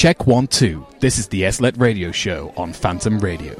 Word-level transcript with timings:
Check 0.00 0.26
one, 0.26 0.46
two. 0.46 0.86
This 1.00 1.18
is 1.18 1.28
the 1.28 1.42
SLLET 1.42 1.78
Radio 1.78 2.10
Show 2.10 2.54
on 2.56 2.72
Phantom 2.72 3.18
Radio. 3.18 3.52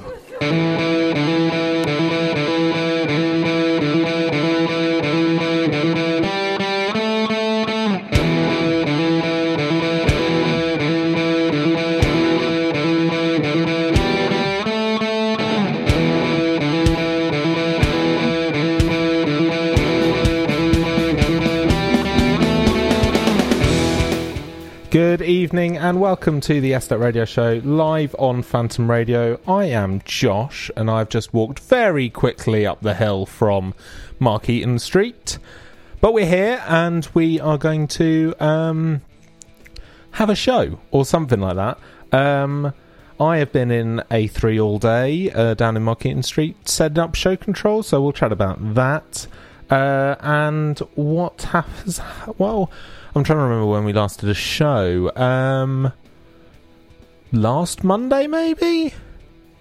Welcome 26.01 26.41
to 26.41 26.63
the 26.63 26.73
SLLET 26.73 26.99
Radio 26.99 27.27
Show 27.27 27.61
live 27.63 28.17
on 28.19 28.43
Phantom 28.43 28.91
Radio. 28.91 29.39
I 29.47 29.67
am 29.67 30.01
Josh 30.07 30.71
and 30.75 30.91
I've 30.91 31.11
just 31.11 31.35
walked 31.35 31.59
very 31.61 32.09
quickly 32.09 32.65
up 32.65 32.81
the 32.81 32.95
hill 32.95 33.27
from 33.27 33.75
Markeaton 34.19 34.81
Street. 34.81 35.39
But 36.01 36.15
we're 36.15 36.25
here 36.25 36.65
and 36.67 37.07
we 37.13 37.39
are 37.39 37.59
going 37.59 37.87
to 37.89 38.35
um, 38.41 39.03
have 40.13 40.31
a 40.31 40.35
show 40.35 40.81
or 40.91 41.05
something 41.05 41.39
like 41.39 41.57
that. 41.57 41.79
Um, 42.13 42.73
I 43.21 43.37
have 43.37 43.53
been 43.53 43.71
in 43.71 44.03
A3 44.11 44.65
all 44.65 44.79
day 44.79 45.31
uh, 45.31 45.53
down 45.53 45.77
in 45.77 45.85
Markeaton 45.85 46.25
Street 46.25 46.67
setting 46.67 46.99
up 46.99 47.15
show 47.15 47.37
control, 47.37 47.83
so 47.83 48.01
we'll 48.01 48.15
chat 48.15 48.33
about 48.33 48.75
that. 48.75 49.27
Uh, 49.69 50.17
and 50.21 50.79
what 50.95 51.43
happens? 51.43 52.01
Well, 52.39 52.71
I'm 53.13 53.25
trying 53.25 53.39
to 53.39 53.43
remember 53.43 53.67
when 53.67 53.85
we 53.85 53.93
last 53.93 54.21
did 54.21 54.29
a 54.29 54.35
show. 54.35 55.11
Um, 55.17 55.93
last 57.33 57.83
Monday, 57.83 58.29
maybe. 58.29 58.95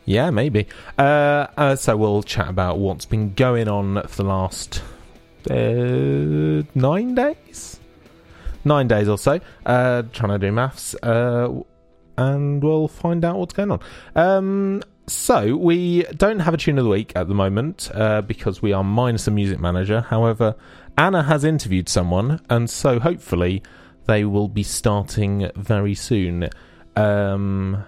Yeah, 0.06 0.30
maybe. 0.30 0.68
Uh, 1.00 1.48
uh, 1.58 1.76
so 1.76 1.98
we'll 1.98 2.22
chat 2.22 2.48
about 2.48 2.78
what's 2.78 3.06
been 3.06 3.34
going 3.34 3.68
on 3.68 4.04
for 4.08 4.24
the 4.24 4.30
last 4.30 4.84
uh, 5.50 6.64
nine 6.76 7.16
days, 7.16 7.80
nine 8.66 8.88
days 8.88 9.10
or 9.10 9.18
so. 9.18 9.40
Uh, 9.66 10.04
trying 10.14 10.40
to 10.40 10.48
do 10.48 10.52
maths, 10.52 10.94
uh, 11.02 11.50
and 12.18 12.64
we'll 12.64 12.88
find 12.88 13.26
out 13.26 13.38
what's 13.38 13.54
going 13.54 13.72
on. 13.72 13.80
Um, 14.16 14.84
so 15.08 15.56
we 15.56 16.04
don't 16.16 16.40
have 16.40 16.54
a 16.54 16.58
tune 16.58 16.78
of 16.78 16.84
the 16.84 16.90
week 16.90 17.14
at 17.16 17.28
the 17.28 17.34
moment 17.34 17.90
uh, 17.96 18.22
because 18.22 18.62
we 18.62 18.74
are 18.74 18.84
minus 18.84 19.28
a 19.28 19.32
music 19.32 19.60
manager. 19.60 20.02
However, 20.02 20.56
Anna 21.00 21.24
has 21.24 21.46
interviewed 21.46 21.88
someone, 21.88 22.42
and 22.50 22.70
so 22.70 23.00
hopefully 23.00 23.64
they 24.06 24.26
will 24.26 24.50
be 24.50 24.64
starting 24.64 25.50
very 25.56 25.96
soon. 25.96 26.50
Um, 26.98 27.86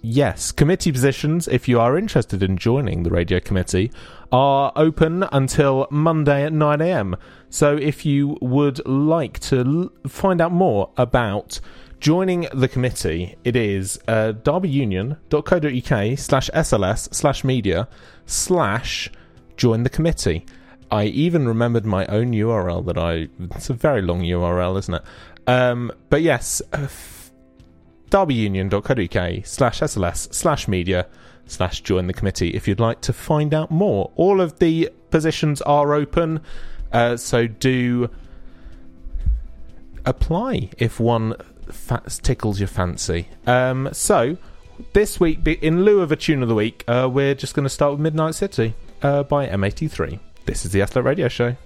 yes, 0.00 0.52
committee 0.52 0.92
positions, 0.92 1.48
if 1.48 1.66
you 1.66 1.80
are 1.80 1.98
interested 1.98 2.40
in 2.40 2.56
joining 2.56 3.02
the 3.02 3.10
radio 3.10 3.40
committee, 3.40 3.90
are 4.30 4.72
open 4.76 5.24
until 5.32 5.88
Monday 5.90 6.44
at 6.44 6.52
9am. 6.52 7.18
So 7.50 7.76
if 7.76 8.06
you 8.06 8.38
would 8.40 8.86
like 8.86 9.40
to 9.50 9.58
l- 9.58 9.90
find 10.08 10.40
out 10.40 10.52
more 10.52 10.92
about 10.96 11.58
joining 11.98 12.46
the 12.54 12.68
committee, 12.68 13.34
it 13.42 13.56
is 13.56 13.98
uh, 14.06 14.34
derbyunion.co.uk 14.34 16.18
slash 16.20 16.48
sls 16.54 17.12
slash 17.12 17.42
media 17.42 17.88
slash 18.24 19.10
join 19.56 19.82
the 19.82 19.90
committee. 19.90 20.46
I 20.94 21.06
even 21.06 21.48
remembered 21.48 21.84
my 21.84 22.06
own 22.06 22.30
URL 22.30 22.86
that 22.86 22.96
I. 22.96 23.28
It's 23.56 23.68
a 23.68 23.74
very 23.74 24.00
long 24.00 24.20
URL, 24.20 24.78
isn't 24.78 24.94
it? 24.94 25.02
Um, 25.44 25.90
but 26.08 26.22
yes, 26.22 26.62
uh, 26.72 26.86
derbyunion.co.uk 28.10 29.44
slash 29.44 29.80
SLS 29.80 30.32
slash 30.32 30.68
media 30.68 31.08
slash 31.46 31.80
join 31.80 32.06
the 32.06 32.12
committee 32.12 32.50
if 32.50 32.68
you'd 32.68 32.78
like 32.78 33.00
to 33.00 33.12
find 33.12 33.52
out 33.52 33.72
more. 33.72 34.12
All 34.14 34.40
of 34.40 34.60
the 34.60 34.88
positions 35.10 35.60
are 35.62 35.94
open, 35.94 36.40
uh, 36.92 37.16
so 37.16 37.48
do 37.48 38.08
apply 40.06 40.70
if 40.78 41.00
one 41.00 41.34
fa- 41.72 42.04
tickles 42.22 42.60
your 42.60 42.68
fancy. 42.68 43.28
Um, 43.48 43.88
so 43.90 44.36
this 44.92 45.18
week, 45.18 45.44
in 45.60 45.84
lieu 45.84 46.02
of 46.02 46.12
a 46.12 46.16
tune 46.16 46.40
of 46.40 46.48
the 46.48 46.54
week, 46.54 46.84
uh, 46.86 47.10
we're 47.12 47.34
just 47.34 47.54
going 47.54 47.64
to 47.64 47.70
start 47.70 47.90
with 47.90 48.00
Midnight 48.00 48.36
City 48.36 48.74
uh, 49.02 49.24
by 49.24 49.48
M83. 49.48 50.20
This 50.46 50.64
is 50.64 50.72
the 50.72 50.80
SLLET 50.80 51.04
Radio 51.04 51.28
Show. 51.28 51.56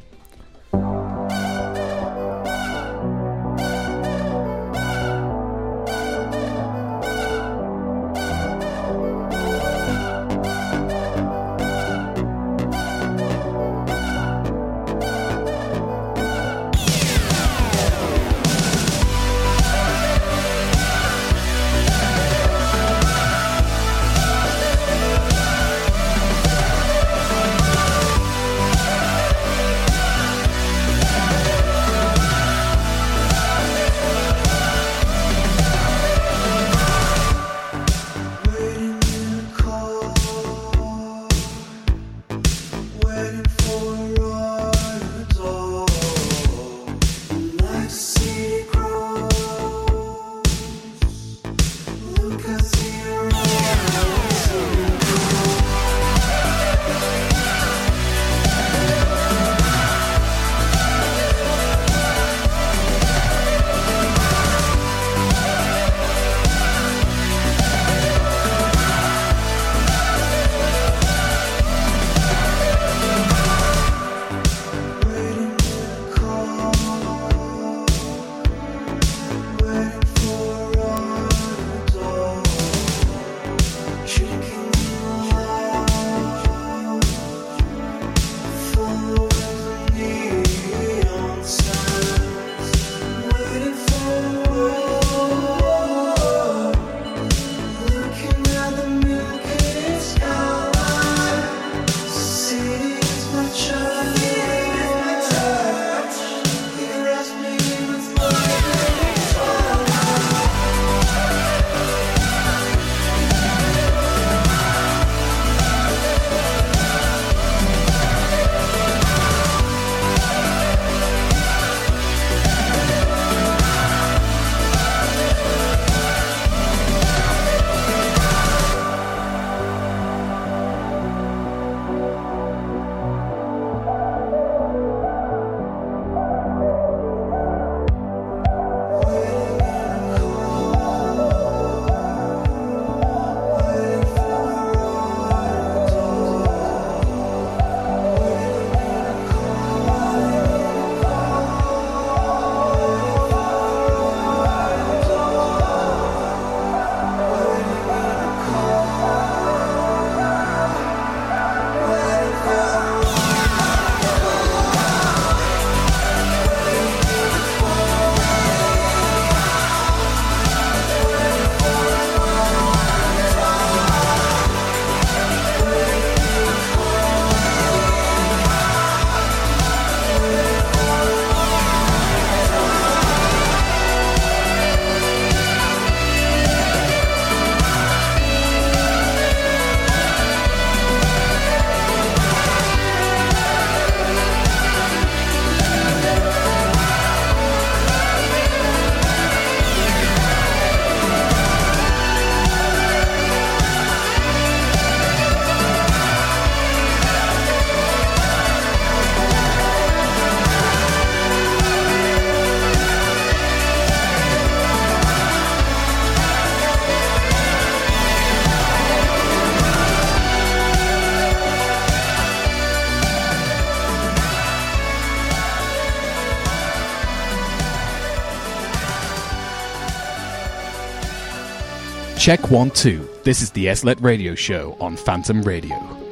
Check 232.29 232.51
1 232.51 232.73
2. 232.73 233.09
This 233.23 233.41
is 233.41 233.51
the 233.53 233.69
SLLET 233.69 234.03
Radio 234.03 234.35
Show 234.35 234.77
on 234.81 234.99
Phantom 234.99 235.41
Radio. 235.41 236.08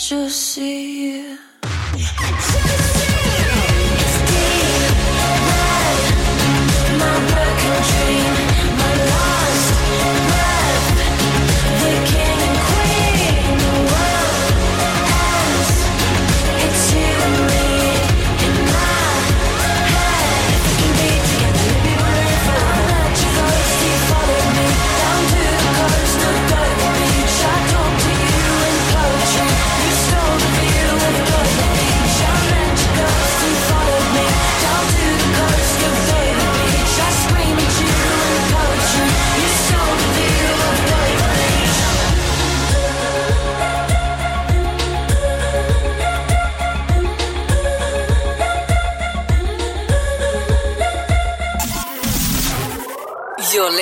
Just 0.00 0.54
see 0.54 1.12
you. 1.12 1.38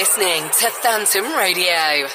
Listening 0.08 0.44
to 0.44 0.70
Phantom 0.70 1.24
Radio. 1.36 2.08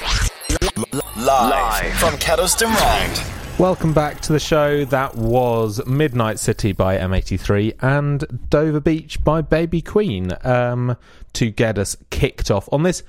Live, 1.16 1.92
from 1.94 2.14
Kedleston 2.18 2.66
Round. 2.74 3.58
Welcome 3.60 3.92
back 3.92 4.20
to 4.22 4.32
the 4.32 4.40
show. 4.40 4.84
That 4.84 5.14
was 5.14 5.80
Midnight 5.86 6.40
City 6.40 6.72
by 6.72 6.98
M83 6.98 7.76
and 7.80 8.48
Dover 8.50 8.80
Beach 8.80 9.22
by 9.22 9.42
Baby 9.42 9.80
Queen 9.80 10.32
um, 10.42 10.96
to 11.34 11.50
get 11.50 11.78
us 11.78 11.96
kicked 12.10 12.50
off 12.50 12.68
on 12.72 12.82
this 12.82 13.04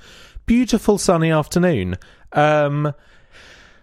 beautiful 0.46 0.98
sunny 0.98 1.32
afternoon. 1.32 1.96
Um, 2.32 2.94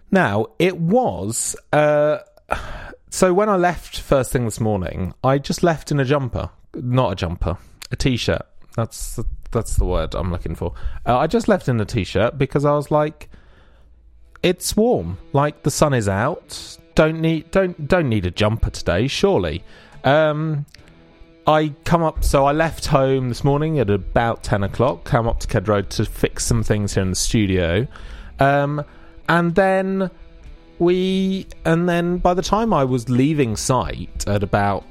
now, 0.09 0.47
it 0.57 0.77
was. 0.77 1.57
Uh, 1.73 2.19
so 3.09 3.33
when 3.33 3.49
I 3.49 3.57
left 3.57 3.99
first 3.99 4.31
thing 4.31 4.45
this 4.45 4.61
morning, 4.61 5.13
I 5.21 5.37
just 5.37 5.63
left 5.63 5.91
in 5.91 5.99
a 5.99 6.05
jumper. 6.05 6.49
Not 6.73 7.11
a 7.11 7.15
jumper, 7.15 7.57
a 7.91 7.97
t 7.97 8.15
shirt. 8.15 8.43
That's, 8.77 9.19
that's 9.53 9.77
the 9.77 9.85
word 9.85 10.13
I'm 10.15 10.31
looking 10.31 10.55
for. 10.55 10.73
Uh, 11.05 11.17
I 11.17 11.27
just 11.27 11.47
left 11.47 11.69
in 11.69 11.79
a 11.79 11.85
t 11.85 12.03
shirt 12.03 12.37
because 12.37 12.65
I 12.65 12.71
was 12.71 12.91
like 12.91 13.29
it's 14.43 14.75
warm. 14.75 15.17
Like 15.31 15.63
the 15.63 15.71
sun 15.71 15.93
is 15.93 16.09
out. 16.09 16.77
Don't 16.95 17.21
need 17.21 17.49
don't 17.51 17.87
don't 17.87 18.09
need 18.09 18.25
a 18.25 18.31
jumper 18.31 18.69
today, 18.69 19.07
surely. 19.07 19.63
Um 20.03 20.65
I 21.47 21.73
come 21.85 22.03
up 22.03 22.23
so 22.23 22.45
I 22.45 22.51
left 22.51 22.85
home 22.87 23.29
this 23.29 23.43
morning 23.43 23.79
at 23.79 23.89
about 23.89 24.43
ten 24.43 24.63
o'clock, 24.63 25.05
come 25.05 25.27
up 25.27 25.39
to 25.39 25.47
Ked 25.47 25.67
Road 25.67 25.89
to 25.91 26.05
fix 26.05 26.45
some 26.45 26.63
things 26.63 26.93
here 26.93 27.03
in 27.03 27.09
the 27.09 27.15
studio. 27.15 27.87
Um 28.39 28.83
and 29.29 29.55
then 29.55 30.11
we 30.79 31.47
and 31.65 31.87
then 31.87 32.17
by 32.17 32.33
the 32.33 32.41
time 32.41 32.73
I 32.73 32.83
was 32.83 33.09
leaving 33.09 33.55
site 33.55 34.27
at 34.27 34.43
about 34.43 34.83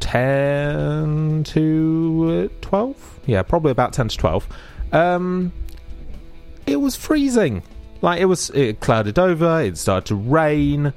10 0.00 1.44
to 1.44 2.48
12 2.60 3.17
yeah 3.28 3.42
probably 3.42 3.70
about 3.70 3.92
10 3.92 4.08
to 4.08 4.16
12 4.16 4.48
um 4.92 5.52
it 6.66 6.76
was 6.76 6.96
freezing 6.96 7.62
like 8.02 8.20
it 8.20 8.24
was 8.24 8.50
it 8.50 8.80
clouded 8.80 9.18
over 9.18 9.60
it 9.60 9.78
started 9.78 10.06
to 10.06 10.16
rain 10.16 10.92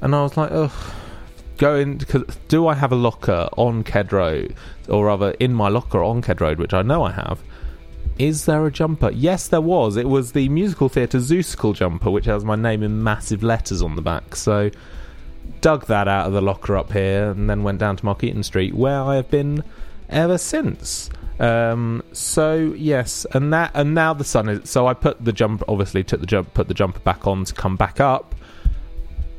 and 0.00 0.14
I 0.14 0.22
was 0.22 0.36
like 0.36 0.50
ugh 0.50 0.72
going 1.58 2.00
do 2.48 2.66
I 2.66 2.74
have 2.74 2.92
a 2.92 2.96
locker 2.96 3.48
on 3.56 3.84
Ked 3.84 4.12
Road 4.12 4.54
or 4.88 5.06
rather 5.06 5.30
in 5.32 5.54
my 5.54 5.68
locker 5.68 6.02
on 6.02 6.22
Ked 6.22 6.40
Road 6.40 6.58
which 6.58 6.74
I 6.74 6.82
know 6.82 7.04
I 7.04 7.12
have 7.12 7.42
is 8.18 8.46
there 8.46 8.64
a 8.66 8.70
jumper? 8.70 9.10
Yes, 9.10 9.48
there 9.48 9.60
was. 9.60 9.96
It 9.96 10.08
was 10.08 10.32
the 10.32 10.48
musical 10.48 10.88
theatre 10.88 11.18
Zeusical 11.18 11.74
jumper, 11.74 12.10
which 12.10 12.24
has 12.24 12.44
my 12.44 12.56
name 12.56 12.82
in 12.82 13.02
massive 13.02 13.42
letters 13.42 13.82
on 13.82 13.94
the 13.94 14.02
back. 14.02 14.36
So, 14.36 14.70
dug 15.60 15.86
that 15.86 16.08
out 16.08 16.26
of 16.26 16.32
the 16.32 16.40
locker 16.40 16.76
up 16.76 16.92
here, 16.92 17.30
and 17.30 17.50
then 17.50 17.62
went 17.62 17.78
down 17.78 17.96
to 17.96 18.04
Markeaton 18.04 18.42
Street, 18.44 18.74
where 18.74 19.02
I 19.02 19.16
have 19.16 19.30
been 19.30 19.62
ever 20.08 20.38
since. 20.38 21.10
Um, 21.38 22.02
so 22.12 22.74
yes, 22.76 23.26
and 23.32 23.52
that 23.52 23.72
and 23.74 23.94
now 23.94 24.14
the 24.14 24.24
sun 24.24 24.48
is. 24.48 24.70
So 24.70 24.86
I 24.86 24.94
put 24.94 25.22
the 25.24 25.32
jump. 25.32 25.62
Obviously, 25.68 26.02
took 26.02 26.20
the 26.20 26.26
jump, 26.26 26.54
put 26.54 26.68
the 26.68 26.74
jumper 26.74 27.00
back 27.00 27.26
on 27.26 27.44
to 27.44 27.54
come 27.54 27.76
back 27.76 28.00
up. 28.00 28.34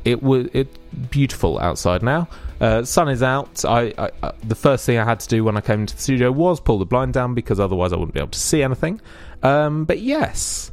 It 0.06 0.22
was 0.22 0.48
it 0.54 0.78
beautiful 1.10 1.60
outside 1.60 2.04
now. 2.04 2.30
Uh, 2.62 2.84
sun 2.84 3.10
is 3.10 3.22
out. 3.22 3.66
I, 3.66 3.94
I, 3.98 4.10
I 4.24 4.32
the 4.44 4.56
first 4.56 4.86
thing 4.86 4.98
I 4.98 5.04
had 5.04 5.20
to 5.22 5.28
do 5.28 5.44
when 5.44 5.58
I 5.58 5.62
came 5.62 5.82
into 5.82 5.96
the 5.96 6.02
studio 6.02 6.32
was 6.32 6.60
pull 6.60 6.80
the 6.80 6.86
blind 6.86 7.14
down 7.14 7.34
because 7.34 7.60
otherwise 7.60 7.94
I 7.94 7.98
wouldn't 7.98 8.14
be 8.14 8.20
able 8.20 8.30
to 8.30 8.40
see 8.40 8.64
anything. 8.64 9.02
Um, 9.44 9.86
but 9.86 10.00
yes, 10.00 10.72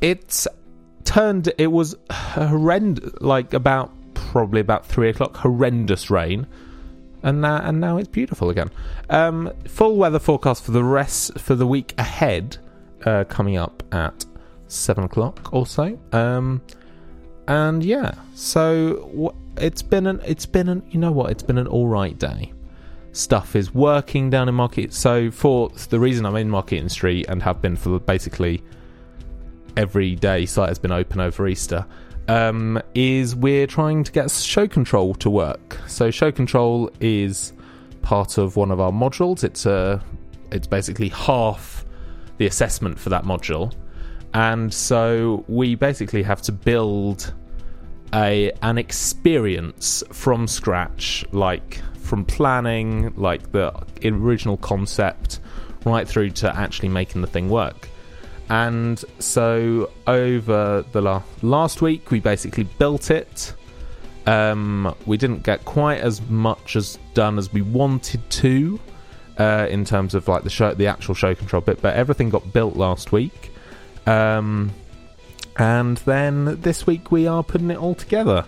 it's 0.00 0.46
turned. 1.04 1.52
It 1.58 1.68
was 1.68 1.96
horrendous. 2.10 3.12
Like 3.20 3.52
about 3.52 3.92
probably 4.14 4.60
about 4.60 4.86
three 4.86 5.08
o'clock. 5.08 5.36
Horrendous 5.36 6.08
rain 6.08 6.46
and 7.26 7.40
now 7.40 7.56
and 7.56 7.80
now 7.80 7.98
it's 7.98 8.08
beautiful 8.08 8.50
again. 8.50 8.70
Um, 9.10 9.52
full 9.66 9.96
weather 9.96 10.20
forecast 10.20 10.64
for 10.64 10.70
the 10.70 10.84
rest 10.84 11.38
for 11.38 11.56
the 11.56 11.66
week 11.66 11.92
ahead, 11.98 12.56
uh, 13.04 13.24
coming 13.24 13.56
up 13.56 13.82
at 13.92 14.24
seven 14.68 15.04
o'clock 15.04 15.52
or 15.52 15.66
so. 15.66 15.98
Um, 16.12 16.62
and 17.48 17.84
yeah, 17.84 18.14
so 18.34 19.08
w- 19.10 19.34
it's 19.56 19.82
been 19.82 20.06
an 20.06 20.20
it's 20.24 20.46
been 20.46 20.68
an 20.68 20.84
you 20.90 21.00
know 21.00 21.10
what 21.10 21.32
it's 21.32 21.42
been 21.42 21.58
an 21.58 21.66
all 21.66 21.88
right 21.88 22.16
day. 22.16 22.52
Stuff 23.10 23.56
is 23.56 23.74
working 23.74 24.30
down 24.30 24.48
in 24.48 24.54
Market. 24.54 24.92
So 24.92 25.30
for 25.32 25.70
the 25.88 25.98
reason 25.98 26.24
I'm 26.26 26.36
in 26.36 26.48
Markeaton 26.48 26.90
Street 26.90 27.26
and 27.28 27.42
have 27.42 27.60
been 27.60 27.74
for 27.74 27.98
basically 27.98 28.62
every 29.76 30.14
day 30.14 30.46
site 30.46 30.68
has 30.68 30.78
been 30.78 30.92
open 30.92 31.20
over 31.20 31.48
Easter 31.48 31.84
um, 32.28 32.80
is 32.94 33.34
we're 33.34 33.66
trying 33.66 34.04
to 34.04 34.12
get 34.12 34.30
show 34.30 34.66
control 34.66 35.14
to 35.16 35.30
work. 35.30 35.78
So 35.86 36.10
show 36.10 36.32
control 36.32 36.90
is 37.00 37.52
part 38.02 38.38
of 38.38 38.56
one 38.56 38.70
of 38.70 38.80
our 38.80 38.92
modules. 38.92 39.44
It's 39.44 39.66
a 39.66 40.02
it's 40.50 40.66
basically 40.66 41.08
half 41.08 41.84
the 42.38 42.46
assessment 42.46 42.98
for 42.98 43.08
that 43.10 43.24
module, 43.24 43.72
and 44.34 44.72
so 44.72 45.44
we 45.48 45.74
basically 45.74 46.22
have 46.22 46.42
to 46.42 46.52
build 46.52 47.32
a 48.14 48.52
an 48.62 48.78
experience 48.78 50.02
from 50.12 50.46
scratch, 50.46 51.24
like 51.32 51.80
from 51.98 52.24
planning, 52.24 53.12
like 53.16 53.52
the 53.52 53.72
original 54.04 54.56
concept, 54.58 55.40
right 55.84 56.06
through 56.06 56.30
to 56.30 56.56
actually 56.56 56.88
making 56.88 57.20
the 57.20 57.26
thing 57.26 57.48
work. 57.48 57.88
And 58.48 59.02
so 59.18 59.90
over 60.06 60.84
the 60.92 61.02
la- 61.02 61.22
last 61.42 61.82
week, 61.82 62.10
we 62.10 62.20
basically 62.20 62.64
built 62.64 63.10
it. 63.10 63.54
Um, 64.26 64.94
we 65.04 65.16
didn't 65.16 65.42
get 65.42 65.64
quite 65.64 66.00
as 66.00 66.20
much 66.22 66.76
as 66.76 66.98
done 67.14 67.38
as 67.38 67.52
we 67.52 67.62
wanted 67.62 68.28
to 68.30 68.80
uh, 69.38 69.66
in 69.70 69.84
terms 69.84 70.14
of 70.14 70.28
like 70.28 70.42
the 70.42 70.50
show, 70.50 70.74
the 70.74 70.86
actual 70.86 71.14
show 71.14 71.34
control 71.34 71.60
bit, 71.60 71.80
but 71.82 71.94
everything 71.94 72.30
got 72.30 72.52
built 72.52 72.76
last 72.76 73.12
week. 73.12 73.52
Um, 74.06 74.72
and 75.56 75.96
then 75.98 76.60
this 76.60 76.86
week 76.86 77.10
we 77.10 77.26
are 77.26 77.42
putting 77.42 77.70
it 77.70 77.78
all 77.78 77.94
together. 77.94 78.44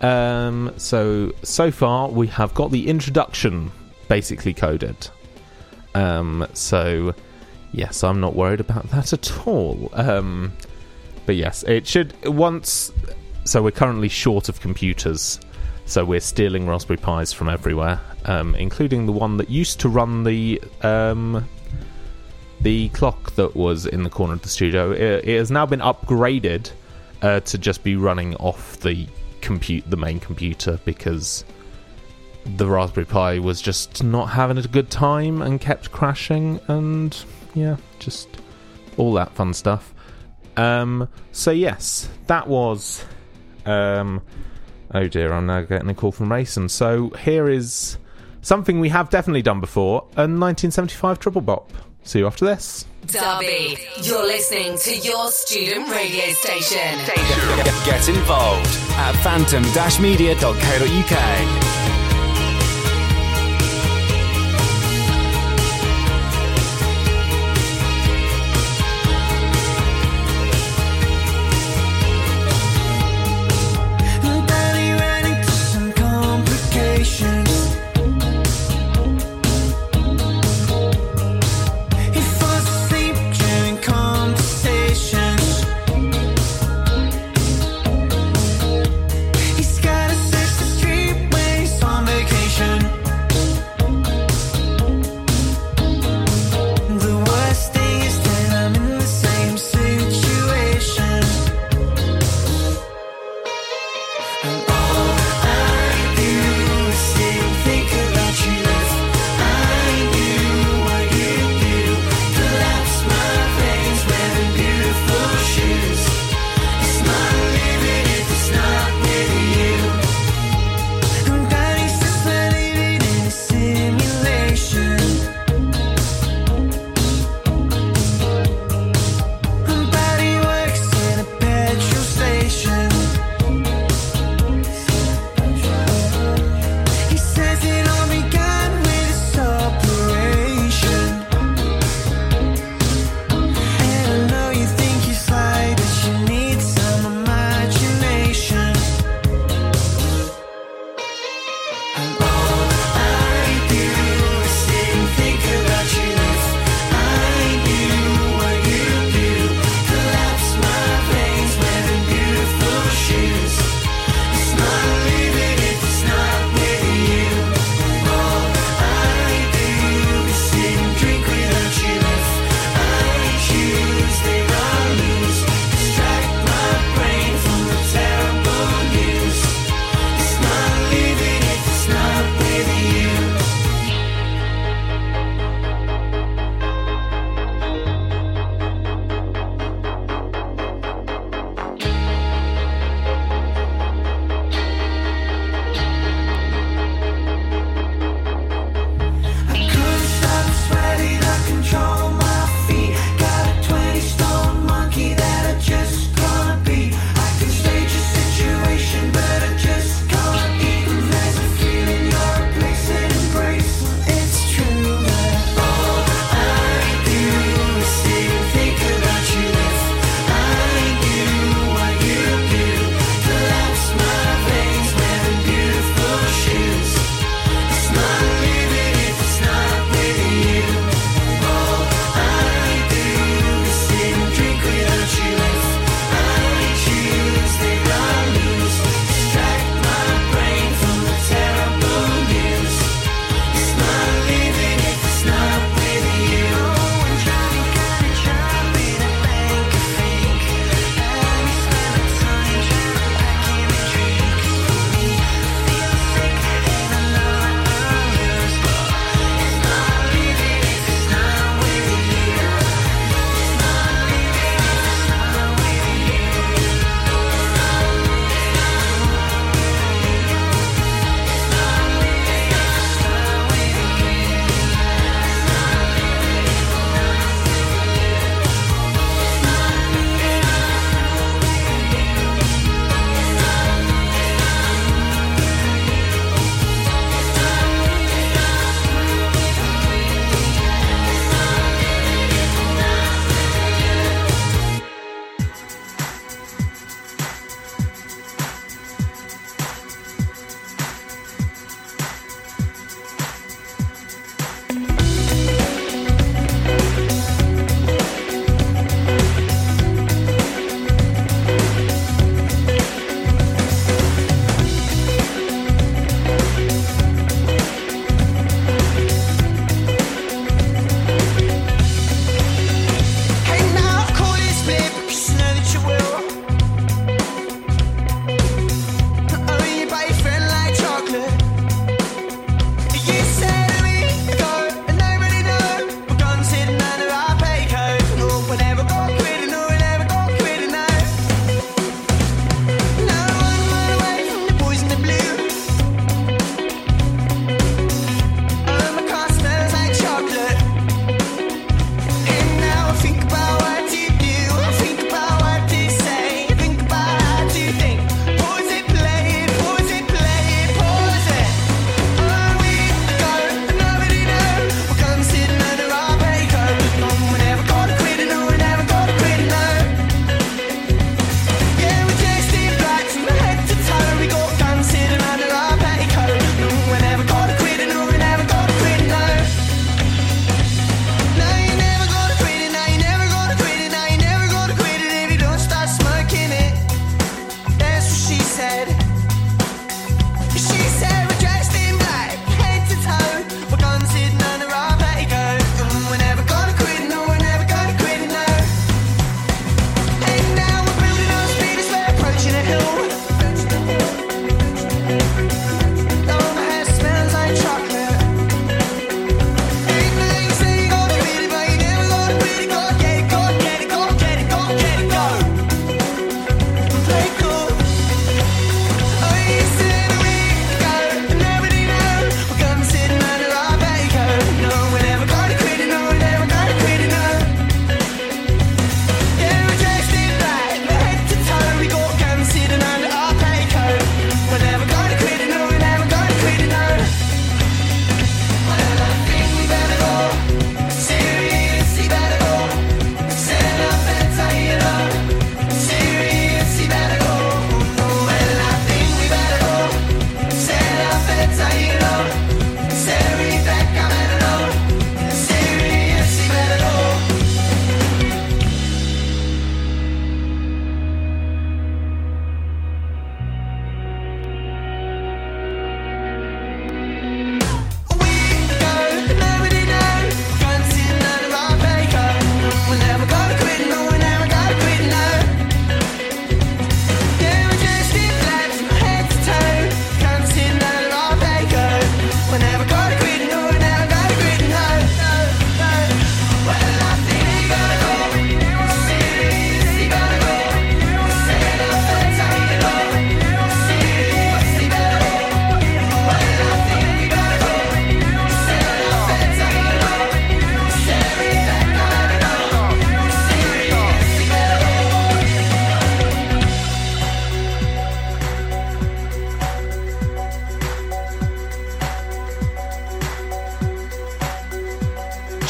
Um, 0.00 0.72
so 0.76 1.32
so 1.42 1.70
far 1.70 2.08
we 2.08 2.26
have 2.28 2.52
got 2.54 2.70
the 2.70 2.88
introduction 2.88 3.70
basically 4.08 4.54
coded. 4.54 5.08
Um, 5.94 6.46
so 6.52 7.14
yes, 7.72 8.04
I'm 8.04 8.20
not 8.20 8.34
worried 8.34 8.60
about 8.60 8.84
that 8.90 9.12
at 9.12 9.46
all. 9.46 9.90
Um, 9.92 10.52
but 11.26 11.36
yes, 11.36 11.62
it 11.64 11.86
should 11.86 12.14
once. 12.24 12.92
So 13.44 13.62
we're 13.62 13.70
currently 13.70 14.08
short 14.08 14.48
of 14.48 14.60
computers, 14.60 15.38
so 15.84 16.04
we're 16.04 16.20
stealing 16.20 16.66
Raspberry 16.66 16.98
Pis 16.98 17.32
from 17.32 17.48
everywhere, 17.48 18.00
um, 18.24 18.54
including 18.56 19.06
the 19.06 19.12
one 19.12 19.36
that 19.36 19.48
used 19.48 19.78
to 19.80 19.88
run 19.88 20.24
the 20.24 20.60
um, 20.82 21.48
the 22.60 22.88
clock 22.90 23.32
that 23.36 23.54
was 23.54 23.86
in 23.86 24.02
the 24.02 24.10
corner 24.10 24.34
of 24.34 24.42
the 24.42 24.48
studio. 24.48 24.90
It, 24.90 25.28
it 25.28 25.38
has 25.38 25.50
now 25.50 25.66
been 25.66 25.80
upgraded 25.80 26.72
uh, 27.22 27.40
to 27.40 27.58
just 27.58 27.84
be 27.84 27.96
running 27.96 28.34
off 28.36 28.80
the 28.80 29.06
compute 29.40 29.88
the 29.88 29.96
main 29.96 30.18
computer 30.18 30.80
because 30.84 31.44
the 32.56 32.66
Raspberry 32.66 33.06
Pi 33.06 33.38
was 33.38 33.60
just 33.60 34.02
not 34.02 34.26
having 34.26 34.58
a 34.58 34.62
good 34.62 34.90
time 34.90 35.42
and 35.42 35.60
kept 35.60 35.92
crashing 35.92 36.60
and 36.68 37.24
yeah, 37.56 37.76
just 37.98 38.28
all 38.96 39.12
that 39.14 39.32
fun 39.32 39.52
stuff. 39.54 39.92
Um, 40.56 41.08
so 41.32 41.50
yes, 41.50 42.08
that 42.28 42.46
was. 42.46 43.04
Um, 43.64 44.22
oh 44.94 45.08
dear, 45.08 45.32
I'm 45.32 45.46
now 45.46 45.62
getting 45.62 45.90
a 45.90 45.94
call 45.94 46.12
from 46.12 46.28
Mason. 46.28 46.68
So 46.68 47.10
here 47.10 47.48
is 47.48 47.98
something 48.42 48.78
we 48.78 48.90
have 48.90 49.10
definitely 49.10 49.42
done 49.42 49.58
before: 49.60 50.02
a 50.12 50.28
1975 50.28 51.18
triple 51.18 51.40
bop. 51.40 51.72
See 52.04 52.20
you 52.20 52.28
after 52.28 52.44
this. 52.44 52.86
Derby, 53.06 53.78
you're 54.02 54.24
listening 54.24 54.78
to 54.78 54.96
your 54.98 55.28
student 55.30 55.88
radio 55.90 56.32
station. 56.34 56.98
Get 57.84 58.08
involved 58.08 58.68
at 58.96 59.12
phantom-media.co.uk. 59.22 62.05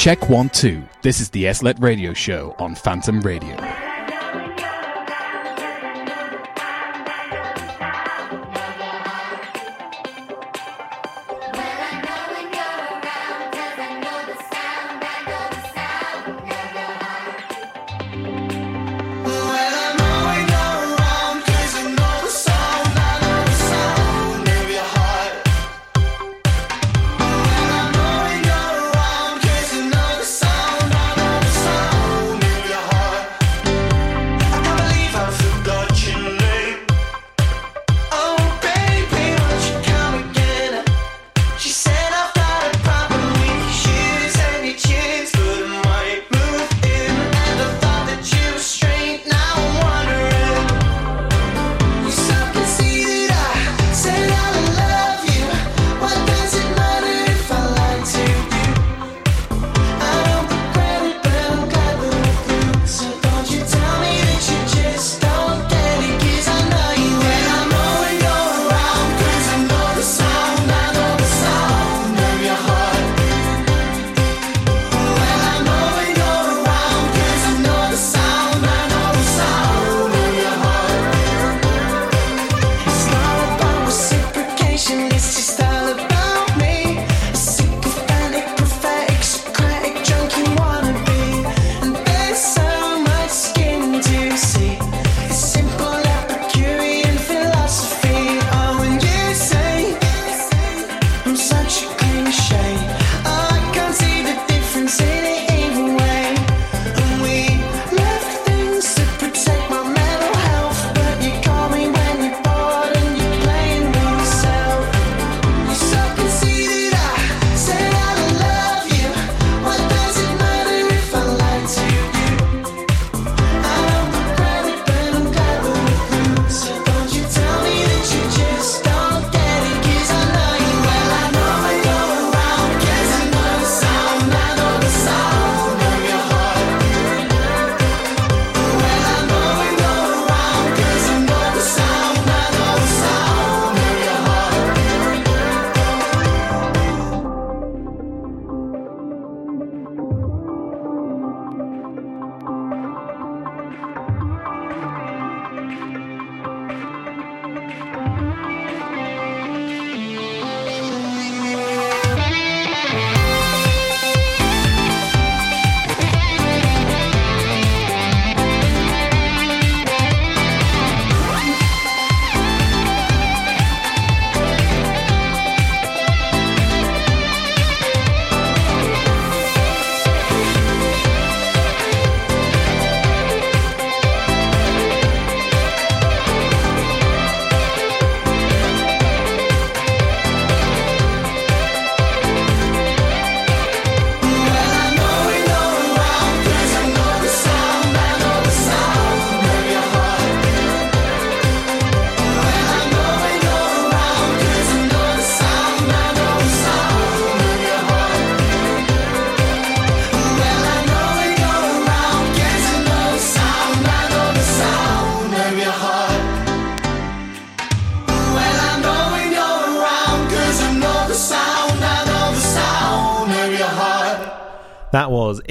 Check 0.06 0.28
one, 0.28 0.50
two. 0.50 0.84
This 1.02 1.18
is 1.18 1.30
the 1.30 1.46
SLLET 1.46 1.82
Radio 1.82 2.12
Show 2.12 2.54
on 2.60 2.76
Phantom 2.76 3.20
Radio. 3.22 3.75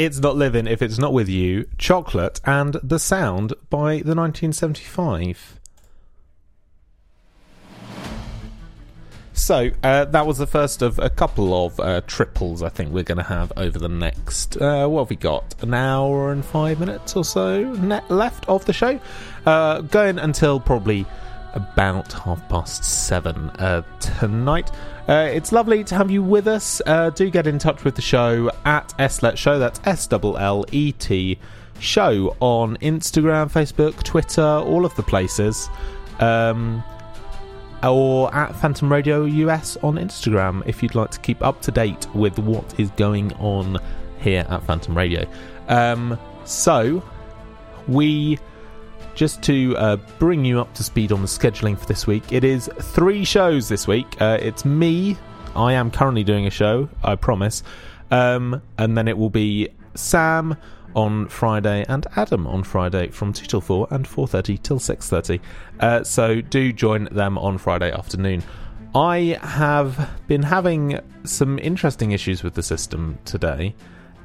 It's 0.05 0.19
Not 0.19 0.35
Living 0.35 0.67
If 0.67 0.83
It's 0.83 0.99
Not 0.99 1.13
With 1.13 1.27
You, 1.27 1.67
Chocolate, 1.79 2.39
and 2.45 2.75
The 2.83 2.99
Sound 2.99 3.53
by 3.71 4.03
the 4.03 4.13
1975. 4.13 5.59
So 9.33 9.71
uh, 9.81 10.05
that 10.05 10.27
was 10.27 10.37
the 10.37 10.45
first 10.45 10.83
of 10.83 10.99
a 10.99 11.09
couple 11.09 11.65
of 11.65 11.79
uh, 11.79 12.01
triples 12.01 12.61
I 12.61 12.69
think 12.69 12.93
we're 12.93 13.03
going 13.03 13.17
to 13.17 13.23
have 13.23 13.51
over 13.57 13.79
the 13.79 13.89
next. 13.89 14.61
Uh, 14.61 14.87
what 14.87 15.01
have 15.01 15.09
we 15.09 15.15
got? 15.15 15.55
An 15.63 15.73
hour 15.73 16.31
and 16.31 16.45
five 16.45 16.79
minutes 16.79 17.15
or 17.15 17.25
so 17.25 17.61
left 18.09 18.47
of 18.47 18.63
the 18.65 18.73
show, 18.73 18.99
uh, 19.47 19.81
going 19.81 20.19
until 20.19 20.59
probably 20.59 21.05
about 21.55 22.13
half 22.13 22.47
past 22.47 22.83
seven 22.83 23.49
uh, 23.51 23.81
tonight. 23.99 24.69
Uh, 25.07 25.29
it's 25.31 25.51
lovely 25.51 25.83
to 25.83 25.95
have 25.95 26.09
you 26.09 26.23
with 26.23 26.47
us. 26.47 26.81
Uh, 26.85 27.11
do 27.11 27.29
get 27.29 27.45
in 27.45 27.59
touch 27.59 27.83
with 27.83 27.95
the 27.95 28.01
show 28.01 28.49
at 28.65 28.91
SLLET 28.97 29.37
Show. 29.37 29.59
That's 29.59 29.79
S 29.85 30.07
L 30.11 30.37
L 30.37 30.65
E 30.71 30.91
T 30.93 31.37
Show 31.79 32.35
on 32.39 32.75
Instagram, 32.77 33.51
Facebook, 33.51 34.01
Twitter, 34.01 34.41
all 34.41 34.83
of 34.83 34.95
the 34.95 35.03
places. 35.03 35.69
Um, 36.19 36.83
or 37.83 38.33
at 38.33 38.55
Phantom 38.55 38.91
Radio 38.91 39.25
US 39.25 39.77
on 39.77 39.95
Instagram 39.95 40.65
if 40.65 40.81
you'd 40.81 40.95
like 40.95 41.11
to 41.11 41.19
keep 41.19 41.43
up 41.43 41.61
to 41.61 41.71
date 41.71 42.07
with 42.15 42.39
what 42.39 42.79
is 42.79 42.89
going 42.91 43.31
on 43.33 43.77
here 44.19 44.45
at 44.49 44.63
Phantom 44.63 44.97
Radio. 44.97 45.29
Um, 45.67 46.17
so, 46.45 47.03
we 47.87 48.39
just 49.15 49.41
to 49.43 49.75
uh, 49.77 49.95
bring 50.19 50.45
you 50.45 50.59
up 50.59 50.73
to 50.75 50.83
speed 50.83 51.11
on 51.11 51.21
the 51.21 51.27
scheduling 51.27 51.79
for 51.79 51.85
this 51.85 52.05
week, 52.05 52.31
it 52.31 52.43
is 52.43 52.69
three 52.79 53.23
shows 53.23 53.69
this 53.69 53.87
week. 53.87 54.21
Uh, 54.21 54.37
it's 54.41 54.65
me, 54.65 55.17
I 55.55 55.73
am 55.73 55.89
currently 55.89 56.23
doing 56.23 56.45
a 56.45 56.49
show, 56.51 56.89
I 57.03 57.15
promise, 57.15 57.63
um, 58.11 58.61
and 58.77 58.97
then 58.97 59.07
it 59.07 59.17
will 59.17 59.29
be 59.29 59.69
Sam 59.95 60.57
on 60.95 61.27
Friday 61.27 61.85
and 61.87 62.05
Adam 62.15 62.45
on 62.47 62.63
Friday 62.63 63.09
from 63.09 63.33
2 63.33 63.45
till 63.45 63.61
4 63.61 63.87
and 63.91 64.05
4.30 64.05 64.61
till 64.61 64.79
6.30. 64.79 65.39
Uh, 65.79 66.03
so 66.03 66.41
do 66.41 66.71
join 66.71 67.05
them 67.05 67.37
on 67.37 67.57
Friday 67.57 67.91
afternoon. 67.91 68.43
I 68.93 69.37
have 69.41 70.09
been 70.27 70.43
having 70.43 71.01
some 71.25 71.59
interesting 71.59 72.11
issues 72.11 72.43
with 72.43 72.53
the 72.53 72.63
system 72.63 73.17
today. 73.25 73.75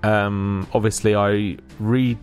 Um, 0.03 0.69
obviously, 0.73 1.15
I 1.15 1.59
read. 1.79 2.19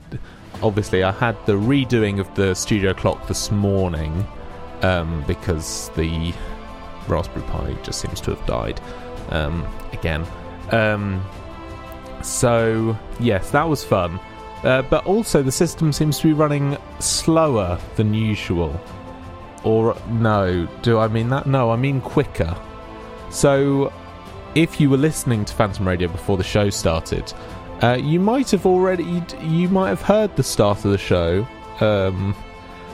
Obviously, 0.64 1.04
I 1.04 1.12
had 1.12 1.38
the 1.46 1.54
redoing 1.54 2.20
of 2.20 2.34
the 2.36 2.54
studio 2.56 2.94
clock 2.94 3.28
this 3.28 3.52
morning 3.52 4.28
um, 4.82 5.24
because 5.28 5.90
the 5.96 6.34
Raspberry 7.08 7.46
Pi 7.46 7.74
just 7.84 8.02
seems 8.02 8.20
to 8.22 8.36
have 8.36 8.46
died 8.46 8.82
um, 9.30 9.68
again. 9.94 10.26
Um, 10.72 11.24
so 12.24 12.98
yes, 13.20 13.52
that 13.52 13.68
was 13.68 13.84
fun. 13.84 14.20
Uh, 14.64 14.82
but 14.82 15.06
also, 15.06 15.44
the 15.44 15.52
system 15.52 15.94
seems 15.94 16.20
to 16.20 16.28
be 16.28 16.34
running 16.34 16.78
slower 17.00 17.80
than 17.96 18.14
usual. 18.14 18.80
Or, 19.64 19.96
no, 20.10 20.68
do 20.82 20.98
I 20.98 21.08
mean 21.08 21.30
that? 21.30 21.46
No, 21.46 21.70
I 21.70 21.76
mean 21.76 22.02
quicker. 22.02 22.58
So, 23.30 23.94
if 24.56 24.82
you 24.82 24.90
were 24.90 24.98
listening 24.98 25.46
to 25.46 25.54
Phantom 25.54 25.88
Radio 25.88 26.08
before 26.08 26.38
the 26.38 26.44
show 26.44 26.70
started, 26.70 27.32
uh, 27.84 27.98
you 28.02 28.20
might 28.20 28.50
have 28.52 28.66
already, 28.66 29.24
you 29.42 29.70
might 29.70 29.90
have 29.90 30.02
heard 30.02 30.36
the 30.36 30.44
start 30.44 30.84
of 30.86 30.92
the 30.92 30.98
show 30.98 31.48
um, 31.80 32.36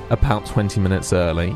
about 0.09 0.45
20 0.45 0.79
minutes 0.79 1.13
early. 1.13 1.55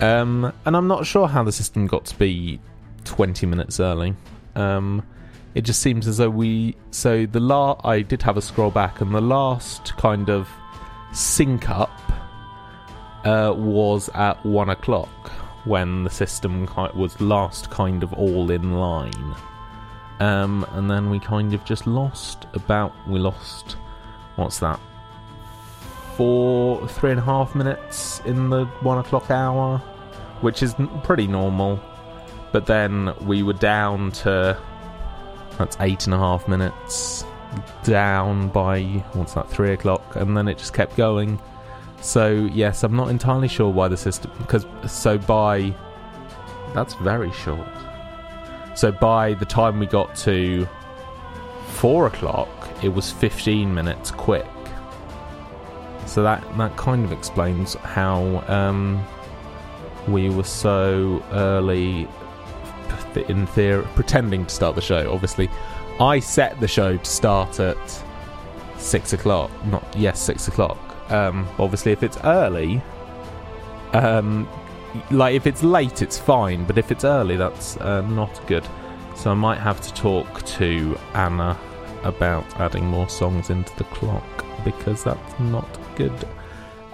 Um, 0.00 0.52
and 0.64 0.76
I'm 0.76 0.86
not 0.86 1.06
sure 1.06 1.26
how 1.28 1.42
the 1.42 1.52
system 1.52 1.86
got 1.86 2.04
to 2.06 2.18
be 2.18 2.60
20 3.04 3.46
minutes 3.46 3.80
early. 3.80 4.14
Um, 4.54 5.02
it 5.54 5.62
just 5.62 5.80
seems 5.80 6.06
as 6.06 6.18
though 6.18 6.30
we 6.30 6.76
so 6.90 7.26
the 7.26 7.40
la 7.40 7.80
I 7.82 8.02
did 8.02 8.22
have 8.22 8.36
a 8.36 8.42
scroll 8.42 8.70
back 8.70 9.00
and 9.00 9.14
the 9.14 9.20
last 9.20 9.96
kind 9.96 10.28
of 10.28 10.48
sync 11.12 11.68
up 11.70 11.90
uh, 13.24 13.52
was 13.56 14.08
at 14.10 14.44
one 14.44 14.68
o'clock 14.68 15.30
when 15.64 16.04
the 16.04 16.10
system 16.10 16.68
was 16.94 17.20
last 17.20 17.70
kind 17.70 18.02
of 18.02 18.12
all 18.12 18.50
in 18.50 18.74
line 18.74 19.34
um, 20.20 20.66
and 20.72 20.90
then 20.90 21.10
we 21.10 21.20
kind 21.20 21.54
of 21.54 21.64
just 21.64 21.86
lost 21.86 22.46
about 22.54 22.92
we 23.06 23.18
lost 23.18 23.76
what's 24.36 24.58
that? 24.58 24.80
Four 26.16 26.86
three 26.88 27.10
and 27.12 27.20
a 27.20 27.22
half 27.22 27.54
minutes 27.54 28.20
in 28.24 28.50
the 28.50 28.64
one 28.80 28.98
o'clock 28.98 29.30
hour 29.30 29.78
which 30.40 30.62
is 30.62 30.74
pretty 31.02 31.26
normal. 31.26 31.80
But 32.52 32.66
then 32.66 33.12
we 33.22 33.42
were 33.42 33.52
down 33.52 34.12
to 34.12 34.58
that's 35.56 35.76
eight 35.80 36.06
and 36.06 36.14
a 36.14 36.18
half 36.18 36.48
minutes 36.48 37.24
down 37.82 38.48
by 38.48 38.82
what's 39.12 39.34
that 39.34 39.48
three 39.48 39.72
o'clock 39.72 40.16
and 40.16 40.36
then 40.36 40.48
it 40.48 40.58
just 40.58 40.74
kept 40.74 40.96
going. 40.96 41.40
So 42.00 42.48
yes 42.52 42.84
i'm 42.84 42.94
not 42.94 43.10
entirely 43.10 43.48
sure 43.48 43.70
why 43.70 43.88
the 43.88 43.96
system 43.96 44.30
because 44.38 44.66
so 44.86 45.18
by 45.18 45.74
that's 46.74 46.94
very 46.94 47.32
short 47.32 47.66
so 48.78 48.92
by 48.92 49.34
the 49.34 49.44
time 49.44 49.80
we 49.80 49.86
got 49.86 50.14
to 50.14 50.64
four 51.66 52.06
o'clock 52.06 52.48
it 52.80 52.88
was 52.88 53.10
15 53.10 53.74
minutes 53.74 54.12
quick. 54.12 54.46
So 56.06 56.22
that 56.22 56.44
that 56.56 56.76
kind 56.76 57.04
of 57.04 57.10
explains 57.10 57.74
how 57.74 58.44
um, 58.46 59.04
we 60.06 60.30
were 60.30 60.44
so 60.44 61.20
early 61.32 62.06
in 63.28 63.48
theory 63.48 63.84
pretending 63.96 64.46
to 64.46 64.54
start 64.54 64.76
the 64.76 64.80
show. 64.80 65.12
Obviously 65.12 65.50
i 65.98 66.20
set 66.20 66.60
the 66.60 66.68
show 66.68 66.96
to 66.96 67.10
start 67.10 67.58
at 67.58 68.04
six 68.76 69.12
o'clock 69.12 69.50
not 69.66 69.84
yes 69.96 70.20
six 70.20 70.46
o'clock. 70.46 70.78
Um 71.10 71.48
obviously 71.58 71.90
if 71.90 72.04
it's 72.04 72.18
early 72.22 72.80
um 73.92 74.48
like 75.10 75.34
if 75.34 75.46
it's 75.46 75.62
late 75.62 76.02
it's 76.02 76.18
fine 76.18 76.64
but 76.64 76.78
if 76.78 76.90
it's 76.90 77.04
early 77.04 77.36
that's 77.36 77.76
uh, 77.78 78.00
not 78.02 78.46
good 78.46 78.66
so 79.14 79.30
i 79.30 79.34
might 79.34 79.58
have 79.58 79.80
to 79.80 79.92
talk 79.94 80.44
to 80.44 80.98
anna 81.14 81.58
about 82.04 82.44
adding 82.60 82.84
more 82.84 83.08
songs 83.08 83.50
into 83.50 83.74
the 83.76 83.84
clock 83.84 84.44
because 84.64 85.04
that's 85.04 85.40
not 85.40 85.68
good 85.96 86.28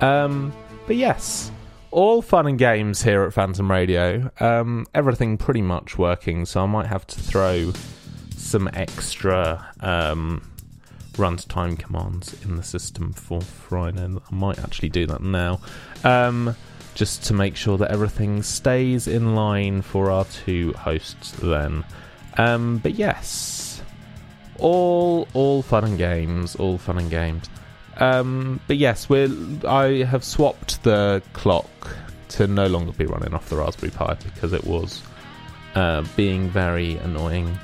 um 0.01 0.53
but 0.87 0.97
yes 0.97 1.51
all 1.95 2.21
fun 2.21 2.49
and 2.49 2.59
games 2.59 3.03
here 3.03 3.23
at 3.23 3.33
Phantom 3.33 3.71
Radio. 3.71 4.29
Um, 4.41 4.85
everything 4.95 5.39
pretty 5.39 5.63
much 5.63 5.97
working, 5.97 6.45
so 6.45 6.61
I 6.61 6.67
might 6.67 6.87
have 6.87 7.07
to 7.07 7.21
throw 7.21 7.73
some 8.37 8.69
extra 8.75 9.65
um, 9.79 10.43
runtime 11.13 11.79
commands 11.79 12.35
in 12.45 12.57
the 12.57 12.65
system 12.65 13.13
for 13.13 13.41
Friday. 13.41 14.03
I 14.03 14.35
might 14.35 14.59
actually 14.59 14.89
do 14.89 15.07
that 15.07 15.23
now, 15.23 15.61
um, 16.03 16.57
just 16.95 17.25
to 17.25 17.35
make 17.35 17.57
sure 17.57 17.77
that 17.79 17.91
everything 17.91 18.43
stays 18.43 19.07
in 19.07 19.35
line 19.35 19.83
for 19.83 20.11
our 20.11 20.25
two 20.27 20.73
hosts. 20.73 21.33
Then, 21.33 21.85
um, 22.39 22.79
but 22.79 22.95
yes, 22.95 23.83
all 24.59 25.29
all 25.35 25.63
fun 25.63 25.85
and 25.85 25.99
games, 25.99 26.57
all 26.57 26.79
fun 26.79 26.99
and 26.99 27.11
games. 27.11 27.49
Um, 27.97 28.61
but 28.67 28.77
yes, 28.77 29.09
we're. 29.09 29.31
I 29.67 30.05
have 30.05 30.25
swapped 30.25 30.83
the 30.83 31.23
clock 31.33 31.69
to 32.31 32.47
no 32.47 32.67
longer 32.67 32.93
be 32.93 33.07
running 33.07 33.35
off 33.35 33.49
the 33.49 33.57
Raspberry 33.57 33.91
Pi 33.91 34.15
because 34.15 34.53
it 34.53 34.65
was 34.65 35.03
uh, 35.75 36.05
being 36.17 36.49
very 36.49 36.97
annoying 36.99 37.59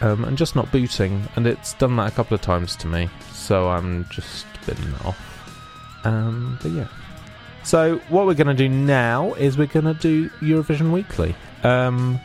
um, 0.00 0.24
and 0.24 0.38
just 0.38 0.56
not 0.56 0.70
booting. 0.70 1.26
And 1.36 1.46
it's 1.46 1.74
done 1.74 1.96
that 1.96 2.12
a 2.12 2.14
couple 2.14 2.34
of 2.34 2.40
times 2.40 2.76
to 2.76 2.86
me, 2.86 3.08
so 3.32 3.68
I'm 3.68 4.06
just 4.10 4.46
been 4.66 4.94
off. 5.04 6.04
Um, 6.04 6.58
but 6.62 6.70
yeah. 6.72 6.88
So 7.64 7.98
what 8.10 8.26
we're 8.26 8.34
going 8.34 8.48
to 8.48 8.54
do 8.54 8.68
now 8.68 9.32
is 9.34 9.56
we're 9.56 9.66
going 9.66 9.86
to 9.86 9.94
do 9.94 10.28
Eurovision 10.40 10.92
Weekly. 10.92 11.34
Um, 11.62 12.20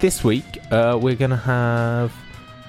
this 0.00 0.24
week 0.24 0.58
uh, 0.70 0.98
we're 1.00 1.14
going 1.14 1.30
to 1.30 1.36
have 1.36 2.12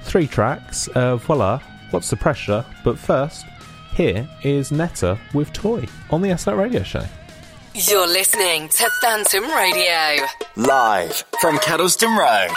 three 0.02 0.28
tracks. 0.28 0.90
Uh, 0.90 1.16
voila, 1.16 1.60
what's 1.92 2.10
the 2.10 2.18
pressure? 2.18 2.66
But 2.84 3.00
first, 3.00 3.46
here 3.94 4.28
is 4.44 4.72
Netta 4.72 5.18
with 5.34 5.54
Toy 5.54 5.88
on 6.10 6.22
the 6.22 6.30
SLR 6.30 6.58
Radio 6.58 6.84
Show. 6.84 7.06
You're 7.74 8.08
listening 8.08 8.68
to 8.68 8.90
Phantom 9.02 9.44
Radio. 9.52 10.26
Live 10.58 11.24
from 11.40 11.58
Kedleston 11.60 12.18
Road. 12.18 12.56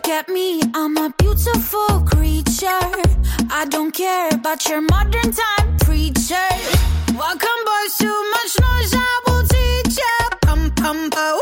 Look 0.00 0.08
at 0.08 0.28
me, 0.30 0.62
I'm 0.72 0.96
a 0.96 1.12
beautiful 1.18 2.00
creature. 2.06 2.88
I 3.50 3.66
don't 3.68 3.92
care 3.92 4.30
about 4.32 4.66
your 4.66 4.80
modern 4.80 5.30
time 5.30 5.76
preacher. 5.80 6.48
Welcome, 7.12 7.60
boys, 7.68 7.98
too 7.98 8.20
much 8.32 8.52
noise, 8.64 8.94
I 8.96 9.20
will 9.26 9.44
teach 9.44 9.98
ya. 9.98 10.38
Pum 10.40 10.70
pum 10.70 11.10
po, 11.10 11.40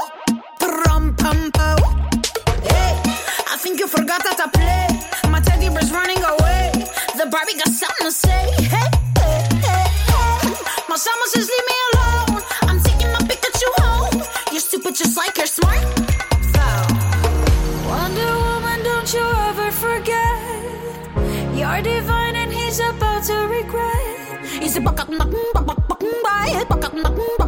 pum 0.59 1.15
pum 1.15 1.53
po. 1.53 1.77
Hey, 2.67 2.99
I 3.47 3.57
think 3.61 3.79
you 3.79 3.87
forgot 3.87 4.25
that 4.25 4.41
I 4.43 4.49
play. 4.51 5.31
My 5.31 5.39
teddy 5.39 5.69
bear's 5.69 5.93
running 5.93 6.19
away. 6.19 6.73
The 7.17 7.27
Barbie 7.31 7.55
got 7.63 7.69
something 7.69 8.07
to 8.07 8.11
say. 8.11 8.43
Hey, 8.75 8.91
hey, 9.23 9.47
hey, 9.63 9.87
hey. 10.11 10.51
My 10.89 10.97
summer 10.97 11.27
says 11.27 11.47
leave 11.47 11.67
me 11.69 11.75
alone. 11.93 11.98
are 21.79 21.83
divine 21.83 22.35
and 22.35 22.53
he's 22.53 22.81
about 22.81 23.23
to 23.25 23.35
regret. 23.47 24.45
He's 24.61 24.77
a 24.77 24.81
buck 24.81 25.01
up, 25.01 25.09
buck, 25.09 25.19
buck, 25.19 25.31
buck, 25.55 25.67
buck, 25.67 25.89
buck, 25.89 25.89
buck, 25.89 26.01
buck, 26.01 26.69
buck, 26.69 26.81
buck, 26.81 26.93
buck, 26.93 27.17
buck, 27.17 27.39
buck, 27.39 27.48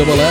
S 0.00 0.29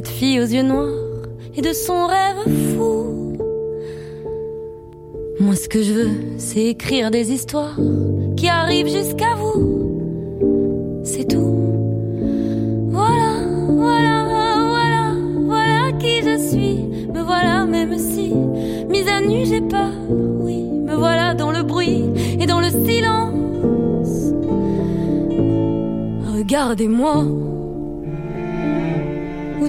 cette 0.00 0.08
fille 0.08 0.40
aux 0.40 0.46
yeux 0.46 0.62
noirs 0.62 1.26
et 1.54 1.60
de 1.60 1.74
son 1.74 2.06
rêve 2.06 2.42
fou. 2.74 3.36
Moi, 5.40 5.54
ce 5.54 5.68
que 5.68 5.82
je 5.82 5.92
veux, 5.92 6.10
c'est 6.38 6.64
écrire 6.64 7.10
des 7.10 7.32
histoires 7.32 7.76
qui 8.34 8.48
arrivent 8.48 8.88
jusqu'à 8.88 9.34
vous. 9.36 11.02
C'est 11.04 11.28
tout. 11.28 11.54
Voilà, 12.88 13.42
voilà, 13.68 14.24
voilà, 14.70 15.12
voilà 15.44 15.92
qui 15.98 16.22
je 16.22 16.38
suis. 16.48 16.78
Me 17.12 17.20
voilà, 17.20 17.66
même 17.66 17.98
si, 17.98 18.32
mise 18.88 19.06
à 19.06 19.20
nu, 19.20 19.44
j'ai 19.44 19.60
peur. 19.60 19.92
Oui, 20.08 20.62
me 20.62 20.94
voilà 20.94 21.34
dans 21.34 21.52
le 21.52 21.62
bruit 21.62 22.04
et 22.40 22.46
dans 22.46 22.60
le 22.60 22.70
silence. 22.70 24.32
Regardez-moi, 26.34 27.26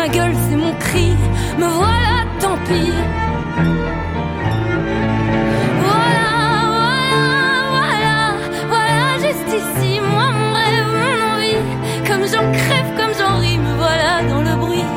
ma 0.00 0.08
gueule, 0.08 0.36
c'est 0.48 0.56
mon 0.56 0.72
cri. 0.84 1.08
Me 1.58 1.66
voilà, 1.80 2.16
tant 2.40 2.56
pis. 2.66 2.92
Voilà, 5.84 6.30
voilà, 6.76 7.14
voilà, 7.74 8.18
voilà, 8.74 9.06
juste 9.24 9.50
ici, 9.60 9.90
moi, 10.10 10.26
mon 10.38 10.50
rêve, 10.58 10.90
mon 11.02 11.18
envie. 11.32 11.62
Comme 12.08 12.24
j'en 12.32 12.46
crève, 12.60 12.90
comme 12.98 13.14
j'en 13.18 13.34
ris, 13.42 13.58
me 13.58 13.72
voilà 13.82 14.12
dans 14.30 14.42
le 14.48 14.54
bruit. 14.62 14.88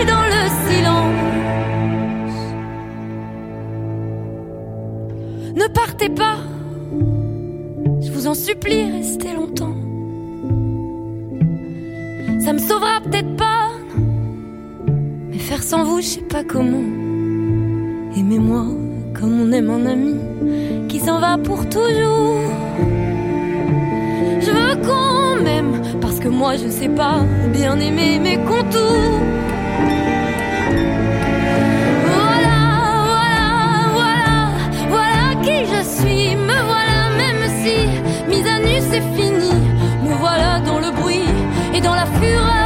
Et 0.00 0.04
dans 0.12 0.26
le 0.34 0.42
silence. 0.66 1.22
Ne 5.60 5.66
partez 5.82 6.10
pas, 6.10 6.36
je 8.04 8.10
vous 8.12 8.24
en 8.28 8.34
supplie, 8.34 9.02
sauvera 12.74 13.00
peut-être 13.00 13.36
pas, 13.36 13.70
mais 15.30 15.38
faire 15.38 15.62
sans 15.62 15.84
vous, 15.84 16.00
je 16.00 16.06
sais 16.06 16.22
pas 16.22 16.42
comment. 16.42 16.86
Aimez-moi 18.16 18.64
comme 19.14 19.42
on 19.42 19.52
aime 19.52 19.70
un 19.70 19.86
ami 19.86 20.16
qui 20.88 20.98
s'en 20.98 21.20
va 21.20 21.38
pour 21.38 21.68
toujours. 21.68 22.40
Je 24.40 24.50
veux 24.58 24.76
qu'on 24.86 25.42
m'aime 25.44 25.82
parce 26.00 26.18
que 26.18 26.28
moi 26.28 26.56
je 26.56 26.68
sais 26.68 26.88
pas 26.88 27.18
bien 27.52 27.78
aimer 27.78 28.18
mes 28.18 28.38
contours. 28.38 29.20
Voilà, 32.16 32.60
voilà, 33.12 33.48
voilà, 33.98 34.36
voilà 34.94 35.26
qui 35.44 35.58
je 35.72 35.80
suis. 35.96 36.34
Me 36.34 36.58
voilà, 36.72 36.98
même 37.22 37.44
si 37.60 37.76
mise 38.28 38.48
à 38.54 38.58
nu 38.66 38.76
c'est 38.90 39.06
fini. 39.16 39.54
Me 40.04 40.14
voilà 40.18 40.58
dans 40.68 40.80
le 40.80 40.90
bruit 40.90 41.28
et 41.72 41.80
dans 41.80 41.94
la 41.94 42.06
fureur 42.06 42.63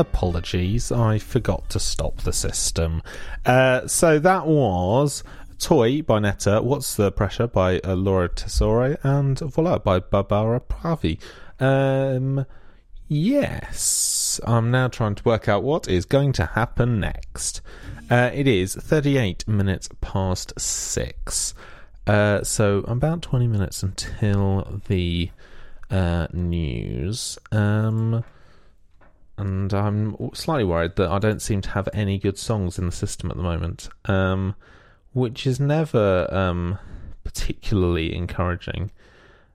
Apologies, 0.00 0.90
I 0.90 1.18
forgot 1.18 1.68
to 1.68 1.78
stop 1.78 2.16
the 2.22 2.32
system. 2.32 3.02
Uh, 3.44 3.86
so 3.86 4.18
that 4.18 4.46
was 4.46 5.22
Toy 5.58 6.00
by 6.00 6.20
Netta, 6.20 6.62
What's 6.62 6.96
the 6.96 7.12
Pressure 7.12 7.46
by 7.46 7.80
uh, 7.80 7.96
Laura 7.96 8.30
Tesoro, 8.30 8.96
and 9.02 9.38
Voila 9.38 9.78
by 9.78 10.00
Barbara 10.00 10.60
Pravi. 10.60 11.20
Um, 11.60 12.46
yes, 13.08 14.40
I'm 14.44 14.70
now 14.70 14.88
trying 14.88 15.16
to 15.16 15.24
work 15.24 15.50
out 15.50 15.62
what 15.62 15.86
is 15.86 16.06
going 16.06 16.32
to 16.32 16.46
happen 16.46 16.98
next. 16.98 17.60
Uh, 18.10 18.30
it 18.32 18.48
is 18.48 18.74
38 18.74 19.46
minutes 19.46 19.90
past 20.00 20.58
6. 20.58 21.52
Uh, 22.06 22.42
so 22.42 22.78
about 22.88 23.20
20 23.20 23.46
minutes 23.46 23.82
until 23.82 24.80
the 24.88 25.30
uh, 25.90 26.26
news. 26.32 27.38
Um, 27.52 28.24
and 29.40 29.72
I'm 29.72 30.16
slightly 30.34 30.64
worried 30.64 30.96
that 30.96 31.10
I 31.10 31.18
don't 31.18 31.40
seem 31.40 31.62
to 31.62 31.70
have 31.70 31.88
any 31.94 32.18
good 32.18 32.36
songs 32.36 32.78
in 32.78 32.84
the 32.84 32.92
system 32.92 33.30
at 33.30 33.38
the 33.38 33.42
moment, 33.42 33.88
um, 34.04 34.54
which 35.12 35.46
is 35.46 35.58
never 35.58 36.32
um, 36.32 36.78
particularly 37.24 38.14
encouraging. 38.14 38.90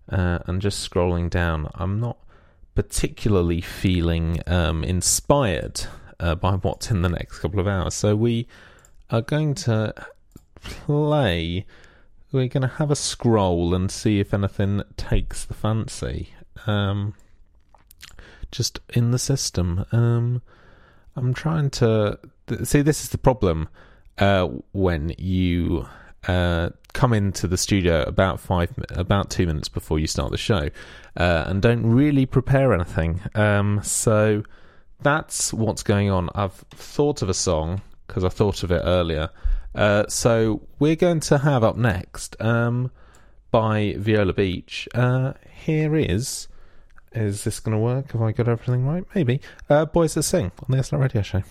Uh, 0.09 0.39
and 0.45 0.61
just 0.61 0.87
scrolling 0.87 1.29
down, 1.29 1.69
I'm 1.75 1.99
not 1.99 2.17
particularly 2.73 3.61
feeling 3.61 4.39
um, 4.47 4.83
inspired 4.83 5.81
uh, 6.19 6.35
by 6.35 6.53
what's 6.53 6.89
in 6.89 7.01
the 7.01 7.09
next 7.09 7.39
couple 7.39 7.59
of 7.59 7.67
hours. 7.67 7.93
So 7.93 8.15
we 8.15 8.47
are 9.11 9.21
going 9.21 9.53
to 9.55 9.93
play. 10.61 11.65
We're 12.31 12.47
going 12.47 12.61
to 12.61 12.75
have 12.75 12.91
a 12.91 12.95
scroll 12.95 13.75
and 13.75 13.91
see 13.91 14.19
if 14.19 14.33
anything 14.33 14.81
takes 14.97 15.45
the 15.45 15.53
fancy. 15.53 16.33
Um, 16.65 17.13
just 18.51 18.79
in 18.89 19.11
the 19.11 19.19
system. 19.19 19.85
Um, 19.91 20.41
I'm 21.15 21.33
trying 21.33 21.69
to 21.71 22.19
th- 22.47 22.65
see. 22.65 22.81
This 22.81 23.03
is 23.03 23.09
the 23.09 23.17
problem 23.17 23.69
uh, 24.17 24.47
when 24.71 25.13
you 25.17 25.87
uh, 26.27 26.69
come 26.93 27.13
into 27.13 27.47
the 27.47 27.57
studio 27.57 28.03
about 28.03 28.39
five, 28.39 28.71
about 28.91 29.29
two 29.29 29.45
minutes 29.45 29.69
before 29.69 29.99
you 29.99 30.07
start 30.07 30.31
the 30.31 30.37
show, 30.37 30.69
uh, 31.17 31.43
and 31.47 31.61
don't 31.61 31.85
really 31.85 32.25
prepare 32.25 32.73
anything. 32.73 33.21
Um, 33.33 33.81
so 33.83 34.43
that's 35.01 35.53
what's 35.53 35.83
going 35.83 36.09
on. 36.09 36.29
I've 36.35 36.65
thought 36.71 37.21
of 37.21 37.29
a 37.29 37.33
song 37.33 37.81
because 38.07 38.23
I 38.23 38.29
thought 38.29 38.63
of 38.63 38.71
it 38.71 38.81
earlier. 38.83 39.29
Uh, 39.73 40.05
so 40.07 40.61
we're 40.79 40.95
going 40.95 41.19
to 41.19 41.39
have 41.39 41.63
up 41.63 41.75
next 41.75 42.39
um, 42.41 42.91
by 43.51 43.95
Viola 43.97 44.33
Beach. 44.33 44.87
Uh, 44.93 45.33
here 45.63 45.95
is. 45.95 46.47
Is 47.15 47.45
this 47.45 47.59
going 47.61 47.71
to 47.71 47.77
work? 47.79 48.11
Have 48.11 48.21
I 48.21 48.31
got 48.33 48.47
everything 48.49 48.85
right? 48.85 49.05
Maybe. 49.15 49.39
Uh, 49.69 49.85
Boys 49.85 50.13
That 50.15 50.23
Sing 50.23 50.51
on 50.59 50.67
the 50.69 50.77
SLLET 50.77 50.99
Radio 50.99 51.21
Show. 51.21 51.43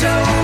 She 0.00 0.37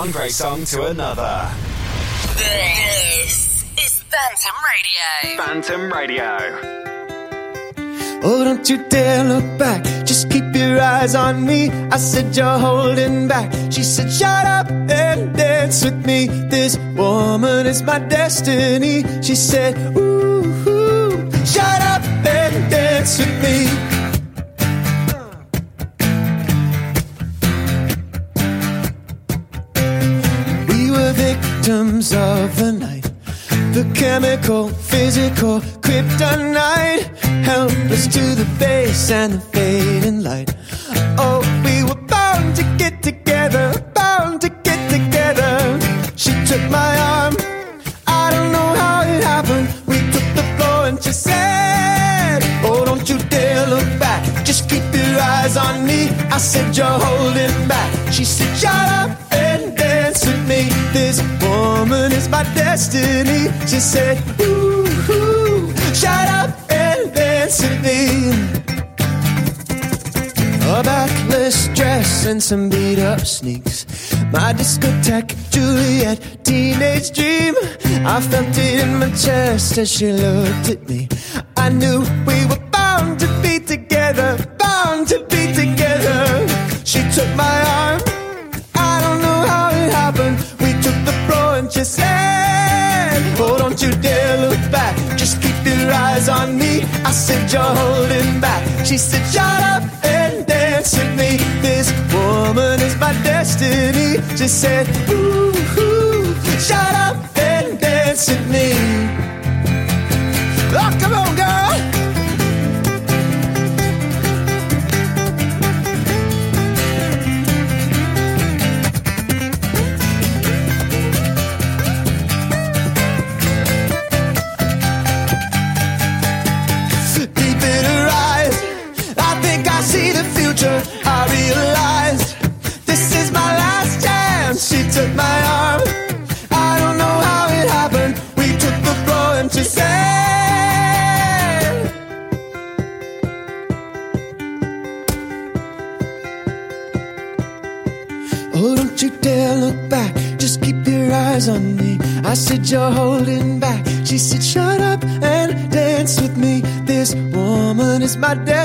one 0.00 0.10
great 0.12 0.32
song 0.32 0.64
to 0.64 0.86
another. 0.86 1.50
This 2.36 3.64
is 3.84 4.02
Phantom 4.08 4.56
Radio. 4.72 5.44
Phantom 5.44 5.92
Radio. 5.92 6.36
Oh, 8.22 8.42
don't 8.42 8.66
you 8.66 8.78
dare 8.88 9.24
look 9.24 9.58
back. 9.58 9.84
Just 10.06 10.30
keep 10.30 10.54
your 10.54 10.80
eyes 10.80 11.14
on 11.14 11.44
me. 11.44 11.68
I 11.68 11.98
said 11.98 12.34
you're 12.34 12.58
holding 12.58 13.28
back. 13.28 13.52
She 13.70 13.82
said, 13.82 14.10
shut 14.10 14.46
up 14.46 14.70
and 14.70 15.36
dance 15.36 15.84
with 15.84 16.06
me. 16.06 16.28
This 16.48 16.78
woman 16.96 17.66
is 17.66 17.82
my 17.82 17.98
destiny. 17.98 19.04
She 19.20 19.34
said, 19.34 19.76
ooh, 19.98 20.46
ooh 20.66 21.30
shut 21.44 21.82
up 21.92 22.02
and 22.24 22.70
dance 22.70 23.18
with 23.18 23.36
me. 23.44 23.89
Chemical, 33.80 34.68
physical, 34.68 35.60
kryptonite 35.80 37.08
helpless 37.44 38.06
to 38.08 38.20
the 38.34 38.46
base 38.58 39.10
and 39.10 39.34
the 39.34 39.40
fading 39.40 40.22
light. 40.22 40.54
Oh, 41.18 41.40
we 41.64 41.82
were 41.84 42.00
bound 42.06 42.56
to 42.56 42.62
get 42.76 43.02
together, 43.02 43.72
bound 43.94 44.42
to 44.42 44.50
get 44.50 44.80
together. 44.90 45.78
She 46.14 46.30
took 46.44 46.62
my 46.70 46.92
arm, 46.98 47.34
I 48.06 48.30
don't 48.30 48.52
know 48.52 48.68
how 48.80 49.00
it 49.02 49.24
happened. 49.24 49.68
We 49.86 49.98
took 50.12 50.28
the 50.38 50.44
floor 50.56 50.86
and 50.88 51.02
she 51.02 51.12
said, 51.12 52.40
Oh, 52.62 52.84
don't 52.84 53.08
you 53.08 53.18
dare 53.28 53.66
look 53.66 53.88
back, 53.98 54.44
just 54.44 54.68
keep 54.68 54.84
your 54.92 55.20
eyes 55.20 55.56
on 55.56 55.86
me. 55.86 56.10
I 56.30 56.38
said, 56.38 56.76
You're 56.76 56.86
holding 56.86 57.68
back. 57.68 58.12
She 58.12 58.24
said, 58.24 58.54
Shut 58.56 58.88
up 59.00 59.10
and 59.32 59.76
dance 59.76 60.26
with 60.26 60.48
me. 60.48 60.69
This 60.92 61.22
woman 61.42 62.12
is 62.12 62.28
my 62.28 62.42
destiny. 62.54 63.48
She 63.66 63.80
said, 63.80 64.18
Ooh, 64.40 64.86
ooh 65.10 65.72
shut 65.94 66.28
up 66.28 66.50
and 66.70 67.12
dance 67.14 67.62
with 67.62 67.82
me. 67.82 68.30
A 70.72 70.82
backless 70.82 71.68
dress 71.74 72.26
and 72.26 72.42
some 72.42 72.68
beat 72.70 72.98
up 72.98 73.20
sneaks. 73.20 73.86
My 74.32 74.52
discotheque, 74.52 75.34
Juliet, 75.50 76.44
teenage 76.44 77.10
dream. 77.12 77.54
I 78.06 78.20
felt 78.20 78.56
it 78.56 78.80
in 78.84 78.98
my 78.98 79.10
chest 79.10 79.78
as 79.78 79.90
she 79.90 80.12
looked 80.12 80.68
at 80.70 80.88
me. 80.88 81.08
I 81.56 81.68
knew 81.68 82.00
we 82.26 82.46
were 82.46 82.62
bound 82.72 83.20
to 83.20 83.28
be 83.42 83.58
together, 83.58 84.38
don't 93.80 93.96
you 93.96 94.02
dare 94.02 94.36
look 94.48 94.58
back. 94.70 94.96
Just 95.16 95.40
keep 95.40 95.54
your 95.64 95.90
eyes 95.90 96.28
on 96.28 96.58
me. 96.58 96.82
I 97.04 97.10
said, 97.10 97.50
You're 97.52 97.62
holding 97.62 98.40
back. 98.40 98.62
She 98.84 98.98
said, 98.98 99.24
Shut 99.32 99.62
up 99.62 99.82
and 100.04 100.46
dance 100.46 100.96
with 100.96 101.16
me. 101.16 101.38
This 101.62 101.90
woman 102.12 102.80
is 102.80 102.96
my 102.98 103.12
destiny. 103.22 104.20
She 104.36 104.48
said, 104.48 104.86
Ooh, 105.10 105.52
ooh 105.78 106.34
shut 106.58 106.94
up 107.06 107.16
and 107.38 107.78
dance 107.80 108.28
with 108.28 108.50
me. 108.50 108.72
Oh, 110.72 110.96
come 111.00 111.14
on, 111.14 111.36
girl. 111.36 111.49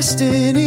Destiny. 0.06 0.64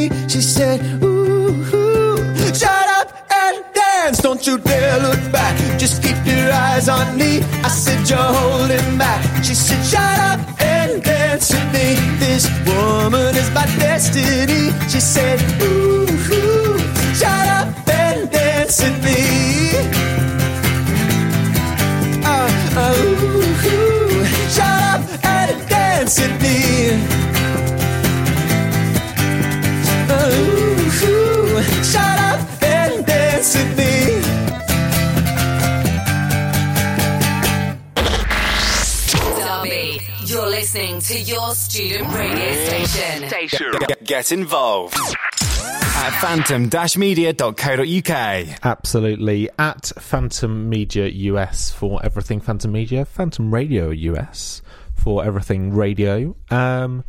Get, 44.29 44.39
involved 44.39 44.95
at 44.95 46.11
phantom-media.co.uk. 46.21 48.65
Absolutely. 48.65 49.51
At 49.59 49.93
Phantom 49.99 50.69
Media 50.69 51.09
US 51.09 51.71
for 51.71 52.05
everything 52.05 52.41
Phantom 52.41 52.71
Media, 52.71 53.05
Phantom 53.05 53.53
Radio 53.53 53.91
US 53.91 54.63
for 54.95 55.25
everything 55.25 55.75
radio. 55.75 56.37
Um, 56.51 57.05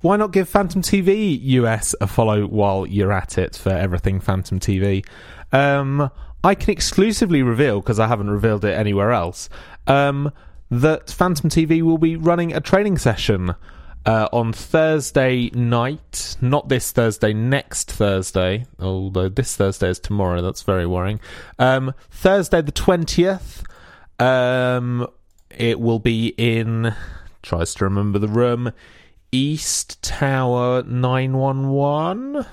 why 0.00 0.16
not 0.16 0.32
give 0.32 0.48
Phantom 0.48 0.82
TV 0.82 1.38
US 1.42 1.94
a 2.00 2.06
follow 2.06 2.46
while 2.46 2.86
you're 2.86 3.12
at 3.12 3.38
it 3.38 3.56
for 3.56 3.70
everything 3.70 4.20
Phantom 4.20 4.60
TV? 4.60 5.04
Um, 5.52 6.10
I 6.44 6.54
can 6.54 6.70
exclusively 6.70 7.42
reveal, 7.42 7.80
because 7.80 7.98
I 7.98 8.06
haven't 8.06 8.30
revealed 8.30 8.64
it 8.64 8.78
anywhere 8.78 9.12
else, 9.12 9.48
um, 9.86 10.32
that 10.70 11.10
Phantom 11.10 11.50
TV 11.50 11.82
will 11.82 11.98
be 11.98 12.16
running 12.16 12.54
a 12.54 12.60
training 12.60 12.98
session 12.98 13.54
uh, 14.08 14.26
on 14.32 14.54
Thursday 14.54 15.50
night. 15.50 16.36
Not 16.40 16.70
this 16.70 16.92
Thursday, 16.92 17.34
next 17.34 17.92
Thursday. 17.92 18.64
Although 18.80 19.28
this 19.28 19.54
Thursday 19.54 19.90
is 19.90 20.00
tomorrow, 20.00 20.40
that's 20.40 20.62
very 20.62 20.86
worrying. 20.86 21.20
Um, 21.58 21.92
Thursday 22.10 22.62
the 22.62 22.72
20th. 22.72 23.62
Um, 24.18 25.06
it 25.50 25.78
will 25.78 25.98
be 25.98 26.28
in, 26.38 26.94
tries 27.42 27.74
to 27.74 27.84
remember 27.84 28.18
the 28.18 28.28
room, 28.28 28.72
East 29.30 30.02
Tower 30.02 30.82
911. 30.84 32.46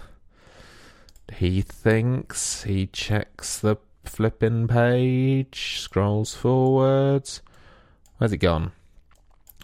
He 1.35 1.61
thinks, 1.61 2.63
he 2.63 2.87
checks 2.87 3.59
the 3.59 3.77
flipping 4.03 4.67
page, 4.67 5.79
scrolls 5.79 6.35
forwards. 6.35 7.41
Where's 8.17 8.33
it 8.33 8.37
gone? 8.37 8.73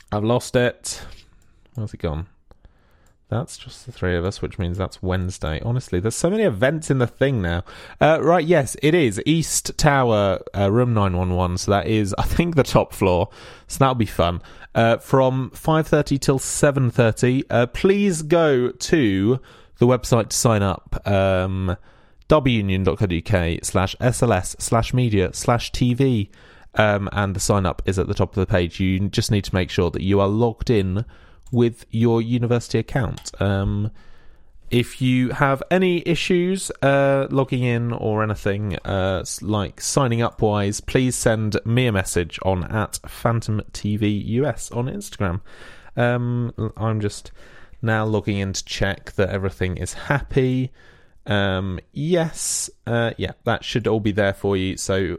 I've 0.09 0.23
lost 0.23 0.55
it. 0.55 1.01
Where's 1.75 1.93
it 1.93 2.01
gone? 2.01 2.27
That's 3.31 3.57
just 3.57 3.85
the 3.85 3.93
three 3.93 4.17
of 4.17 4.25
us, 4.25 4.41
which 4.41 4.59
means 4.59 4.77
that's 4.77 5.01
Wednesday. 5.01 5.61
Honestly, 5.63 6.01
there's 6.01 6.15
so 6.15 6.29
many 6.29 6.43
events 6.43 6.91
in 6.91 6.97
the 6.97 7.07
thing 7.07 7.41
now. 7.41 7.63
Uh, 8.01 8.19
right, 8.21 8.45
yes, 8.45 8.75
it 8.83 8.93
is 8.93 9.21
East 9.25 9.77
Tower, 9.77 10.41
uh, 10.53 10.69
room 10.69 10.93
911. 10.93 11.59
So 11.59 11.71
that 11.71 11.87
is, 11.87 12.13
I 12.17 12.23
think, 12.23 12.55
the 12.55 12.63
top 12.63 12.91
floor. 12.91 13.29
So 13.67 13.77
that'll 13.79 13.95
be 13.95 14.05
fun. 14.05 14.41
Uh, 14.75 14.97
from 14.97 15.49
5.30 15.51 16.19
till 16.19 16.39
7.30. 16.39 17.43
Uh, 17.49 17.67
please 17.67 18.21
go 18.21 18.69
to 18.69 19.39
the 19.77 19.87
website 19.87 20.27
to 20.27 20.35
sign 20.35 20.61
up. 20.61 21.01
Um, 21.07 21.77
wunion.co.uk 22.27 23.63
slash 23.63 23.95
sls 23.95 24.61
slash 24.61 24.93
media 24.93 25.29
slash 25.33 25.71
tv. 25.71 26.29
Um, 26.75 27.07
and 27.13 27.33
the 27.33 27.39
sign 27.39 27.65
up 27.65 27.81
is 27.85 27.97
at 27.97 28.07
the 28.07 28.13
top 28.13 28.31
of 28.31 28.35
the 28.35 28.45
page. 28.45 28.81
You 28.81 29.07
just 29.07 29.31
need 29.31 29.45
to 29.45 29.55
make 29.55 29.69
sure 29.69 29.89
that 29.89 30.01
you 30.01 30.19
are 30.19 30.27
logged 30.27 30.69
in 30.69 31.05
with 31.51 31.85
your 31.89 32.21
university 32.21 32.79
account. 32.79 33.31
Um, 33.41 33.91
if 34.71 35.01
you 35.01 35.29
have 35.31 35.61
any 35.69 36.01
issues 36.07 36.71
uh, 36.81 37.27
logging 37.29 37.63
in 37.63 37.91
or 37.91 38.23
anything 38.23 38.77
uh, 38.85 39.23
like 39.41 39.81
signing 39.81 40.21
up 40.21 40.41
wise, 40.41 40.79
please 40.79 41.15
send 41.15 41.57
me 41.65 41.87
a 41.87 41.91
message 41.91 42.39
on 42.43 42.63
at 42.63 42.99
Phantom 43.05 43.61
TV 43.73 44.25
US 44.27 44.71
on 44.71 44.85
Instagram. 44.85 45.41
Um, 45.97 46.53
I'm 46.77 47.01
just 47.01 47.31
now 47.81 48.05
logging 48.05 48.37
in 48.37 48.53
to 48.53 48.63
check 48.63 49.11
that 49.13 49.29
everything 49.29 49.75
is 49.75 49.93
happy. 49.93 50.71
Um, 51.25 51.79
yes, 51.91 52.69
uh, 52.87 53.11
yeah, 53.17 53.33
that 53.43 53.65
should 53.65 53.87
all 53.87 53.99
be 53.99 54.13
there 54.13 54.33
for 54.33 54.55
you. 54.55 54.77
So 54.77 55.17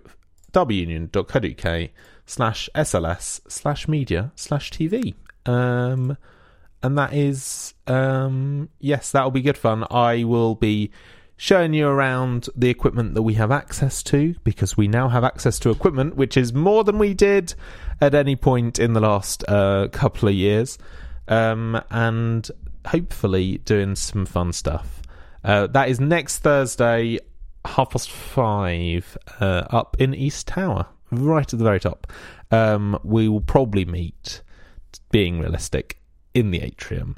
wunion.co.uk 0.53 1.91
slash 2.25 2.69
sls 2.75 3.41
slash 3.51 3.89
media 3.89 4.33
slash 4.37 4.71
tv 4.71 5.15
um 5.47 6.17
and 6.83 6.99
that 6.99 7.13
is 7.13 7.75
um 7.87 8.69
yes 8.79 9.11
that'll 9.13 9.31
be 9.31 9.43
good 9.43 9.59
fun. 9.59 9.85
I 9.91 10.25
will 10.25 10.55
be 10.55 10.91
showing 11.37 11.75
you 11.75 11.89
around 11.89 12.49
the 12.55 12.71
equipment 12.71 13.15
that 13.15 13.23
we 13.23 13.35
have 13.35 13.51
access 13.51 14.03
to 14.05 14.35
because 14.45 14.77
we 14.77 14.87
now 14.87 15.09
have 15.09 15.25
access 15.25 15.59
to 15.59 15.71
equipment 15.71 16.15
which 16.17 16.37
is 16.37 16.53
more 16.53 16.85
than 16.85 16.99
we 16.99 17.15
did 17.15 17.55
at 18.01 18.15
any 18.15 18.37
point 18.37 18.79
in 18.79 18.93
the 18.93 19.01
last 19.01 19.43
uh, 19.49 19.89
couple 19.89 20.29
of 20.29 20.35
years. 20.35 20.79
Um 21.29 21.81
and 21.91 22.51
hopefully 22.87 23.59
doing 23.59 23.95
some 23.95 24.27
fun 24.27 24.53
stuff. 24.53 25.03
Uh, 25.45 25.67
that 25.69 25.89
is 25.89 25.99
next 25.99 26.39
thursday 26.39 27.19
half 27.65 27.91
past 27.91 28.11
five 28.11 29.17
uh, 29.41 29.65
up 29.71 29.97
in 29.99 30.15
East 30.15 30.49
Tower, 30.49 30.87
right 31.11 31.53
at 31.53 31.59
the 31.59 31.65
very 31.65 31.81
top. 31.81 32.13
Um, 32.51 32.99
we 33.03 33.29
will 33.29 33.41
probably 33.41 33.85
meet, 33.85 34.43
being 35.13 35.39
realistic, 35.39 35.99
in 36.35 36.51
the 36.51 36.61
atrium, 36.61 37.17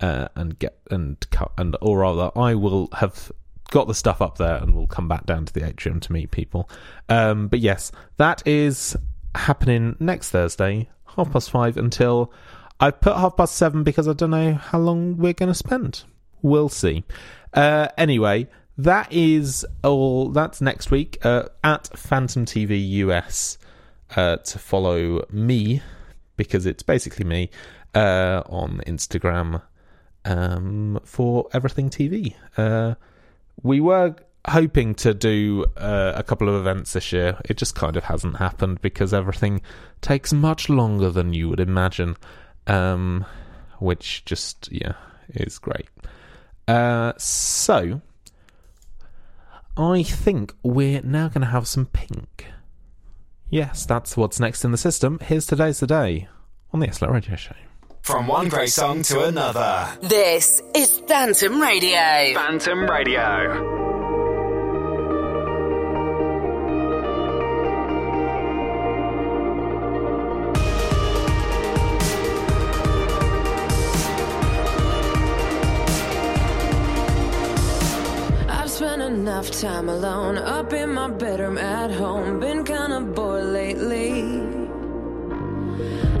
uh, 0.00 0.28
and 0.34 0.58
get 0.58 0.78
and 0.90 1.28
cut 1.30 1.52
and 1.56 1.76
or 1.80 2.00
rather, 2.00 2.30
I 2.36 2.54
will 2.54 2.88
have 2.92 3.32
got 3.70 3.86
the 3.86 3.94
stuff 3.94 4.20
up 4.20 4.38
there 4.38 4.56
and 4.56 4.74
we'll 4.74 4.86
come 4.86 5.08
back 5.08 5.26
down 5.26 5.44
to 5.44 5.52
the 5.52 5.66
atrium 5.66 6.00
to 6.00 6.12
meet 6.12 6.30
people. 6.30 6.68
Um, 7.08 7.48
but 7.48 7.60
yes, 7.60 7.92
that 8.16 8.46
is 8.46 8.96
happening 9.34 9.96
next 10.00 10.30
Thursday, 10.30 10.88
half 11.16 11.32
past 11.32 11.50
five 11.50 11.76
until 11.76 12.32
I've 12.80 13.00
put 13.00 13.16
half 13.16 13.36
past 13.36 13.56
seven 13.56 13.82
because 13.82 14.08
I 14.08 14.12
don't 14.12 14.30
know 14.30 14.54
how 14.54 14.78
long 14.78 15.16
we're 15.16 15.32
going 15.32 15.50
to 15.50 15.54
spend. 15.54 16.04
We'll 16.42 16.68
see. 16.68 17.04
Uh, 17.52 17.88
anyway, 17.98 18.48
that 18.76 19.12
is 19.12 19.66
all. 19.82 20.30
That's 20.30 20.60
next 20.60 20.90
week 20.90 21.18
uh, 21.24 21.44
at 21.64 21.88
Phantom 21.98 22.44
TV 22.44 22.88
US 22.90 23.58
uh, 24.16 24.36
to 24.36 24.58
follow 24.58 25.24
me 25.30 25.82
because 26.38 26.64
it's 26.64 26.82
basically 26.82 27.26
me 27.26 27.50
uh, 27.94 28.42
on 28.46 28.80
Instagram 28.86 29.60
um, 30.24 30.98
for 31.04 31.48
everything 31.52 31.90
TV. 31.90 32.34
Uh, 32.56 32.94
we 33.62 33.80
were 33.80 34.16
hoping 34.46 34.94
to 34.94 35.12
do 35.12 35.66
uh, 35.76 36.14
a 36.16 36.22
couple 36.22 36.48
of 36.48 36.54
events 36.54 36.94
this 36.94 37.12
year. 37.12 37.38
It 37.44 37.58
just 37.58 37.74
kind 37.74 37.96
of 37.96 38.04
hasn't 38.04 38.36
happened 38.36 38.80
because 38.80 39.12
everything 39.12 39.60
takes 40.00 40.32
much 40.32 40.70
longer 40.70 41.10
than 41.10 41.34
you 41.34 41.50
would 41.50 41.60
imagine, 41.60 42.16
um, 42.66 43.26
which 43.78 44.24
just 44.24 44.70
yeah 44.72 44.94
is 45.28 45.58
great. 45.58 45.88
Uh, 46.66 47.12
so 47.18 48.00
I 49.76 50.02
think 50.02 50.54
we're 50.62 51.02
now 51.02 51.28
going 51.28 51.42
to 51.42 51.46
have 51.48 51.66
some 51.66 51.86
pink. 51.86 52.46
Yes, 53.50 53.86
that's 53.86 54.16
what's 54.16 54.38
next 54.38 54.64
in 54.64 54.72
the 54.72 54.78
system. 54.78 55.18
Here's 55.22 55.46
today's 55.46 55.80
the 55.80 55.86
day 55.86 56.28
on 56.72 56.80
the 56.80 56.88
SLLET 56.88 57.12
Radio 57.12 57.36
Show. 57.36 57.54
From 58.02 58.26
one 58.26 58.48
great 58.48 58.70
song 58.70 59.02
to 59.04 59.24
another. 59.24 59.88
This 60.02 60.62
is 60.74 61.00
Phantom 61.06 61.60
Radio. 61.60 62.34
Phantom 62.34 62.88
Radio. 62.88 63.97
Enough 79.08 79.50
time 79.50 79.88
alone 79.88 80.36
up 80.36 80.74
in 80.74 80.90
my 80.92 81.08
bedroom 81.08 81.56
at 81.56 81.90
home. 81.90 82.40
Been 82.40 82.62
kinda 82.62 83.00
bored 83.00 83.46
lately. 83.46 84.12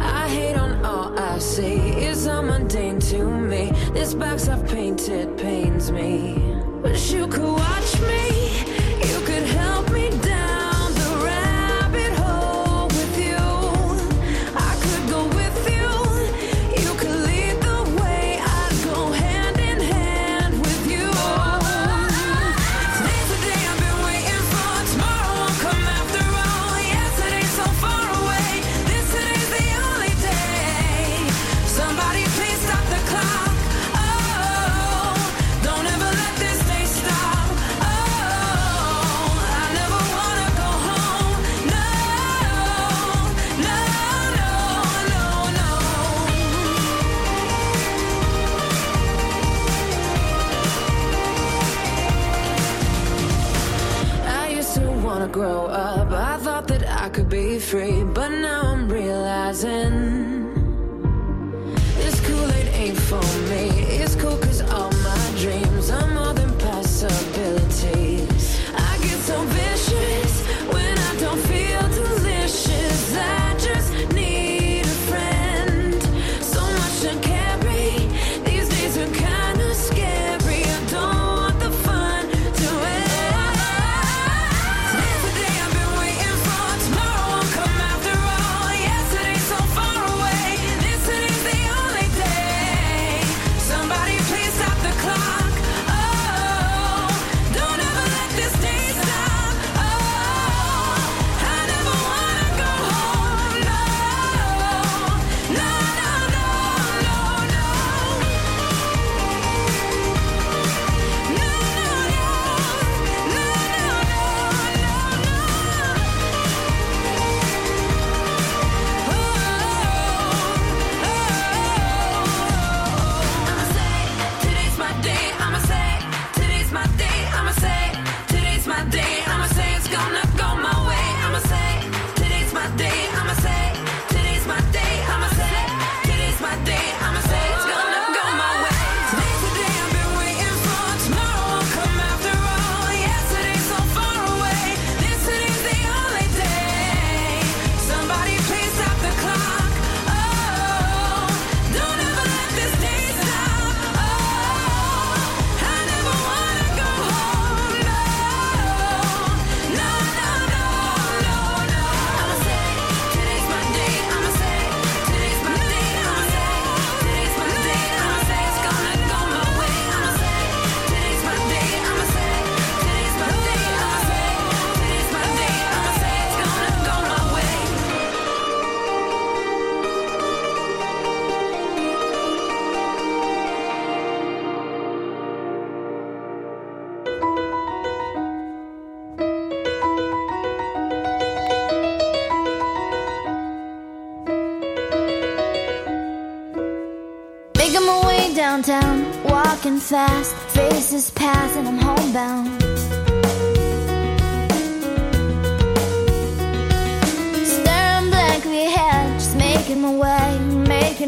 I 0.00 0.26
hate 0.36 0.56
on 0.56 0.82
all 0.86 1.08
I 1.18 1.38
see. 1.38 1.76
It's 2.08 2.26
all 2.26 2.42
mundane 2.42 2.98
to 3.10 3.24
me. 3.24 3.72
This 3.92 4.14
box 4.14 4.48
I've 4.48 4.66
painted 4.66 5.36
pains 5.36 5.92
me. 5.92 6.38
Wish 6.82 7.12
you 7.12 7.26
could 7.26 7.52
watch 7.64 7.92
me. 8.10 8.24
You 9.10 9.18
could 9.28 9.46
help 9.60 9.87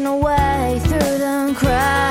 making 0.01 0.03
my 0.03 0.15
way 0.15 0.79
through 0.79 1.17
the 1.17 1.53
crowd. 1.55 2.10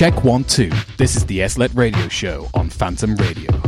Check 0.00 0.24
one, 0.24 0.44
two. 0.44 0.70
This 0.96 1.14
is 1.14 1.26
the 1.26 1.40
SLLET 1.40 1.76
Radio 1.76 2.08
Show 2.08 2.48
on 2.54 2.70
Phantom 2.70 3.14
Radio. 3.16 3.59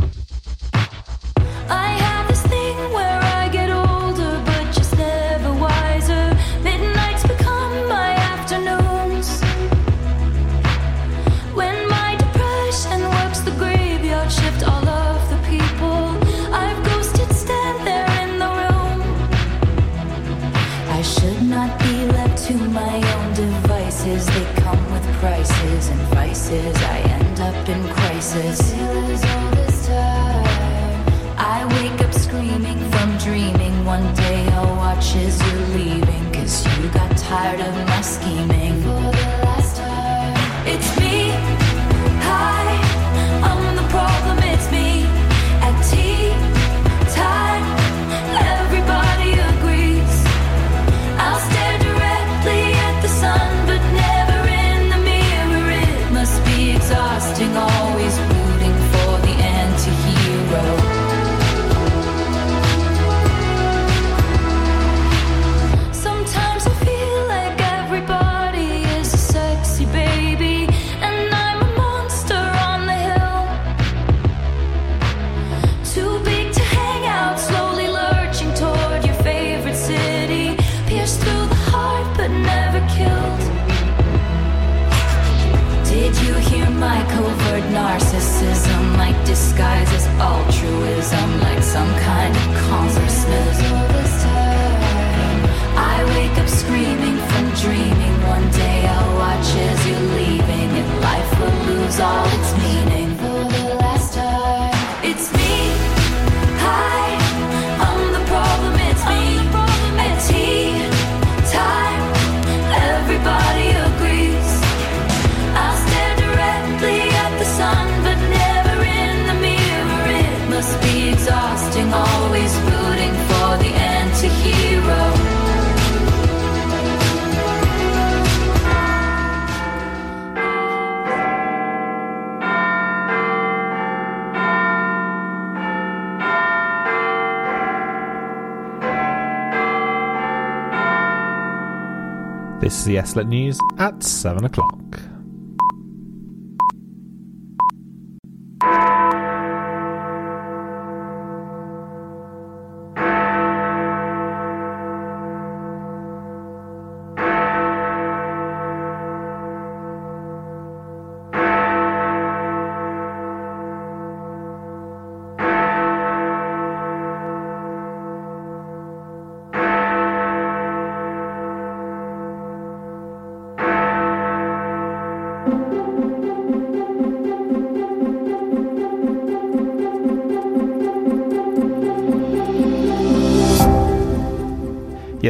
This 142.63 142.79
is 142.79 142.85
the 142.85 142.95
SLLET 142.95 143.27
News 143.27 143.59
at 143.77 144.01
7 144.01 144.45
o'clock. 144.45 145.12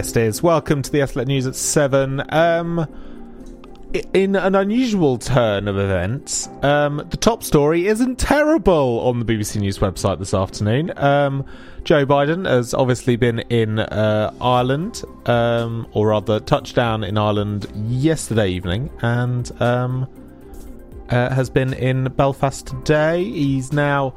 guest 0.04 0.18
is. 0.18 0.44
Welcome 0.44 0.82
to 0.82 0.92
the 0.92 1.02
Athletic 1.02 1.30
News 1.30 1.48
at 1.48 1.56
7. 1.56 2.22
Um, 2.28 2.86
in 4.14 4.36
an 4.36 4.54
unusual 4.54 5.18
turn 5.18 5.70
of 5.70 5.78
events, 5.78 6.50
um, 6.62 6.98
the 7.10 7.16
top 7.16 7.42
story 7.42 7.88
isn't 7.88 8.20
terrible 8.20 9.00
on 9.00 9.20
the 9.20 9.26
BBC 9.26 9.62
News 9.62 9.80
website 9.80 10.20
this 10.20 10.34
afternoon. 10.34 10.92
Um, 10.98 11.46
Joe 11.86 12.06
Biden 12.06 12.46
has 12.46 12.74
obviously 12.74 13.16
been 13.16 13.40
in 13.50 13.80
uh, 13.80 14.34
Ireland, 14.42 15.04
um, 15.26 15.88
or 15.94 16.08
rather, 16.08 16.42
touchdown 16.42 17.06
in 17.06 17.18
Ireland 17.18 17.72
yesterday 17.74 18.50
evening, 18.50 18.90
and 19.02 19.50
um, 19.62 20.10
uh, 21.08 21.34
has 21.34 21.50
been 21.50 21.72
in 21.72 22.12
Belfast 22.12 22.68
today. 22.68 23.24
He's 23.24 23.72
now 23.72 24.14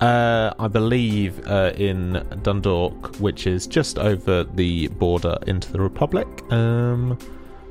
uh, 0.00 0.54
I 0.58 0.68
believe 0.68 1.44
uh, 1.46 1.72
in 1.76 2.24
Dundalk, 2.42 3.16
which 3.16 3.46
is 3.46 3.66
just 3.66 3.98
over 3.98 4.44
the 4.44 4.88
border 4.88 5.36
into 5.46 5.72
the 5.72 5.80
Republic. 5.80 6.26
Um, 6.52 7.18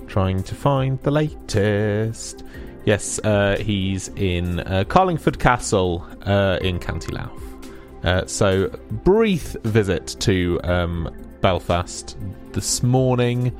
trying 0.08 0.44
to 0.44 0.56
find 0.56 1.02
the 1.04 1.12
latest. 1.12 2.44
Yes, 2.86 3.20
uh, 3.20 3.58
he's 3.60 4.10
in 4.10 4.60
uh, 4.62 4.84
Carlingford 4.88 5.40
Castle 5.40 6.06
uh, 6.26 6.58
in 6.62 6.80
County 6.80 7.14
Louth. 7.14 8.30
so, 8.30 8.70
brief 9.04 9.56
visit 9.64 10.16
to 10.20 10.60
um, 10.64 11.10
Belfast 11.42 12.18
this 12.52 12.84
morning 12.84 13.58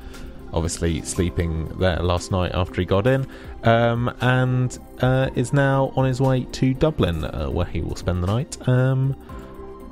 obviously 0.52 1.02
sleeping 1.02 1.66
there 1.78 1.98
last 1.98 2.30
night 2.30 2.52
after 2.54 2.80
he 2.80 2.84
got 2.84 3.06
in, 3.06 3.26
um, 3.64 4.14
and 4.20 4.78
uh, 5.00 5.30
is 5.34 5.52
now 5.52 5.92
on 5.96 6.04
his 6.06 6.20
way 6.20 6.44
to 6.44 6.74
Dublin, 6.74 7.24
uh, 7.24 7.48
where 7.48 7.66
he 7.66 7.80
will 7.80 7.96
spend 7.96 8.22
the 8.22 8.26
night. 8.26 8.68
Um, 8.68 9.16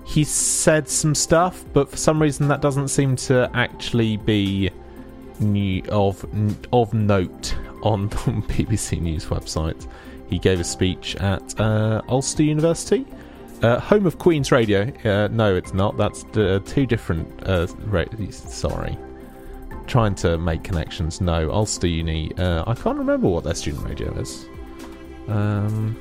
he 0.07 0.23
said 0.25 0.89
some 0.89 1.15
stuff, 1.15 1.65
but 1.73 1.91
for 1.91 1.97
some 1.97 2.23
reason 2.23 2.49
that 2.49 2.61
doesn't 2.61 2.89
seem 2.89 3.17
to 3.17 3.51
actually 3.55 4.17
be 4.19 4.71
new, 5.41 5.83
of 5.89 6.25
of 6.73 6.95
note 6.95 7.55
on 7.83 8.09
the 8.09 8.17
BBC 8.17 9.01
News 9.01 9.27
website. 9.27 9.87
He 10.29 10.39
gave 10.39 10.61
a 10.61 10.65
speech 10.65 11.17
at 11.17 11.59
uh, 11.61 12.03
Ulster 12.09 12.43
University. 12.43 13.07
Uh, 13.63 13.81
home 13.81 14.07
of 14.07 14.19
Queen's 14.19 14.53
Radio. 14.53 14.93
Uh, 15.05 15.29
no, 15.29 15.55
it's 15.55 15.73
not. 15.73 15.97
That's 15.97 16.25
uh, 16.37 16.61
two 16.67 16.85
different. 16.85 17.29
Uh, 17.49 17.67
ra- 17.87 18.05
sorry, 18.31 18.99
trying 19.87 20.15
to 20.17 20.39
make 20.39 20.63
connections. 20.63 21.21
No, 21.21 21.51
Ulster 21.51 21.87
Uni. 21.87 22.33
Uh, 22.37 22.65
I 22.67 22.75
can't 22.75 22.99
remember 22.99 23.29
what 23.29 23.45
their 23.45 23.55
student 23.55 23.85
radio 23.89 24.13
is. 24.19 24.49
Um, 25.29 25.97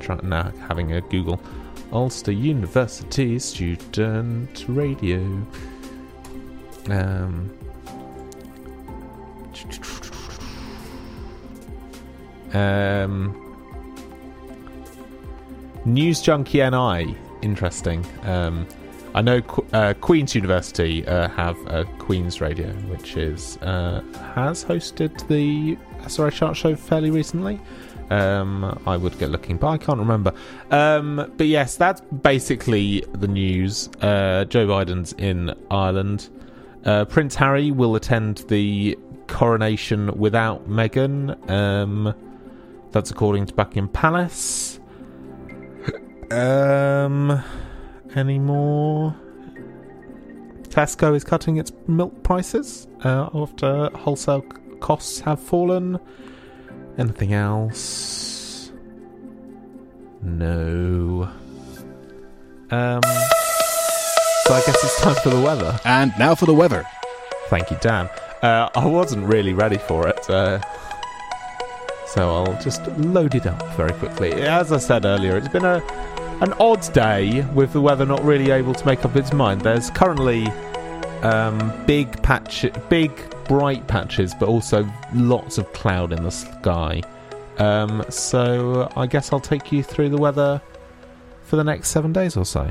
trying 0.00 0.28
now 0.28 0.52
having 0.68 0.92
a 0.92 1.00
Google. 1.00 1.40
Ulster 1.92 2.32
University 2.32 3.38
student 3.38 4.64
radio. 4.68 5.20
Um. 6.88 7.50
Um, 12.52 13.42
News 15.84 16.20
Junkie 16.20 16.58
NI, 16.68 17.16
interesting. 17.42 18.04
Um, 18.22 18.66
I 19.16 19.22
know 19.22 19.40
Qu- 19.40 19.66
uh, 19.72 19.94
Queen's 19.94 20.34
University 20.34 21.06
uh, 21.08 21.28
have 21.30 21.56
a 21.68 21.86
Queen's 21.98 22.42
Radio, 22.42 22.70
which 22.90 23.16
is 23.16 23.56
uh, 23.62 24.02
has 24.34 24.62
hosted 24.62 25.26
the 25.28 25.76
SRA 26.02 26.30
Chart 26.30 26.54
Show 26.54 26.76
fairly 26.76 27.10
recently. 27.10 27.58
Um, 28.10 28.78
I 28.86 28.98
would 28.98 29.18
get 29.18 29.30
looking, 29.30 29.56
but 29.56 29.68
I 29.68 29.78
can't 29.78 29.98
remember. 29.98 30.34
Um, 30.70 31.32
but 31.38 31.46
yes, 31.46 31.76
that's 31.76 32.02
basically 32.02 33.04
the 33.12 33.26
news. 33.26 33.88
Uh, 34.02 34.44
Joe 34.44 34.66
Biden's 34.66 35.14
in 35.14 35.54
Ireland. 35.70 36.28
Uh, 36.84 37.06
Prince 37.06 37.34
Harry 37.36 37.70
will 37.70 37.96
attend 37.96 38.44
the 38.48 38.98
coronation 39.28 40.16
without 40.18 40.68
Meghan. 40.68 41.50
Um, 41.50 42.14
that's 42.92 43.10
according 43.10 43.46
to 43.46 43.54
Buckingham 43.54 43.88
Palace. 43.88 44.78
Um, 46.28 47.40
any 48.16 48.38
more? 48.38 49.14
Tesco 50.68 51.14
is 51.14 51.24
cutting 51.24 51.56
its 51.56 51.72
milk 51.86 52.22
prices 52.22 52.86
uh, 53.04 53.30
after 53.34 53.90
wholesale 53.94 54.42
costs 54.80 55.20
have 55.20 55.40
fallen. 55.40 55.98
Anything 56.98 57.32
else? 57.32 58.72
No. 60.22 61.30
Um. 62.70 63.02
So 63.02 64.54
I 64.54 64.62
guess 64.64 64.84
it's 64.84 65.00
time 65.00 65.14
for 65.16 65.30
the 65.30 65.40
weather. 65.40 65.78
And 65.84 66.12
now 66.18 66.34
for 66.34 66.46
the 66.46 66.54
weather. 66.54 66.84
Thank 67.48 67.70
you, 67.70 67.76
Dan. 67.80 68.08
Uh, 68.42 68.68
I 68.74 68.86
wasn't 68.86 69.26
really 69.26 69.54
ready 69.54 69.78
for 69.78 70.06
it, 70.08 70.28
uh, 70.28 70.60
so 72.06 72.34
I'll 72.34 72.62
just 72.62 72.86
load 72.98 73.34
it 73.34 73.46
up 73.46 73.62
very 73.76 73.92
quickly. 73.94 74.32
As 74.32 74.72
I 74.72 74.78
said 74.78 75.04
earlier, 75.04 75.36
it's 75.36 75.48
been 75.48 75.64
a 75.64 75.80
an 76.40 76.52
odd 76.54 76.92
day 76.92 77.42
with 77.54 77.72
the 77.72 77.80
weather 77.80 78.04
not 78.04 78.22
really 78.22 78.50
able 78.50 78.74
to 78.74 78.86
make 78.86 79.04
up 79.04 79.16
its 79.16 79.32
mind. 79.32 79.62
There's 79.62 79.90
currently 79.90 80.46
um, 81.22 81.72
big 81.86 82.22
patch, 82.22 82.66
big 82.88 83.10
bright 83.44 83.86
patches, 83.86 84.34
but 84.34 84.48
also 84.48 84.86
lots 85.14 85.56
of 85.56 85.72
cloud 85.72 86.12
in 86.12 86.22
the 86.22 86.30
sky. 86.30 87.02
Um, 87.58 88.04
so 88.10 88.92
I 88.96 89.06
guess 89.06 89.32
I'll 89.32 89.40
take 89.40 89.72
you 89.72 89.82
through 89.82 90.10
the 90.10 90.18
weather 90.18 90.60
for 91.42 91.56
the 91.56 91.64
next 91.64 91.88
seven 91.88 92.12
days 92.12 92.36
or 92.36 92.44
so. 92.44 92.70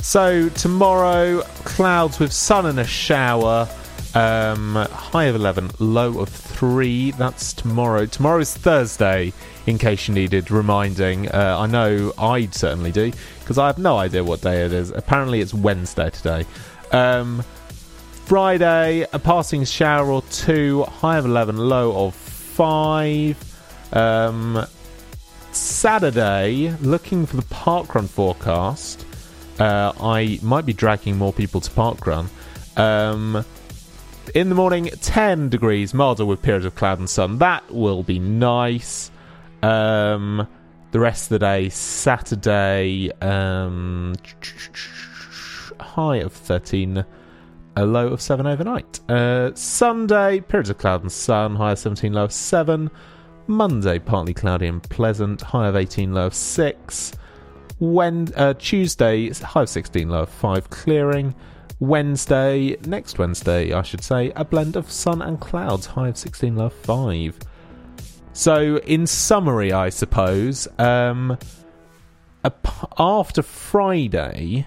So 0.00 0.48
tomorrow, 0.48 1.42
clouds 1.64 2.18
with 2.18 2.32
sun 2.32 2.66
and 2.66 2.80
a 2.80 2.86
shower. 2.86 3.68
Um, 4.14 4.74
high 4.74 5.24
of 5.24 5.36
11, 5.36 5.70
low 5.78 6.18
of 6.18 6.28
3. 6.28 7.12
That's 7.12 7.52
tomorrow. 7.52 8.06
Tomorrow 8.06 8.40
is 8.40 8.56
Thursday, 8.56 9.32
in 9.66 9.78
case 9.78 10.08
you 10.08 10.14
needed 10.14 10.50
reminding. 10.50 11.28
Uh, 11.28 11.56
I 11.58 11.66
know 11.66 12.12
I'd 12.18 12.54
certainly 12.54 12.92
do, 12.92 13.12
because 13.40 13.58
I 13.58 13.66
have 13.66 13.78
no 13.78 13.96
idea 13.96 14.24
what 14.24 14.40
day 14.40 14.64
it 14.64 14.72
is. 14.72 14.90
Apparently, 14.90 15.40
it's 15.40 15.54
Wednesday 15.54 16.10
today. 16.10 16.46
Um, 16.92 17.44
Friday, 18.24 19.06
a 19.12 19.18
passing 19.18 19.64
shower 19.64 20.10
or 20.10 20.22
two, 20.30 20.84
high 20.84 21.18
of 21.18 21.24
11, 21.24 21.56
low 21.56 22.06
of 22.06 22.14
5. 22.14 23.92
Um, 23.92 24.64
Saturday, 25.52 26.76
looking 26.80 27.26
for 27.26 27.36
the 27.36 27.42
parkrun 27.42 28.08
forecast. 28.08 29.04
Uh, 29.58 29.92
I 30.00 30.38
might 30.42 30.64
be 30.64 30.72
dragging 30.72 31.18
more 31.18 31.32
people 31.32 31.60
to 31.60 31.70
parkrun. 31.70 32.28
Um, 32.76 33.44
in 34.34 34.48
the 34.48 34.54
morning, 34.54 34.86
10 34.86 35.48
degrees, 35.48 35.92
milder 35.92 36.24
with 36.24 36.40
periods 36.40 36.64
of 36.64 36.74
cloud 36.76 36.98
and 36.98 37.10
sun. 37.10 37.38
That 37.38 37.68
will 37.70 38.02
be 38.02 38.18
nice. 38.18 39.10
Um, 39.62 40.46
the 40.92 41.00
rest 41.00 41.24
of 41.24 41.28
the 41.30 41.38
day, 41.38 41.68
Saturday, 41.68 43.10
um, 43.20 44.14
high 45.78 46.16
of 46.16 46.32
13, 46.32 47.04
a 47.76 47.86
low 47.86 48.08
of 48.08 48.20
7 48.20 48.46
overnight. 48.46 49.00
Uh, 49.08 49.54
Sunday, 49.54 50.40
periods 50.40 50.70
of 50.70 50.78
cloud 50.78 51.02
and 51.02 51.12
sun, 51.12 51.56
high 51.56 51.72
of 51.72 51.78
17, 51.78 52.12
low 52.12 52.24
of 52.24 52.32
7. 52.32 52.90
Monday, 53.46 53.98
partly 53.98 54.34
cloudy 54.34 54.66
and 54.66 54.82
pleasant, 54.82 55.40
high 55.40 55.68
of 55.68 55.76
18, 55.76 56.12
low 56.12 56.26
of 56.26 56.34
6. 56.34 57.12
When 57.78 58.28
uh, 58.36 58.54
Tuesday, 58.54 59.30
high 59.30 59.62
of 59.62 59.68
16, 59.68 60.08
low 60.08 60.22
of 60.22 60.28
5, 60.28 60.70
clearing. 60.70 61.34
Wednesday, 61.78 62.76
next 62.84 63.18
Wednesday, 63.18 63.72
I 63.72 63.82
should 63.82 64.04
say, 64.04 64.32
a 64.36 64.44
blend 64.44 64.76
of 64.76 64.90
sun 64.90 65.22
and 65.22 65.40
clouds, 65.40 65.86
high 65.86 66.08
of 66.08 66.18
16, 66.18 66.56
low 66.56 66.66
of 66.66 66.74
5. 66.74 67.38
So, 68.32 68.78
in 68.78 69.06
summary, 69.06 69.72
I 69.72 69.90
suppose, 69.90 70.68
um, 70.78 71.36
after 72.98 73.42
Friday, 73.42 74.66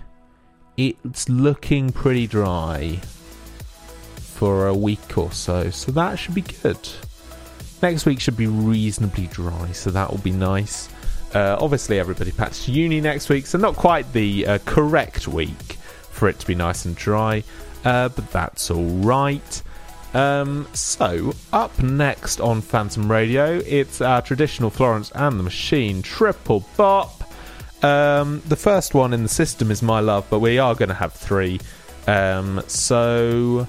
it's 0.77 1.29
looking 1.29 1.91
pretty 1.91 2.27
dry 2.27 2.99
for 4.17 4.67
a 4.67 4.73
week 4.73 5.17
or 5.17 5.31
so, 5.31 5.69
so 5.69 5.91
that 5.93 6.15
should 6.15 6.35
be 6.35 6.41
good. 6.41 6.77
Next 7.81 8.05
week 8.05 8.19
should 8.19 8.37
be 8.37 8.47
reasonably 8.47 9.27
dry, 9.27 9.71
so 9.71 9.91
that 9.91 10.09
will 10.11 10.19
be 10.19 10.31
nice. 10.31 10.89
Uh, 11.33 11.57
obviously, 11.59 11.99
everybody 11.99 12.31
packs 12.31 12.67
uni 12.67 13.01
next 13.01 13.29
week, 13.29 13.45
so 13.47 13.57
not 13.57 13.75
quite 13.75 14.11
the 14.13 14.45
uh, 14.45 14.57
correct 14.65 15.27
week 15.27 15.77
for 16.11 16.29
it 16.29 16.37
to 16.39 16.47
be 16.47 16.53
nice 16.55 16.85
and 16.85 16.95
dry, 16.95 17.43
uh, 17.85 18.09
but 18.09 18.29
that's 18.31 18.69
all 18.69 18.85
right. 18.85 19.63
Um, 20.13 20.67
so, 20.73 21.33
up 21.51 21.81
next 21.81 22.39
on 22.39 22.61
Phantom 22.61 23.11
Radio, 23.11 23.57
it's 23.65 23.99
our 23.99 24.21
traditional 24.21 24.69
Florence 24.69 25.11
and 25.15 25.39
the 25.39 25.43
Machine 25.43 26.01
triple 26.03 26.63
bop. 26.77 27.23
Um, 27.83 28.41
the 28.47 28.55
first 28.55 28.93
one 28.93 29.13
in 29.13 29.23
the 29.23 29.29
system 29.29 29.71
is 29.71 29.81
My 29.81 29.99
Love, 29.99 30.27
but 30.29 30.39
we 30.39 30.59
are 30.59 30.75
going 30.75 30.89
to 30.89 30.95
have 30.95 31.13
three. 31.13 31.59
Um, 32.05 32.61
so, 32.67 33.67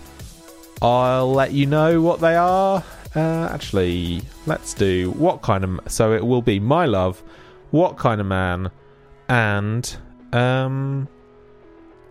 I'll 0.82 1.32
let 1.32 1.52
you 1.52 1.64
know 1.64 2.02
what 2.02 2.20
they 2.20 2.36
are. 2.36 2.84
Uh, 3.16 3.48
actually, 3.50 4.20
let's 4.46 4.74
do 4.74 5.12
what 5.12 5.40
kind 5.40 5.64
of. 5.64 5.80
So, 5.86 6.12
it 6.12 6.24
will 6.26 6.42
be 6.42 6.60
My 6.60 6.84
Love, 6.84 7.22
What 7.70 7.96
Kind 7.96 8.20
of 8.20 8.26
Man, 8.26 8.70
and. 9.28 9.96
Um, 10.34 11.08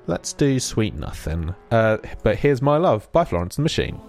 let's 0.08 0.32
do 0.34 0.60
Sweet 0.60 0.96
Nothing. 0.96 1.54
Uh, 1.70 1.98
but 2.24 2.38
here's 2.38 2.62
My 2.62 2.78
Love 2.78 3.12
by 3.12 3.26
Florence 3.26 3.58
and 3.58 3.64
the 3.64 3.66
Machine. 3.66 4.02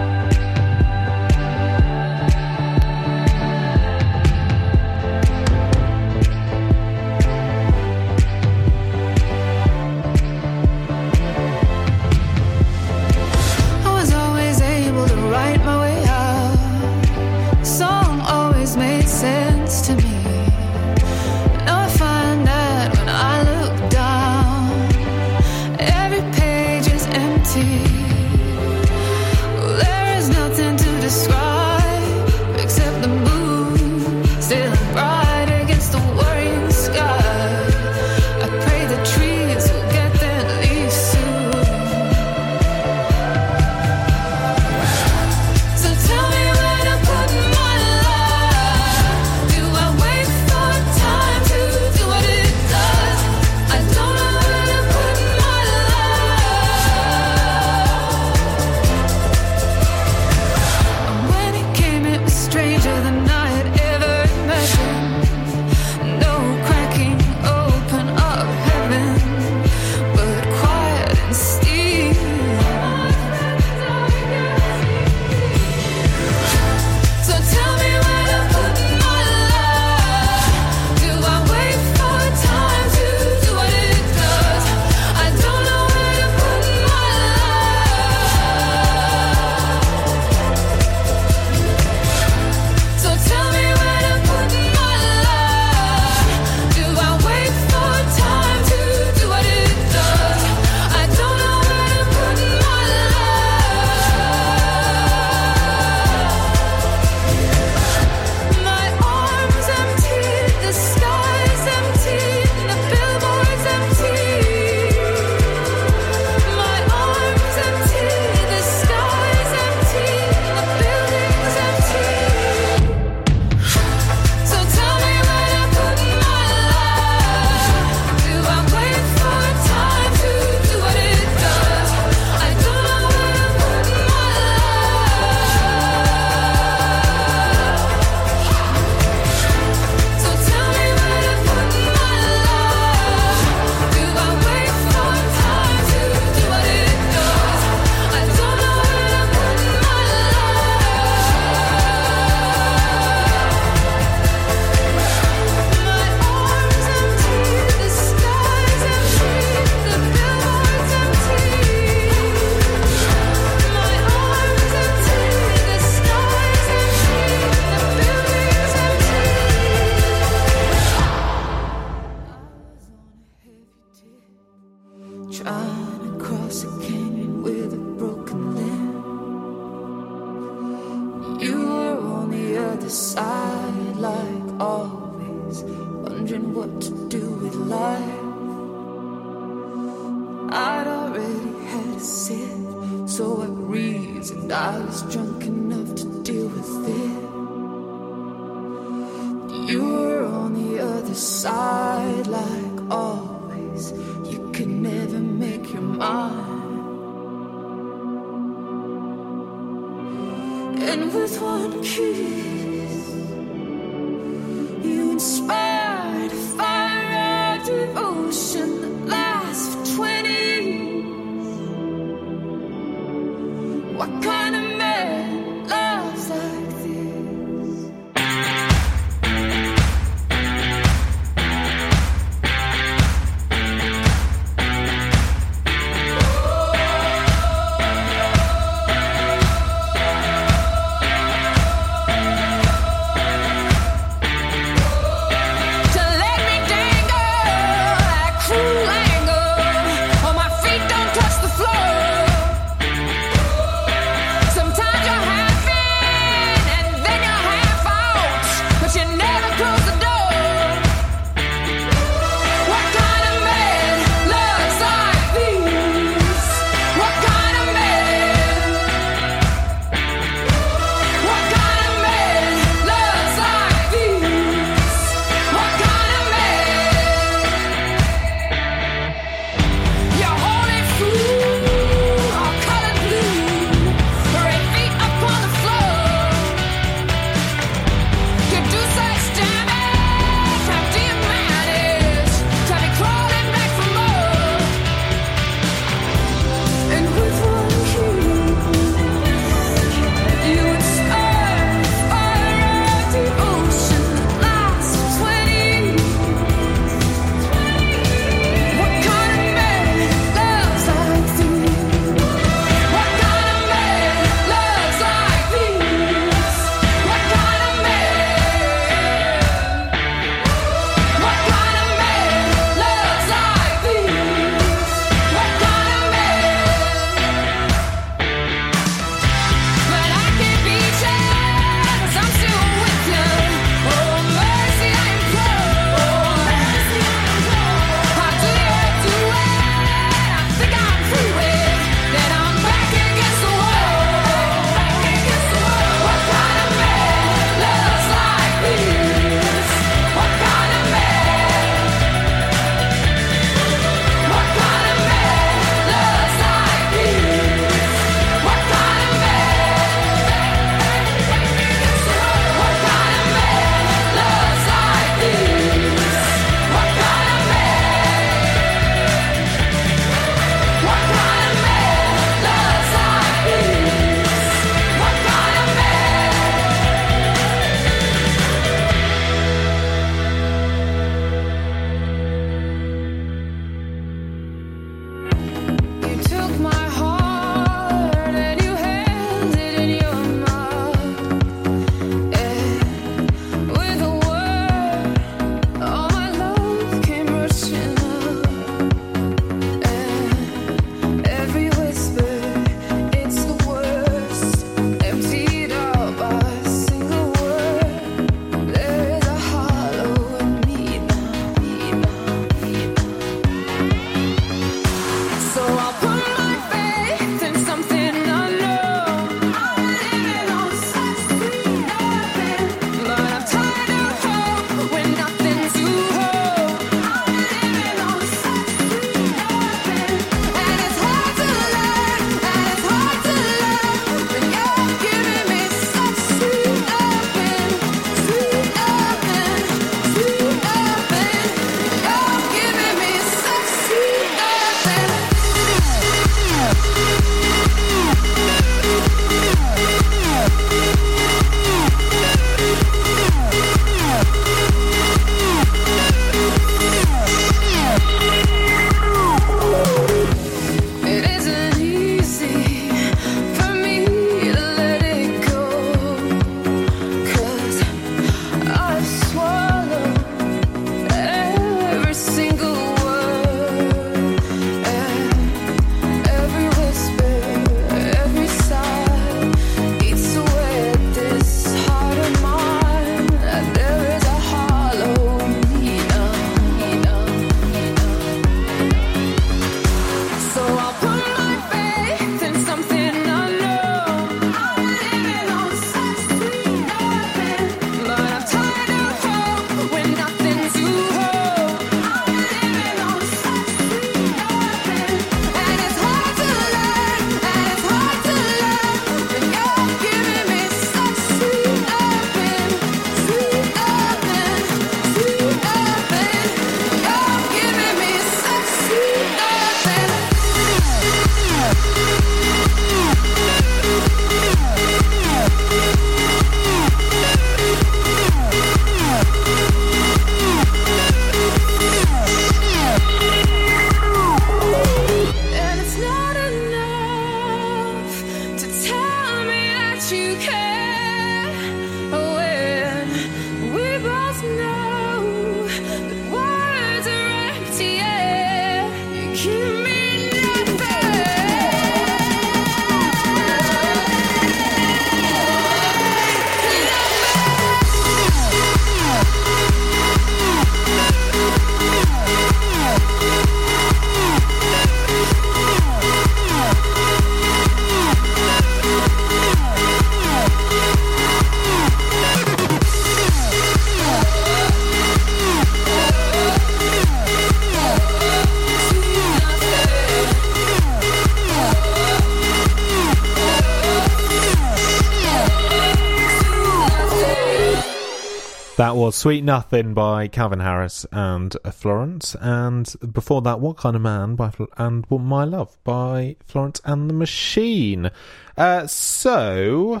Was 589.02 589.16
Sweet 589.16 589.42
Nothing 589.42 589.94
by 589.94 590.28
Calvin 590.28 590.60
Harris 590.60 591.04
and 591.10 591.56
Florence, 591.72 592.36
and 592.40 592.94
before 593.12 593.42
that, 593.42 593.58
What 593.58 593.76
Kind 593.76 593.96
of 593.96 594.02
Man 594.02 594.36
by 594.36 594.50
Fl- 594.50 594.66
and 594.76 595.04
My 595.10 595.42
Love 595.42 595.76
by 595.82 596.36
Florence 596.46 596.80
and 596.84 597.10
the 597.10 597.14
Machine. 597.14 598.12
Uh, 598.56 598.86
so, 598.86 600.00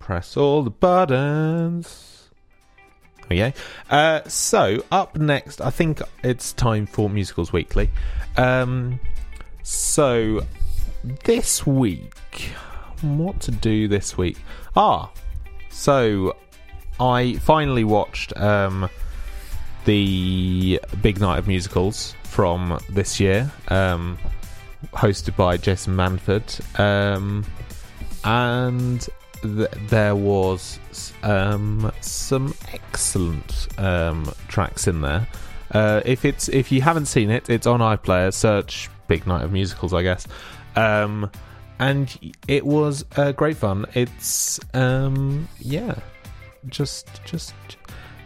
press 0.00 0.36
all 0.36 0.64
the 0.64 0.70
buttons. 0.70 2.30
Okay. 3.26 3.54
Uh, 3.88 4.22
so, 4.26 4.84
up 4.90 5.16
next, 5.16 5.60
I 5.60 5.70
think 5.70 6.02
it's 6.24 6.52
time 6.52 6.86
for 6.86 7.08
Musicals 7.08 7.52
Weekly. 7.52 7.88
Um, 8.36 8.98
so, 9.62 10.44
this 11.22 11.64
week, 11.64 12.50
what 13.00 13.38
to 13.42 13.52
do 13.52 13.86
this 13.86 14.18
week? 14.18 14.38
Ah, 14.74 15.12
so 15.68 16.34
I 17.00 17.34
finally 17.36 17.84
watched 17.84 18.36
um, 18.36 18.88
the 19.86 20.80
Big 21.00 21.18
Night 21.18 21.38
of 21.38 21.48
Musicals 21.48 22.14
from 22.24 22.78
this 22.90 23.18
year, 23.18 23.50
um, 23.68 24.18
hosted 24.92 25.34
by 25.34 25.56
Jason 25.56 25.96
Manford, 25.96 26.78
um, 26.78 27.44
and 28.24 29.08
th- 29.42 29.70
there 29.88 30.14
was 30.14 30.78
um, 31.22 31.90
some 32.02 32.54
excellent 32.72 33.68
um, 33.78 34.30
tracks 34.48 34.86
in 34.86 35.00
there. 35.00 35.26
Uh, 35.72 36.02
if 36.04 36.24
it's 36.24 36.48
if 36.48 36.70
you 36.70 36.82
haven't 36.82 37.06
seen 37.06 37.30
it, 37.30 37.48
it's 37.48 37.66
on 37.66 37.80
iPlayer. 37.80 38.32
Search 38.32 38.90
Big 39.08 39.26
Night 39.26 39.42
of 39.42 39.52
Musicals, 39.52 39.94
I 39.94 40.02
guess. 40.02 40.26
Um, 40.76 41.30
and 41.78 42.34
it 42.46 42.66
was 42.66 43.04
uh, 43.16 43.32
great 43.32 43.56
fun. 43.56 43.86
It's 43.94 44.60
um, 44.74 45.48
yeah, 45.60 45.94
just 46.68 47.08
just 47.24 47.54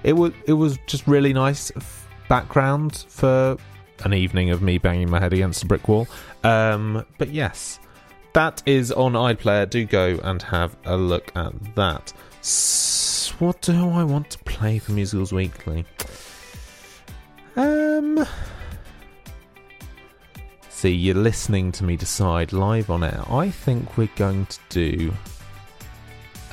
it 0.02 0.14
was 0.14 0.32
it 0.46 0.52
was 0.54 0.78
just 0.86 1.06
really 1.06 1.32
nice 1.32 1.72
f- 1.76 2.08
background 2.28 3.04
for 3.08 3.56
an 4.04 4.12
evening 4.12 4.50
of 4.50 4.62
me 4.62 4.78
banging 4.78 5.10
my 5.10 5.20
head 5.20 5.32
against 5.32 5.62
a 5.62 5.66
brick 5.66 5.88
wall. 5.88 6.06
Um, 6.42 7.04
but 7.18 7.30
yes, 7.30 7.78
that 8.34 8.62
is 8.66 8.92
on 8.92 9.12
iPlayer. 9.12 9.68
Do 9.68 9.84
go 9.84 10.18
and 10.22 10.42
have 10.42 10.76
a 10.84 10.96
look 10.96 11.32
at 11.36 11.52
that. 11.76 12.12
What 13.38 13.62
do 13.62 13.72
I 13.72 14.04
want 14.04 14.30
to 14.30 14.38
play 14.40 14.78
for 14.78 14.92
Musicals 14.92 15.32
Weekly? 15.32 15.86
Um. 17.56 18.26
See, 20.68 20.90
you're 20.90 21.14
listening 21.14 21.72
to 21.72 21.84
me 21.84 21.96
decide 21.96 22.52
live 22.52 22.90
on 22.90 23.04
air. 23.04 23.22
I 23.30 23.48
think 23.48 23.96
we're 23.96 24.10
going 24.16 24.44
to 24.46 24.58
do 24.68 25.14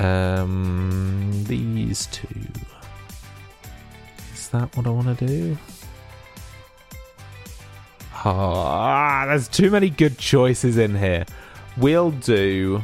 um, 0.01 1.31
these 1.45 2.07
two. 2.07 2.27
Is 4.33 4.49
that 4.49 4.75
what 4.75 4.87
I 4.87 4.89
want 4.89 5.17
to 5.17 5.25
do? 5.27 5.57
Ah, 8.23 9.25
there's 9.27 9.47
too 9.47 9.69
many 9.69 9.89
good 9.89 10.17
choices 10.17 10.77
in 10.77 10.95
here. 10.95 11.25
We'll 11.77 12.11
do. 12.11 12.83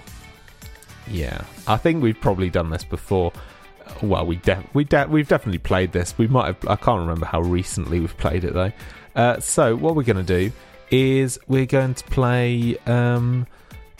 Yeah, 1.09 1.41
I 1.67 1.77
think 1.77 2.01
we've 2.03 2.19
probably 2.19 2.49
done 2.49 2.69
this 2.69 2.83
before. 2.83 3.31
Well, 4.01 4.25
we 4.25 4.37
de- 4.37 4.63
we 4.73 4.83
de- 4.83 5.07
we've 5.07 5.27
definitely 5.27 5.59
played 5.59 5.91
this. 5.91 6.17
We 6.17 6.27
might 6.27 6.47
have. 6.47 6.57
I 6.67 6.75
can't 6.75 6.99
remember 6.99 7.25
how 7.25 7.41
recently 7.41 7.99
we've 7.99 8.17
played 8.17 8.43
it 8.43 8.53
though. 8.53 8.71
Uh, 9.15 9.39
so 9.39 9.75
what 9.75 9.95
we're 9.95 10.03
going 10.03 10.23
to 10.23 10.39
do 10.39 10.51
is 10.91 11.39
we're 11.47 11.65
going 11.65 11.95
to 11.95 12.03
play 12.05 12.77
um, 12.85 13.47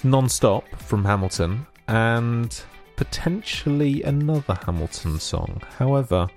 non-stop 0.04 0.64
from 0.76 1.04
Hamilton 1.04 1.66
and 1.88 2.62
potentially 2.98 4.04
another 4.04 4.58
Hamilton 4.66 5.20
song. 5.20 5.62
However, 5.78 6.28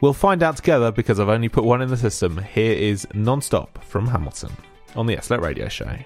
we'll 0.00 0.14
find 0.14 0.42
out 0.42 0.56
together 0.56 0.90
because 0.90 1.20
I've 1.20 1.28
only 1.28 1.50
put 1.50 1.64
one 1.64 1.82
in 1.82 1.90
the 1.90 1.96
system. 1.98 2.38
Here 2.38 2.72
is 2.72 3.06
Non-Stop 3.12 3.84
from 3.84 4.06
Hamilton 4.06 4.52
on 4.96 5.06
the 5.06 5.16
SLLET 5.16 5.42
Radio 5.42 5.68
Show. 5.68 5.98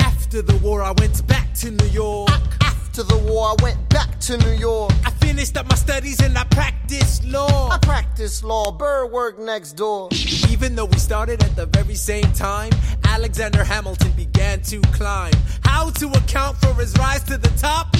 After 0.00 0.42
the 0.42 0.60
war, 0.62 0.82
I 0.82 0.92
went 0.98 1.26
back 1.26 1.54
to 1.54 1.70
New 1.70 1.86
York. 1.86 2.63
After 2.96 3.16
the 3.16 3.24
war, 3.32 3.48
I 3.48 3.56
went 3.60 3.88
back 3.88 4.20
to 4.20 4.36
New 4.36 4.52
York. 4.52 4.92
I 5.04 5.10
finished 5.10 5.56
up 5.56 5.68
my 5.68 5.74
studies 5.74 6.20
and 6.20 6.38
I 6.38 6.44
practiced 6.44 7.24
law. 7.24 7.68
I 7.68 7.78
practiced 7.78 8.44
law, 8.44 8.70
Burr 8.70 9.06
worked 9.06 9.40
next 9.40 9.72
door. 9.72 10.10
Even 10.48 10.76
though 10.76 10.84
we 10.84 10.98
started 10.98 11.42
at 11.42 11.56
the 11.56 11.66
very 11.66 11.96
same 11.96 12.30
time, 12.34 12.70
Alexander 13.02 13.64
Hamilton 13.64 14.12
began 14.12 14.62
to 14.70 14.80
climb. 14.92 15.32
How 15.64 15.90
to 15.90 16.06
account 16.10 16.58
for 16.58 16.72
his 16.74 16.96
rise 16.96 17.24
to 17.24 17.36
the 17.36 17.50
top? 17.58 17.96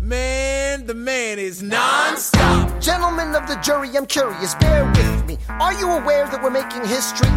Man, 0.00 0.86
the 0.86 0.94
man 0.94 1.38
is 1.38 1.62
non-stop. 1.62 2.80
Gentlemen 2.80 3.36
of 3.36 3.46
the 3.46 3.54
jury, 3.62 3.96
I'm 3.96 4.06
curious, 4.06 4.56
bear 4.56 4.84
with 4.86 5.24
me. 5.24 5.38
Are 5.48 5.72
you 5.72 5.88
aware 5.88 6.26
that 6.26 6.42
we're 6.42 6.50
making 6.50 6.84
history? 6.84 7.28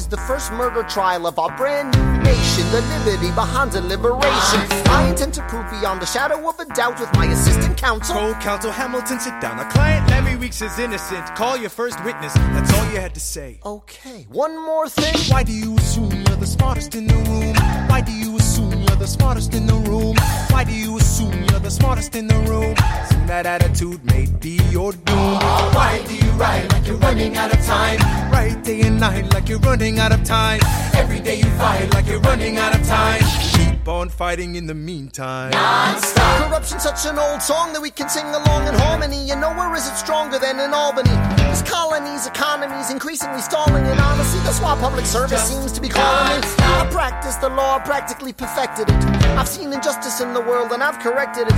Is 0.00 0.06
the 0.06 0.16
first 0.16 0.50
murder 0.52 0.82
trial 0.84 1.26
of 1.26 1.38
our 1.38 1.54
brand 1.58 1.94
new 1.94 2.22
nation, 2.22 2.64
the 2.72 2.80
liberty 3.04 3.30
behind 3.32 3.72
deliberation. 3.72 4.60
I 4.88 5.06
intend 5.10 5.34
to 5.34 5.42
prove 5.42 5.68
beyond 5.70 6.00
the 6.00 6.06
shadow 6.06 6.48
of 6.48 6.58
a 6.58 6.64
doubt 6.64 6.98
with 6.98 7.12
my 7.16 7.26
assistant 7.26 7.76
counsel. 7.76 8.14
Co-counsel 8.14 8.70
Hamilton, 8.70 9.20
sit 9.20 9.38
down. 9.42 9.58
Our 9.58 9.70
client 9.70 10.08
Levi 10.08 10.36
Weeks 10.40 10.62
is 10.62 10.78
innocent. 10.78 11.26
Call 11.36 11.58
your 11.58 11.68
first 11.68 12.02
witness. 12.02 12.32
That's 12.32 12.72
all 12.72 12.90
you 12.90 12.98
had 12.98 13.12
to 13.12 13.20
say. 13.20 13.60
Okay, 13.62 14.26
one 14.30 14.56
more 14.56 14.88
thing. 14.88 15.14
Why 15.30 15.42
do 15.42 15.52
you 15.52 15.76
assume 15.76 16.12
you're 16.12 16.36
the 16.36 16.46
smartest 16.46 16.94
in 16.94 17.06
the 17.06 17.16
room? 17.16 17.54
Why 17.90 18.00
do 18.00 18.12
you 18.12 18.38
assume 18.38 18.79
the 19.00 19.06
smartest 19.06 19.54
in 19.54 19.66
the 19.66 19.74
room? 19.88 20.14
Why 20.50 20.62
do 20.62 20.72
you 20.72 20.98
assume 20.98 21.32
you're 21.48 21.58
the 21.58 21.70
smartest 21.70 22.14
in 22.14 22.26
the 22.26 22.36
room? 22.50 22.76
Soon 23.08 23.26
that 23.26 23.46
attitude 23.46 24.04
may 24.04 24.26
be 24.26 24.60
your 24.70 24.92
doom. 24.92 25.38
Why 25.72 26.04
do 26.06 26.14
you 26.14 26.30
write 26.32 26.70
like 26.70 26.86
you're 26.86 26.98
running 26.98 27.34
out 27.38 27.50
of 27.50 27.64
time? 27.64 27.98
Write 28.30 28.62
day 28.62 28.82
and 28.82 29.00
night 29.00 29.32
like 29.32 29.48
you're 29.48 29.58
running 29.60 29.98
out 29.98 30.12
of 30.12 30.22
time. 30.22 30.60
Every 30.94 31.20
day 31.20 31.36
you 31.36 31.50
fight 31.56 31.90
like 31.94 32.06
you're 32.08 32.20
running 32.20 32.58
out 32.58 32.78
of 32.78 32.86
time. 32.86 33.59
Keep 33.80 33.88
on 33.88 34.10
fighting 34.10 34.56
in 34.56 34.66
the 34.66 34.74
meantime. 34.74 35.52
Non-stop. 35.52 36.44
Corruption's 36.44 36.82
such 36.82 37.06
an 37.06 37.18
old 37.18 37.40
song 37.40 37.72
that 37.72 37.80
we 37.80 37.90
can 37.90 38.10
sing 38.10 38.26
along 38.26 38.68
in 38.68 38.74
harmony. 38.74 39.30
And 39.30 39.40
nowhere 39.40 39.74
is 39.74 39.88
it 39.88 39.96
stronger 39.96 40.38
than 40.38 40.60
in 40.60 40.74
Albany. 40.74 41.08
This 41.48 41.62
colony's 41.62 42.26
economy's 42.26 42.90
increasingly 42.90 43.40
stalling, 43.40 43.82
and 43.86 43.98
honestly, 43.98 44.40
that's 44.40 44.60
why 44.60 44.76
public 44.78 45.06
service 45.06 45.42
seems 45.48 45.72
to 45.72 45.80
be 45.80 45.88
calling 45.88 46.42
me. 46.42 46.46
I 46.58 46.88
practiced 46.92 47.40
the 47.40 47.48
law, 47.48 47.78
practically 47.78 48.34
perfected 48.34 48.90
it. 48.90 49.04
I've 49.40 49.48
seen 49.48 49.72
injustice 49.72 50.20
in 50.20 50.34
the 50.34 50.42
world, 50.42 50.72
and 50.72 50.82
I've 50.82 50.98
corrected 50.98 51.46
it. 51.46 51.54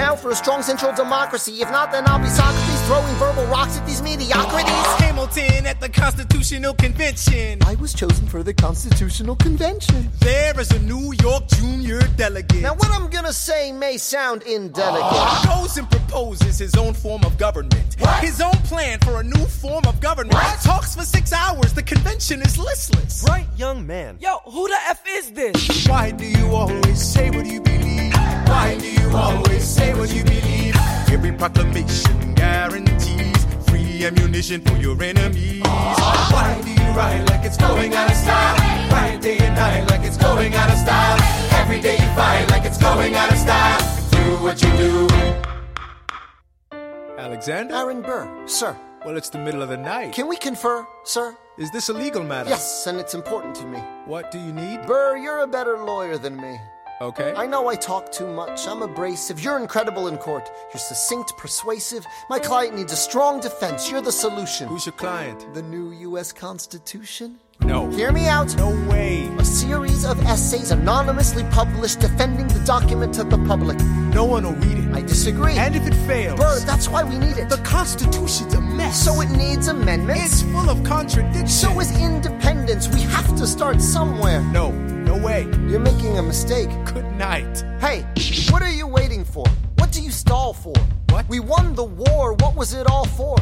Now 0.00 0.16
for 0.16 0.30
a 0.30 0.34
strong 0.34 0.62
central 0.62 0.94
democracy. 0.94 1.60
If 1.60 1.70
not, 1.70 1.92
then 1.92 2.04
I'll 2.08 2.18
be 2.18 2.28
Socrates 2.28 2.82
throwing 2.86 3.14
verbal 3.16 3.44
rocks 3.52 3.76
at 3.76 3.86
these 3.86 4.00
mediocrities. 4.00 4.86
Hamilton 5.04 5.66
at 5.66 5.80
the 5.80 5.90
Constitutional 5.90 6.72
Convention. 6.72 7.58
I 7.66 7.74
was 7.74 7.92
chosen 7.92 8.26
for 8.28 8.42
the 8.42 8.54
Constitutional 8.54 9.36
Convention. 9.36 10.10
There 10.20 10.58
is 10.58 10.70
a 10.70 10.78
New 10.78 11.12
York 11.20 11.46
junior 11.66 12.00
delegate. 12.16 12.62
Now, 12.62 12.74
what 12.74 12.90
I'm 12.90 13.08
gonna 13.10 13.32
say 13.32 13.72
may 13.72 13.96
sound 13.98 14.42
indelicate. 14.42 15.48
goes 15.48 15.76
and 15.76 15.90
proposes 15.90 16.58
his 16.58 16.74
own 16.76 16.94
form 16.94 17.24
of 17.24 17.36
government. 17.38 17.96
His 18.20 18.40
own 18.40 18.58
plan 18.70 18.98
for 19.00 19.20
a 19.20 19.24
new 19.24 19.46
form 19.46 19.84
of 19.86 20.00
government. 20.00 20.36
Talks 20.62 20.94
for 20.94 21.02
six 21.02 21.32
hours. 21.32 21.72
The 21.72 21.82
convention 21.82 22.40
is 22.42 22.58
listless. 22.58 23.24
Bright 23.24 23.48
young 23.56 23.86
man. 23.86 24.16
Yo, 24.20 24.38
who 24.44 24.68
the 24.68 24.78
F 24.88 25.02
is 25.08 25.30
this? 25.32 25.86
Why 25.88 26.10
do 26.10 26.24
you 26.24 26.46
always 26.54 27.00
say 27.00 27.30
what 27.30 27.46
you 27.46 27.60
believe? 27.60 28.12
Why 28.46 28.76
do 28.78 28.88
you 28.88 29.16
always 29.16 29.64
say 29.64 29.94
what 29.94 30.14
you 30.14 30.22
believe? 30.24 30.76
Every 31.10 31.32
proclamation 31.32 32.34
guarantees 32.34 33.44
free 33.96 34.06
ammunition 34.06 34.60
for 34.62 34.76
your 34.76 35.00
enemies. 35.02 35.62
Why 35.62 36.60
do 36.62 36.70
you 36.70 36.90
write 36.96 37.24
like 37.30 37.44
it's 37.44 37.56
going 37.56 37.94
out 37.94 38.10
of 38.10 38.16
style? 38.16 38.90
Write 38.90 39.20
day 39.20 39.38
and 39.38 39.54
night 39.54 39.90
like 39.90 40.04
it's 40.06 40.16
going 40.16 40.54
out 40.54 40.70
of 40.70 40.78
style. 40.78 41.18
Every 41.60 41.80
day 41.80 41.94
you 41.94 42.08
fight 42.14 42.50
like 42.50 42.64
it's 42.64 42.78
going 42.78 43.14
out 43.14 43.30
of 43.32 43.38
style. 43.38 43.80
Do 44.10 44.42
what 44.42 44.62
you 44.62 44.70
do. 44.76 45.08
Alexander? 47.18 47.74
Aaron 47.74 48.02
Burr, 48.02 48.28
sir. 48.46 48.76
Well, 49.04 49.16
it's 49.16 49.30
the 49.30 49.38
middle 49.38 49.62
of 49.62 49.68
the 49.68 49.76
night. 49.76 50.12
Can 50.12 50.28
we 50.28 50.36
confer, 50.36 50.86
sir? 51.04 51.36
Is 51.58 51.70
this 51.70 51.88
a 51.88 51.92
legal 51.92 52.22
matter? 52.22 52.50
Yes, 52.50 52.86
and 52.86 52.98
it's 52.98 53.14
important 53.14 53.54
to 53.56 53.66
me. 53.66 53.78
What 54.04 54.30
do 54.30 54.38
you 54.38 54.52
need? 54.52 54.84
Burr, 54.86 55.16
you're 55.16 55.40
a 55.40 55.46
better 55.46 55.78
lawyer 55.78 56.18
than 56.18 56.36
me. 56.36 56.58
Okay. 57.00 57.34
I 57.36 57.46
know 57.46 57.68
I 57.68 57.76
talk 57.76 58.10
too 58.10 58.26
much. 58.26 58.66
I'm 58.66 58.80
abrasive. 58.80 59.40
You're 59.40 59.58
incredible 59.58 60.08
in 60.08 60.16
court. 60.16 60.50
You're 60.72 60.80
succinct, 60.80 61.36
persuasive. 61.36 62.06
My 62.30 62.38
client 62.38 62.74
needs 62.74 62.92
a 62.92 62.96
strong 62.96 63.38
defense. 63.38 63.90
You're 63.90 64.00
the 64.00 64.12
solution. 64.12 64.68
Who's 64.68 64.86
your 64.86 64.94
client? 64.94 65.52
The 65.52 65.60
new 65.60 65.90
U.S. 65.90 66.32
Constitution? 66.32 67.38
No. 67.60 67.90
Hear 67.90 68.12
me 68.12 68.28
out. 68.28 68.56
No 68.56 68.70
way. 68.88 69.26
A 69.38 69.44
series 69.44 70.04
of 70.04 70.18
essays 70.24 70.70
anonymously 70.70 71.44
published 71.44 72.00
defending 72.00 72.48
the 72.48 72.62
document 72.64 73.14
to 73.14 73.24
the 73.24 73.38
public. 73.46 73.78
No 74.14 74.24
one 74.24 74.44
will 74.44 74.52
read 74.52 74.78
it. 74.78 74.94
I 74.94 75.02
disagree. 75.02 75.54
And 75.54 75.74
if 75.74 75.86
it 75.86 75.94
fails? 76.06 76.38
Burr, 76.38 76.60
that's 76.60 76.88
why 76.88 77.02
we 77.02 77.18
need 77.18 77.36
it. 77.38 77.48
The 77.48 77.58
Constitution's 77.58 78.54
a 78.54 78.60
mess. 78.60 79.04
So 79.04 79.20
it 79.20 79.30
needs 79.30 79.68
amendments. 79.68 80.24
It's 80.24 80.42
full 80.42 80.70
of 80.70 80.82
contradictions. 80.84 81.58
So 81.58 81.78
is 81.80 81.98
independence. 81.98 82.88
We 82.88 83.00
have 83.02 83.36
to 83.36 83.46
start 83.46 83.80
somewhere. 83.80 84.40
No, 84.52 84.70
no 85.06 85.16
way. 85.16 85.44
You're 85.68 85.80
making 85.80 86.18
a 86.18 86.22
mistake. 86.22 86.68
Good 86.92 87.10
night. 87.12 87.64
Hey, 87.80 88.04
what 88.50 88.62
are 88.62 88.70
you 88.70 88.86
waiting 88.86 89.24
for? 89.24 89.44
What 89.78 89.92
do 89.92 90.02
you 90.02 90.10
stall 90.10 90.52
for? 90.52 90.74
What? 91.10 91.28
We 91.28 91.40
won 91.40 91.74
the 91.74 91.84
war. 91.84 92.34
What 92.34 92.56
was 92.56 92.74
it 92.74 92.86
all 92.90 93.06
for? 93.06 93.36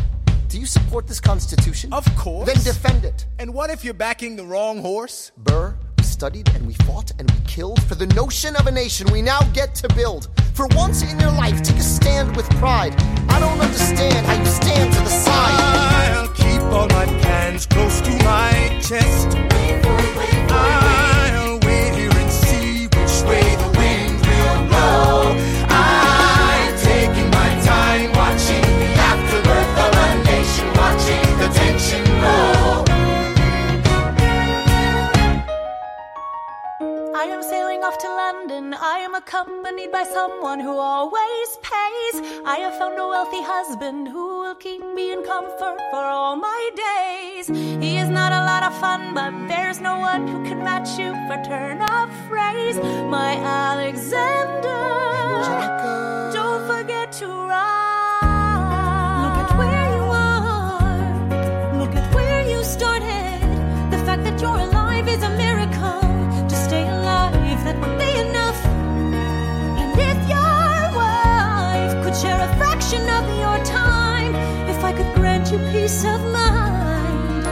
Do 0.49 0.61
you 0.61 0.67
support 0.67 1.07
this 1.07 1.21
Constitution? 1.21 1.93
Of 1.93 2.05
course. 2.17 2.47
Then 2.47 2.63
defend 2.63 3.05
it. 3.05 3.27
And 3.39 3.53
what 3.53 3.71
if 3.71 3.85
you're 3.85 3.95
backing 3.95 4.37
the 4.37 4.45
wrong 4.45 4.81
horse? 4.81 5.33
Burr, 5.39 5.75
we 5.99 6.05
studied 6.05 6.49
and 6.55 6.67
we 6.67 6.75
fought 6.87 7.11
and 7.19 7.29
we 7.31 7.41
killed 7.47 7.83
for 7.85 7.95
the 7.95 8.07
notion 8.09 8.55
of 8.57 8.67
a 8.67 8.71
nation 8.71 9.11
we 9.11 9.23
now 9.23 9.41
get 9.53 9.75
to 9.77 9.89
build. 9.95 10.29
For 10.53 10.67
once 10.69 11.03
in 11.03 11.19
your 11.19 11.33
life, 11.33 11.63
take 11.63 11.79
a 11.79 11.83
stand 11.83 12.37
with 12.37 12.49
pride. 12.63 12.95
I 13.29 13.41
don't 13.41 13.59
understand 13.59 14.27
how 14.27 14.39
you 14.39 14.47
stand 14.47 14.93
to 14.93 15.01
the 15.01 15.09
side. 15.09 16.15
I'll 16.15 16.29
keep 16.29 16.61
all 16.75 16.89
my 16.89 17.07
plans 17.23 17.67
close 17.67 18.01
to 18.03 18.11
my 18.23 18.79
chest. 18.81 19.37
I'll 20.57 20.94
London. 39.15 39.35
I 39.35 39.39
am 39.39 39.47
accompanied 39.47 39.93
by 39.93 40.05
someone 40.05 40.61
who 40.61 40.77
always 40.77 41.59
pays. 41.63 42.43
I 42.45 42.59
have 42.63 42.79
found 42.79 42.99
a 42.99 43.07
wealthy 43.07 43.43
husband 43.43 44.09
who 44.09 44.41
will 44.41 44.55
keep 44.55 44.85
me 44.95 45.13
in 45.13 45.23
comfort 45.23 45.79
for 45.91 46.05
all 46.05 46.37
my 46.37 46.71
days. 46.77 47.49
He 47.49 47.99
is 47.99 48.09
not 48.09 48.33
a 48.33 48.45
lot 48.45 48.63
of 48.63 48.75
fun, 48.81 49.15
but 49.15 49.33
there's 49.49 49.81
no 49.81 49.99
one 49.99 50.27
who 50.27 50.43
can 50.45 50.59
match 50.59 50.99
you 50.99 51.13
for 51.27 51.43
turn 51.45 51.83
of 51.83 52.11
phrase. 52.29 52.77
My 53.09 53.37
Alexander, 53.37 54.73
don't 56.33 56.67
forget 56.67 57.13
to 57.13 57.27
ride. 57.29 57.84
Peace 75.85 76.05
of 76.07 76.21
mind, 76.33 77.45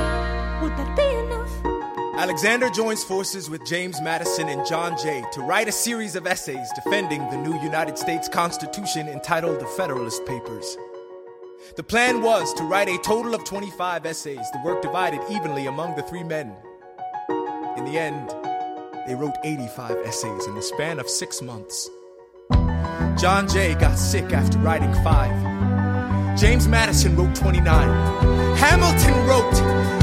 would 0.62 0.74
that 0.78 0.96
be 0.96 1.02
enough? 1.02 2.18
Alexander 2.18 2.70
joins 2.70 3.04
forces 3.04 3.50
with 3.50 3.62
James 3.66 4.00
Madison 4.00 4.48
and 4.48 4.66
John 4.66 4.96
Jay 4.96 5.22
to 5.32 5.42
write 5.42 5.68
a 5.68 5.72
series 5.72 6.16
of 6.16 6.26
essays 6.26 6.66
defending 6.74 7.28
the 7.28 7.36
new 7.36 7.60
United 7.60 7.98
States 7.98 8.30
Constitution 8.30 9.06
entitled 9.06 9.60
The 9.60 9.66
Federalist 9.66 10.24
Papers. 10.24 10.78
The 11.76 11.82
plan 11.82 12.22
was 12.22 12.54
to 12.54 12.64
write 12.64 12.88
a 12.88 12.96
total 13.02 13.34
of 13.34 13.44
25 13.44 14.06
essays, 14.06 14.50
the 14.52 14.62
work 14.64 14.80
divided 14.80 15.20
evenly 15.30 15.66
among 15.66 15.94
the 15.96 16.02
three 16.02 16.24
men. 16.24 16.56
In 17.76 17.84
the 17.84 17.98
end, 17.98 18.30
they 19.06 19.14
wrote 19.14 19.36
85 19.44 20.06
essays 20.06 20.46
in 20.46 20.54
the 20.54 20.62
span 20.62 20.98
of 20.98 21.06
six 21.06 21.42
months. 21.42 21.90
John 23.20 23.46
Jay 23.46 23.74
got 23.74 23.98
sick 23.98 24.32
after 24.32 24.56
writing 24.56 24.94
five. 25.04 25.61
James 26.36 26.66
Madison 26.66 27.14
wrote 27.14 27.34
29. 27.34 27.66
Hamilton 28.56 29.14
wrote 29.26 29.52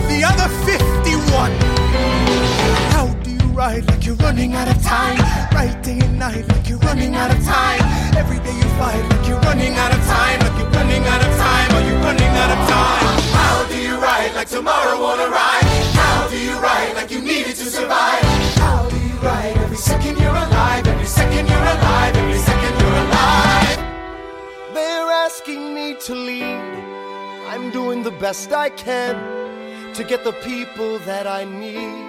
the 0.08 0.24
other 0.24 0.48
51. 0.66 1.52
How 2.94 3.08
do 3.24 3.32
you 3.32 3.48
write 3.52 3.86
like 3.88 4.06
you're 4.06 4.16
running 4.16 4.54
out 4.54 4.68
of 4.70 4.82
time? 4.82 5.18
Write 5.54 5.82
day 5.84 6.00
and 6.00 6.20
night 6.20 6.48
like 6.50 6.70
you're 6.70 6.78
running 6.80 7.16
out 7.16 7.32
of 7.32 7.44
time. 7.44 7.82
Every 8.16 8.40
day 8.40 8.56
you 8.56 8.70
fight 8.78 9.04
like 9.10 9.28
you're 9.28 9.40
running 9.42 9.76
out 9.76 9.92
of 9.92 10.02
time. 10.06 10.40
Like 10.40 10.58
you're 10.60 10.72
running 10.72 11.04
out 11.04 11.22
of 11.22 11.38
time. 11.38 11.72
Are 11.76 11.86
you 11.90 11.96
running 11.98 12.34
out 12.42 12.52
of 12.52 12.62
time? 12.70 13.20
How 13.34 13.66
do 13.68 13.78
you 13.82 14.00
write 14.00 14.34
like 14.36 14.48
tomorrow 14.48 15.00
won't 15.00 15.20
arrive? 15.20 15.66
How 15.94 16.28
do 16.30 16.38
you 16.40 16.58
write 16.60 16.94
like 16.96 17.12
you 17.12 17.22
needed 17.22 17.56
to 17.56 17.66
survive? 17.66 18.24
How 18.64 18.88
do 18.88 18.98
you 18.98 19.16
write 19.26 19.58
every 19.58 19.78
second 19.78 20.18
you're 20.18 20.30
alive? 20.30 20.88
Every 20.88 21.08
second 21.08 21.48
you're 21.48 21.58
alive. 21.58 22.16
Every 22.16 22.38
second 22.38 22.59
asking 25.40 25.74
me 25.74 25.96
to 25.96 26.14
lead. 26.14 26.44
I'm 27.48 27.72
doing 27.72 28.04
the 28.04 28.12
best 28.12 28.52
I 28.52 28.70
can 28.72 29.16
to 29.94 30.04
get 30.04 30.26
the 30.26 30.34
people 30.34 31.00
that 31.00 31.28
I 31.28 31.46
need. 31.46 32.04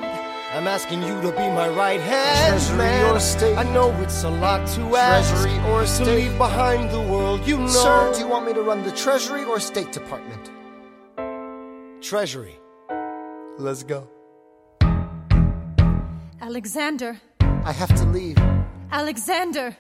I'm 0.53 0.67
asking 0.67 1.05
you 1.05 1.15
to 1.23 1.31
be 1.31 1.47
my 1.61 1.69
right 1.69 2.01
hand, 2.01 2.59
Treasury 2.59 2.79
man. 2.79 3.15
or 3.15 3.21
state? 3.21 3.57
I 3.57 3.63
know 3.73 3.93
it's 4.03 4.25
a 4.25 4.31
lot 4.31 4.67
to 4.75 4.81
ask. 4.97 5.31
Treasury 5.31 5.59
or 5.71 5.85
to 5.87 6.05
leave 6.05 6.37
behind 6.39 6.91
the 6.91 7.03
world 7.03 7.47
you 7.47 7.59
know. 7.59 7.69
Sir, 7.69 8.13
do 8.15 8.19
you 8.19 8.27
want 8.27 8.47
me 8.47 8.53
to 8.53 8.63
run 8.63 8.83
the 8.83 8.91
Treasury 8.91 9.45
or 9.45 9.61
State 9.61 9.93
Department? 9.93 10.51
Treasury. 12.03 12.59
Let's 13.59 13.85
go. 13.85 14.09
Alexander, 16.41 17.21
I 17.41 17.73
have 17.73 17.95
to 17.95 18.05
leave. 18.07 18.39
Alexander. 18.91 19.77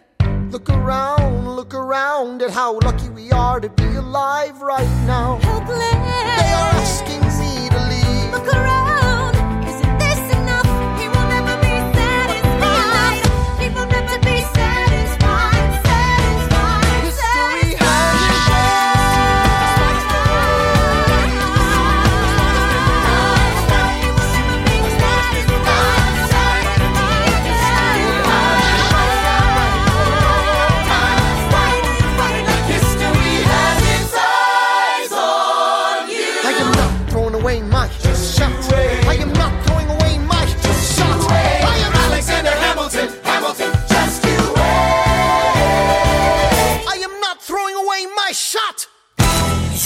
Look 0.51 0.69
around, 0.69 1.55
look 1.55 1.75
around 1.75 2.43
at 2.43 2.51
how 2.51 2.81
lucky 2.81 3.09
we 3.11 3.31
are 3.31 3.61
to 3.61 3.69
be 3.69 3.85
alive 3.95 4.61
right 4.61 4.91
now. 5.07 5.37
Helpless. 5.37 5.79
They 5.79 6.53
are 6.59 6.73
asking 6.75 7.10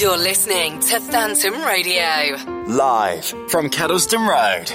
You're 0.04 0.18
listening 0.18 0.80
to 0.80 1.00
Phantom 1.00 1.54
Radio. 1.62 2.36
Live 2.66 3.24
from 3.48 3.70
Kedleston 3.70 4.28
Road. 4.28 4.68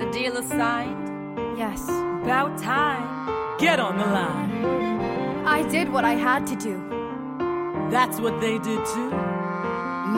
The 0.00 0.10
deal 0.10 0.36
is 0.38 0.48
signed? 0.48 1.56
Yes. 1.56 1.84
About 2.24 2.58
time. 2.58 3.58
Get 3.60 3.78
on 3.78 3.96
the 3.96 4.06
line. 4.06 5.46
I 5.46 5.62
did 5.70 5.92
what 5.92 6.04
I 6.04 6.14
had 6.14 6.44
to 6.48 6.56
do. 6.56 6.82
That's 7.92 8.18
what 8.18 8.40
they 8.40 8.58
did 8.58 8.84
too. 8.86 9.10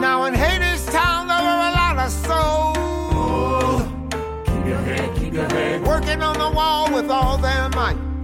Now 0.01 0.25
in 0.25 0.33
Hadestown 0.33 1.27
there 1.27 1.43
were 1.43 1.61
a 1.69 1.73
lot 1.77 1.99
of 1.99 2.11
souls. 2.25 3.83
Keep 4.47 4.65
your 4.65 4.81
head, 4.81 5.15
keep 5.15 5.31
your 5.31 5.47
head. 5.47 5.85
Working 5.85 6.23
on 6.23 6.39
the 6.39 6.49
wall 6.49 6.91
with 6.91 7.11
all 7.11 7.37
their 7.37 7.69
might. 7.69 8.14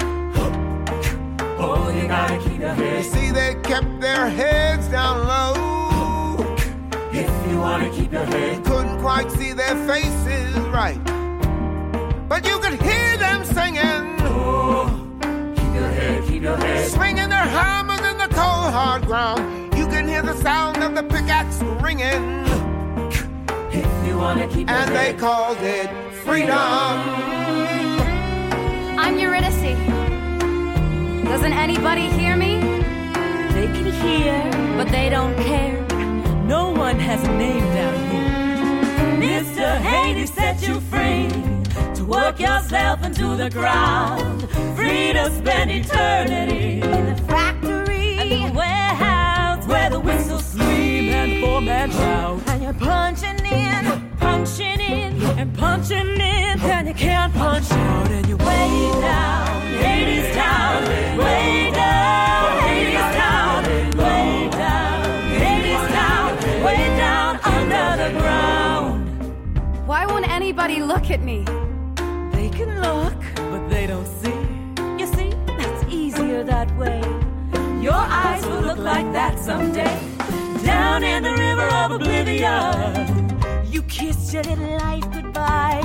Oh, 1.64 1.90
you 1.90 2.08
gotta 2.08 2.38
keep 2.40 2.60
your 2.60 2.74
You 2.76 2.84
head. 2.84 3.06
see, 3.06 3.32
they 3.32 3.56
kept 3.64 4.00
their 4.02 4.28
heads 4.30 4.88
down 4.88 5.28
low. 5.28 6.56
If 7.12 7.30
you 7.50 7.60
wanna 7.60 7.90
keep 7.92 8.12
your 8.12 8.26
head. 8.26 8.56
You 8.58 8.62
couldn't 8.64 9.00
quite 9.02 9.30
see 9.32 9.54
their 9.54 9.76
faces 9.88 10.56
right, 10.80 11.00
but 12.28 12.48
you 12.48 12.58
could 12.60 12.82
hear 12.82 13.18
them 13.18 13.44
singing. 13.46 14.04
Oh, 14.22 14.90
Keep 15.56 15.74
your 15.76 15.90
head, 16.00 16.24
keep 16.28 16.42
your 16.44 16.58
head. 16.58 16.88
Swinging 16.90 17.30
their 17.30 17.48
hammers 17.58 18.00
in 18.12 18.18
the 18.18 18.30
cold 18.40 18.72
hard 18.78 19.06
ground. 19.06 19.42
You 19.78 19.86
can 19.88 20.08
hear 20.08 20.22
the 20.24 20.36
sound 20.38 20.82
of 20.84 20.96
the 20.96 21.04
pickaxe 21.04 21.62
ringing. 21.86 22.24
If 23.72 24.08
you 24.08 24.18
wanna 24.18 24.48
keep 24.48 24.68
your 24.70 24.78
And 24.78 24.96
they 24.96 25.14
called 25.14 25.58
it 25.62 25.90
freedom. 26.24 26.58
I'm 29.04 29.18
Eurydice. 29.20 30.01
Doesn't 31.32 31.54
anybody 31.54 32.08
hear 32.20 32.36
me? 32.36 32.60
They 33.56 33.68
can 33.76 33.86
hear, 34.04 34.36
But 34.78 34.90
they 34.90 35.10
don't 35.10 35.36
care. 35.38 35.80
no 36.46 36.72
one 36.72 37.00
has 37.00 37.24
a 37.24 37.32
name 37.38 37.66
down 37.78 37.98
here. 38.12 39.42
Mr. 39.42 39.78
Hades 39.78 40.34
set 40.34 40.62
you 40.68 40.82
free 40.92 41.30
to 41.96 42.04
work 42.04 42.38
yourself 42.40 43.04
into 43.06 43.36
the 43.38 43.50
ground, 43.50 44.42
free 44.76 45.14
to 45.14 45.32
spend 45.40 45.72
eternity 45.72 46.82
in 46.82 47.02
the 47.10 47.16
factory, 47.32 48.18
and 48.20 48.30
the 48.30 48.52
warehouse 48.54 49.66
where 49.68 49.90
the 49.90 50.00
whistles 50.00 50.46
scream 50.46 51.14
and 51.14 51.32
the 51.32 51.42
foreman 51.42 51.92
shout. 51.92 52.42
And 52.48 52.64
you're 52.64 52.74
punching 52.74 53.40
in, 53.46 54.12
punching 54.20 54.82
in, 54.82 55.22
and 55.40 55.58
punching 55.58 56.10
in, 56.36 56.60
and 56.76 56.88
you 56.90 56.94
can't 56.94 57.34
punch 57.34 57.72
out, 57.72 58.12
and 58.12 58.28
you're 58.28 58.38
way 58.38 58.92
down, 59.02 59.51
Hadestown, 59.84 60.80
way 61.18 61.72
down, 61.72 62.60
Hades 62.68 63.10
down, 63.22 63.64
way 63.98 64.50
down, 64.52 64.98
Hades 65.44 65.86
down, 65.98 66.28
way 66.66 66.84
down 66.98 67.40
under 67.56 67.86
the 68.04 68.10
ground. 68.20 69.88
Why 69.88 70.06
won't 70.06 70.28
anybody 70.30 70.82
look 70.82 71.10
at 71.12 71.22
me? 71.22 71.44
They 72.32 72.50
can 72.50 72.82
look, 72.82 73.20
but 73.36 73.70
they 73.70 73.88
don't 73.88 74.08
see. 74.22 74.40
You 75.00 75.08
see, 75.16 75.30
that's 75.60 75.84
easier 75.92 76.44
that 76.44 76.70
way. 76.78 77.02
Your 77.82 77.94
eyes 77.94 78.46
will 78.46 78.62
look 78.62 78.78
like 78.78 79.12
that 79.14 79.40
someday. 79.40 80.00
Down 80.64 81.04
in 81.04 81.24
the 81.24 81.34
river 81.34 81.68
of 81.82 81.92
oblivion, 81.92 83.40
you 83.72 83.82
kissed 83.84 84.34
your 84.34 84.44
little 84.44 84.78
life 84.78 85.04
goodbye. 85.12 85.82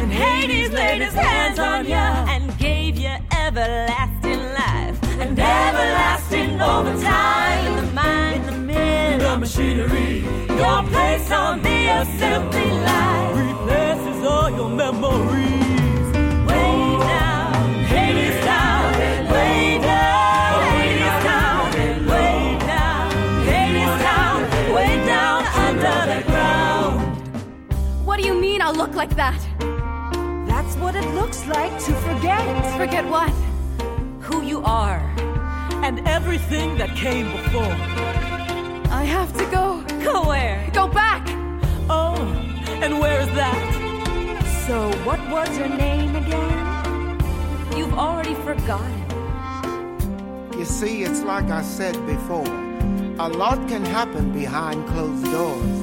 And 0.00 0.12
Hades 0.12 0.72
laid 0.72 1.00
his 1.02 1.14
hands 1.14 1.58
on 1.58 1.86
you 1.86 1.94
and 1.94 2.58
gave 2.58 2.96
you 2.98 3.14
everlasting 3.58 4.42
life. 4.52 4.98
And 5.18 5.38
everlasting 5.38 6.60
overtime 6.60 7.66
in 7.66 7.86
the 7.86 7.92
mind, 7.92 8.46
in 8.48 8.52
the 8.52 8.72
mill, 8.72 9.18
the 9.18 9.38
machinery. 9.38 10.20
Your 10.48 10.82
place 10.84 11.30
on 11.30 11.62
the 11.62 11.86
assembly 12.00 12.70
line 12.70 13.48
replaces 13.48 14.24
all 14.26 14.50
your 14.50 14.68
memories. 14.68 16.06
Way 16.48 16.98
down, 17.00 17.84
Hades 17.84 18.36
oh, 18.36 18.44
down, 18.44 19.32
way 19.32 19.78
down, 19.78 20.62
Hadestown, 20.76 22.06
way 22.12 22.58
down, 22.66 23.10
Hadestown, 23.48 24.74
way 24.74 25.06
down 25.06 25.44
under 25.66 26.14
the 26.14 26.22
ground. 26.30 27.00
What 28.04 28.20
do 28.20 28.26
you 28.26 28.34
mean 28.34 28.60
I'll 28.60 28.74
look 28.74 28.94
like 28.94 29.16
that? 29.16 29.40
That's 30.46 30.76
what 30.76 30.94
it 30.94 31.06
looks 31.14 31.46
like 31.46 31.72
to 31.84 31.92
forget. 31.94 32.76
Forget 32.76 33.06
what? 33.06 33.45
Who 34.66 34.72
you 34.72 34.78
are 34.78 34.98
and 35.84 36.00
everything 36.08 36.76
that 36.78 36.90
came 36.96 37.30
before. 37.30 37.76
I 38.90 39.04
have 39.04 39.32
to 39.38 39.44
go. 39.46 39.84
Go 40.04 40.28
where? 40.28 40.68
Go 40.72 40.88
back. 40.88 41.22
Oh, 41.88 42.16
and 42.82 42.98
where 42.98 43.20
is 43.20 43.28
that? 43.34 43.60
So, 44.66 44.90
what 45.04 45.20
was 45.30 45.56
your 45.56 45.68
name 45.68 46.16
again? 46.16 47.20
You've 47.76 47.94
already 47.94 48.34
forgotten. 48.34 49.04
You 50.58 50.64
see, 50.64 51.02
it's 51.02 51.22
like 51.22 51.50
I 51.50 51.62
said 51.62 51.94
before. 52.06 52.46
A 53.18 53.28
lot 53.28 53.68
can 53.68 53.84
happen 53.84 54.32
behind 54.32 54.86
closed 54.88 55.24
doors. 55.30 55.76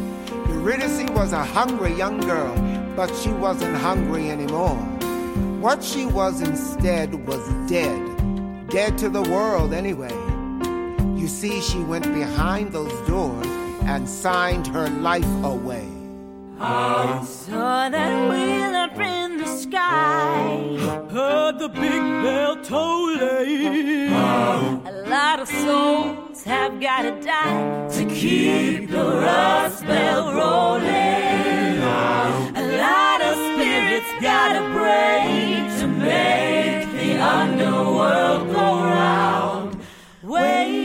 Eurydice 0.49 1.09
was 1.11 1.31
a 1.31 1.43
hungry 1.43 1.93
young 1.93 2.19
girl, 2.19 2.55
but 2.95 3.13
she 3.15 3.29
wasn't 3.29 3.77
hungry 3.77 4.29
anymore. 4.29 4.77
What 5.61 5.83
she 5.83 6.05
was 6.05 6.41
instead 6.41 7.25
was 7.25 7.47
dead. 7.69 8.12
Dead 8.73 8.97
to 8.97 9.07
the 9.07 9.21
world, 9.21 9.71
anyway. 9.71 10.11
You 11.15 11.27
see, 11.27 11.61
she 11.61 11.77
went 11.81 12.11
behind 12.11 12.71
those 12.71 12.91
doors 13.07 13.45
and 13.83 14.09
signed 14.09 14.65
her 14.65 14.89
life 14.89 15.29
away. 15.43 15.87
I 16.59 17.23
saw 17.23 17.89
that 17.89 18.29
wheel 18.31 18.75
up 18.75 18.99
in 18.99 19.37
the 19.37 19.45
sky. 19.45 21.05
Heard 21.11 21.59
the 21.59 21.69
big 21.69 22.01
bell 22.23 22.55
tolling. 22.63 24.11
A 24.11 25.03
lot 25.05 25.39
of 25.39 25.47
souls 25.47 26.43
have 26.43 26.81
gotta 26.81 27.11
die 27.21 27.87
to 27.89 28.05
keep 28.05 28.89
the 28.89 29.05
rust 29.05 29.85
bell 29.85 30.33
rolling. 30.33 31.77
A 32.55 32.65
lot 32.81 33.21
of 33.21 33.35
spirits 33.53 34.11
gotta 34.19 34.63
break 34.73 35.79
to 35.79 35.87
make 35.87 36.82
underworld 37.17 38.53
go 38.53 38.83
round. 38.83 39.79
Way 40.21 40.82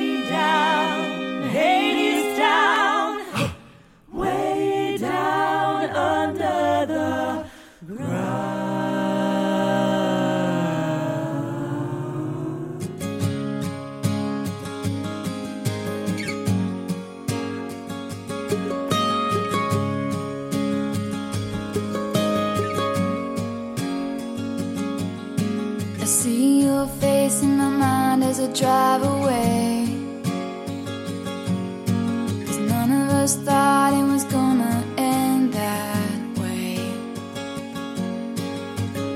as 28.28 28.40
I 28.40 28.46
drive 28.52 29.02
away. 29.02 29.86
Cause 32.44 32.58
none 32.74 32.90
of 33.00 33.08
us 33.22 33.36
thought 33.36 33.92
it 34.00 34.06
was 34.12 34.24
gonna 34.24 34.84
end 34.98 35.54
that 35.54 36.20
way. 36.38 36.76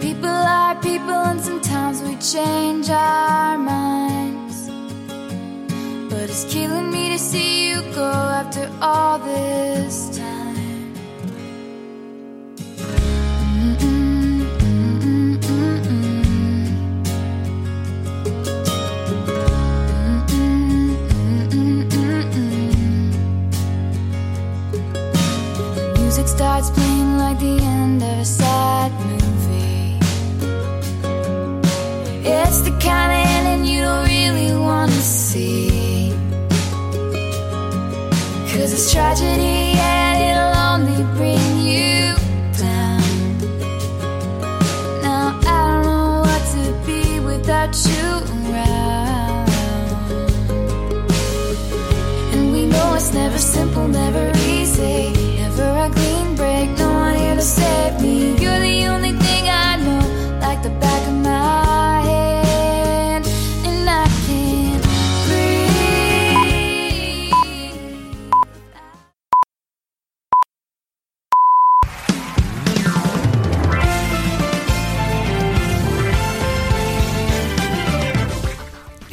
People 0.01 0.39
are 0.60 0.74
people, 0.76 1.20
and 1.30 1.40
sometimes 1.40 2.01
we 2.02 2.16
change 2.34 2.89
our 2.89 3.59
minds. 3.59 4.59
But 6.10 6.30
it's 6.30 6.44
killing 6.55 6.90
me 6.90 7.10
to 7.10 7.18
see 7.18 7.68
you 7.68 7.82
go 7.94 8.10
after 8.40 8.64
all 8.80 9.18
this 9.18 10.16
time. 10.16 10.22
Starts 26.43 26.70
playing 26.70 27.19
like 27.19 27.39
the 27.39 27.56
end 27.62 28.02
of 28.02 28.19
a 28.19 28.24
sad 28.24 28.90
movie. 29.06 29.97
It's 32.28 32.62
the 32.62 32.74
kind 32.82 33.10
of 33.16 33.23
ending 33.36 33.64
you 33.73 33.81
don't 33.82 34.05
really 34.09 34.52
want 34.59 34.90
to 34.90 35.02
see. 35.02 36.10
Cause 38.51 38.73
it's 38.77 38.93
tragedy 38.93 39.78
and 39.78 40.11
here 57.43 57.72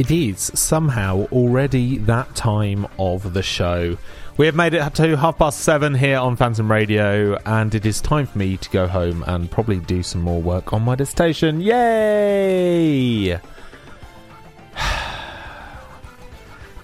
It 0.09 0.15
is 0.15 0.51
somehow 0.55 1.27
already 1.31 1.99
that 1.99 2.33
time 2.33 2.87
of 2.97 3.33
the 3.35 3.43
show. 3.43 3.95
We 4.37 4.47
have 4.47 4.55
made 4.55 4.73
it 4.73 4.95
to 4.95 5.15
half 5.15 5.37
past 5.37 5.59
seven 5.59 5.93
here 5.93 6.17
on 6.17 6.35
Phantom 6.35 6.71
Radio, 6.71 7.37
and 7.45 7.75
it 7.75 7.85
is 7.85 8.01
time 8.01 8.25
for 8.25 8.39
me 8.39 8.57
to 8.57 8.69
go 8.71 8.87
home 8.87 9.23
and 9.27 9.51
probably 9.51 9.79
do 9.81 10.01
some 10.01 10.21
more 10.21 10.41
work 10.41 10.73
on 10.73 10.81
my 10.81 10.95
dissertation. 10.95 11.61
Yay! 11.61 13.33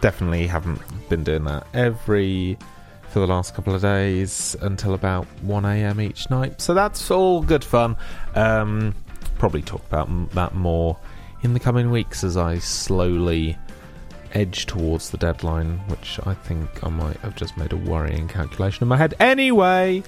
Definitely 0.02 0.45
haven't 0.45 0.81
been 1.10 1.23
doing 1.23 1.45
that 1.45 1.65
every 1.73 2.60
for 3.10 3.22
the 3.22 3.27
last 3.27 3.56
couple 3.56 3.73
of 3.73 3.81
days 3.81 4.56
until 4.61 4.93
about 4.93 5.26
1am 5.43 5.99
each 5.99 6.30
night. 6.30 6.61
So 6.61 6.76
that's 6.76 7.10
all 7.10 7.41
good 7.41 7.64
fun. 7.64 7.97
Um, 8.35 8.93
probably 9.39 9.64
talk 9.64 9.84
about 9.88 10.30
that 10.34 10.53
more 10.53 10.95
in 11.45 11.53
the 11.53 11.59
coming 11.59 11.91
weeks 11.91 12.23
as 12.23 12.38
I 12.38 12.57
slowly 12.57 13.55
edge 14.34 14.65
towards 14.65 15.11
the 15.11 15.17
deadline, 15.17 15.77
which 15.88 16.19
I 16.26 16.34
think 16.34 16.84
I 16.84 16.89
might 16.89 17.17
have 17.17 17.35
just 17.35 17.55
made 17.55 17.72
a 17.72 17.77
worrying 17.77 18.27
calculation 18.27 18.84
in 18.84 18.88
my 18.88 18.97
head. 18.97 19.13
Anyway, 19.19 20.01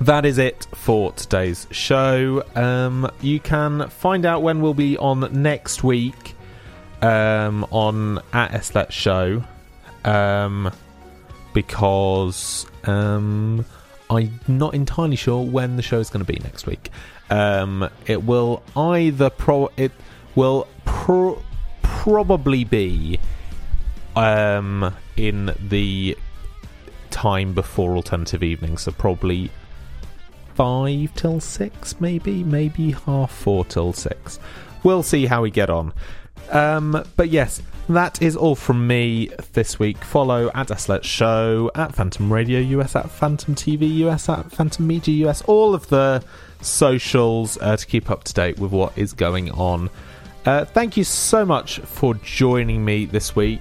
that 0.00 0.24
is 0.24 0.38
it 0.38 0.68
for 0.72 1.10
today's 1.12 1.66
show. 1.72 2.44
Um, 2.54 3.10
you 3.22 3.40
can 3.40 3.88
find 3.88 4.24
out 4.24 4.42
when 4.42 4.62
we'll 4.62 4.72
be 4.72 4.96
on 4.98 5.42
next 5.42 5.82
week 5.82 6.36
um, 7.02 7.66
on 7.72 8.20
at 8.32 8.52
SLLET 8.52 8.92
Show 8.92 9.42
um, 10.04 10.70
because 11.52 12.66
um, 12.84 13.66
I'm 14.08 14.38
not 14.46 14.74
entirely 14.74 15.16
sure 15.16 15.44
when 15.44 15.74
the 15.74 15.82
show 15.82 15.98
is 15.98 16.08
going 16.08 16.24
to 16.24 16.32
be 16.32 16.38
next 16.38 16.66
week. 16.66 16.90
Um, 17.34 17.90
it 18.06 18.22
will 18.22 18.62
either 18.76 19.28
pro 19.28 19.68
it 19.76 19.90
will 20.36 20.68
pro- 20.84 21.42
probably 21.82 22.62
be 22.62 23.18
um, 24.14 24.94
in 25.16 25.52
the 25.58 26.16
time 27.10 27.52
before 27.52 27.96
alternative 27.96 28.44
evenings, 28.44 28.82
so 28.82 28.92
probably 28.92 29.50
five 30.54 31.12
till 31.16 31.40
six, 31.40 32.00
maybe, 32.00 32.44
maybe 32.44 32.92
half 32.92 33.32
four 33.32 33.64
till 33.64 33.92
six. 33.92 34.38
We'll 34.84 35.02
see 35.02 35.26
how 35.26 35.42
we 35.42 35.50
get 35.50 35.70
on. 35.70 35.92
Um, 36.50 37.04
but 37.16 37.30
yes, 37.30 37.60
that 37.88 38.22
is 38.22 38.36
all 38.36 38.54
from 38.54 38.86
me 38.86 39.30
this 39.52 39.78
week. 39.78 39.98
Follow 40.04 40.50
at 40.54 40.68
SLLET 40.68 41.04
Show, 41.04 41.70
at 41.74 41.94
Phantom 41.94 42.32
Radio 42.32 42.60
US, 42.80 42.96
at 42.96 43.10
Phantom 43.10 43.54
TV 43.54 43.88
US, 44.06 44.28
at 44.28 44.50
Phantom 44.50 44.86
Media 44.86 45.28
US, 45.28 45.42
all 45.42 45.74
of 45.74 45.88
the 45.88 46.24
socials 46.60 47.58
uh, 47.60 47.76
to 47.76 47.86
keep 47.86 48.10
up 48.10 48.24
to 48.24 48.32
date 48.32 48.58
with 48.58 48.72
what 48.72 48.96
is 48.96 49.12
going 49.12 49.50
on. 49.50 49.90
Uh, 50.46 50.64
thank 50.64 50.96
you 50.96 51.04
so 51.04 51.44
much 51.44 51.78
for 51.80 52.14
joining 52.14 52.84
me 52.84 53.04
this 53.06 53.36
week. 53.36 53.60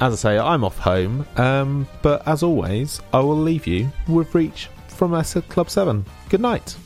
As 0.00 0.12
I 0.12 0.16
say, 0.16 0.38
I'm 0.38 0.64
off 0.64 0.78
home, 0.78 1.26
um, 1.36 1.88
but 2.02 2.26
as 2.26 2.42
always, 2.42 3.00
I 3.12 3.20
will 3.20 3.38
leave 3.38 3.66
you 3.66 3.90
with 4.08 4.34
Reach 4.34 4.68
from 4.88 5.14
S 5.14 5.34
Club 5.48 5.70
7. 5.70 6.04
Good 6.28 6.40
night. 6.40 6.76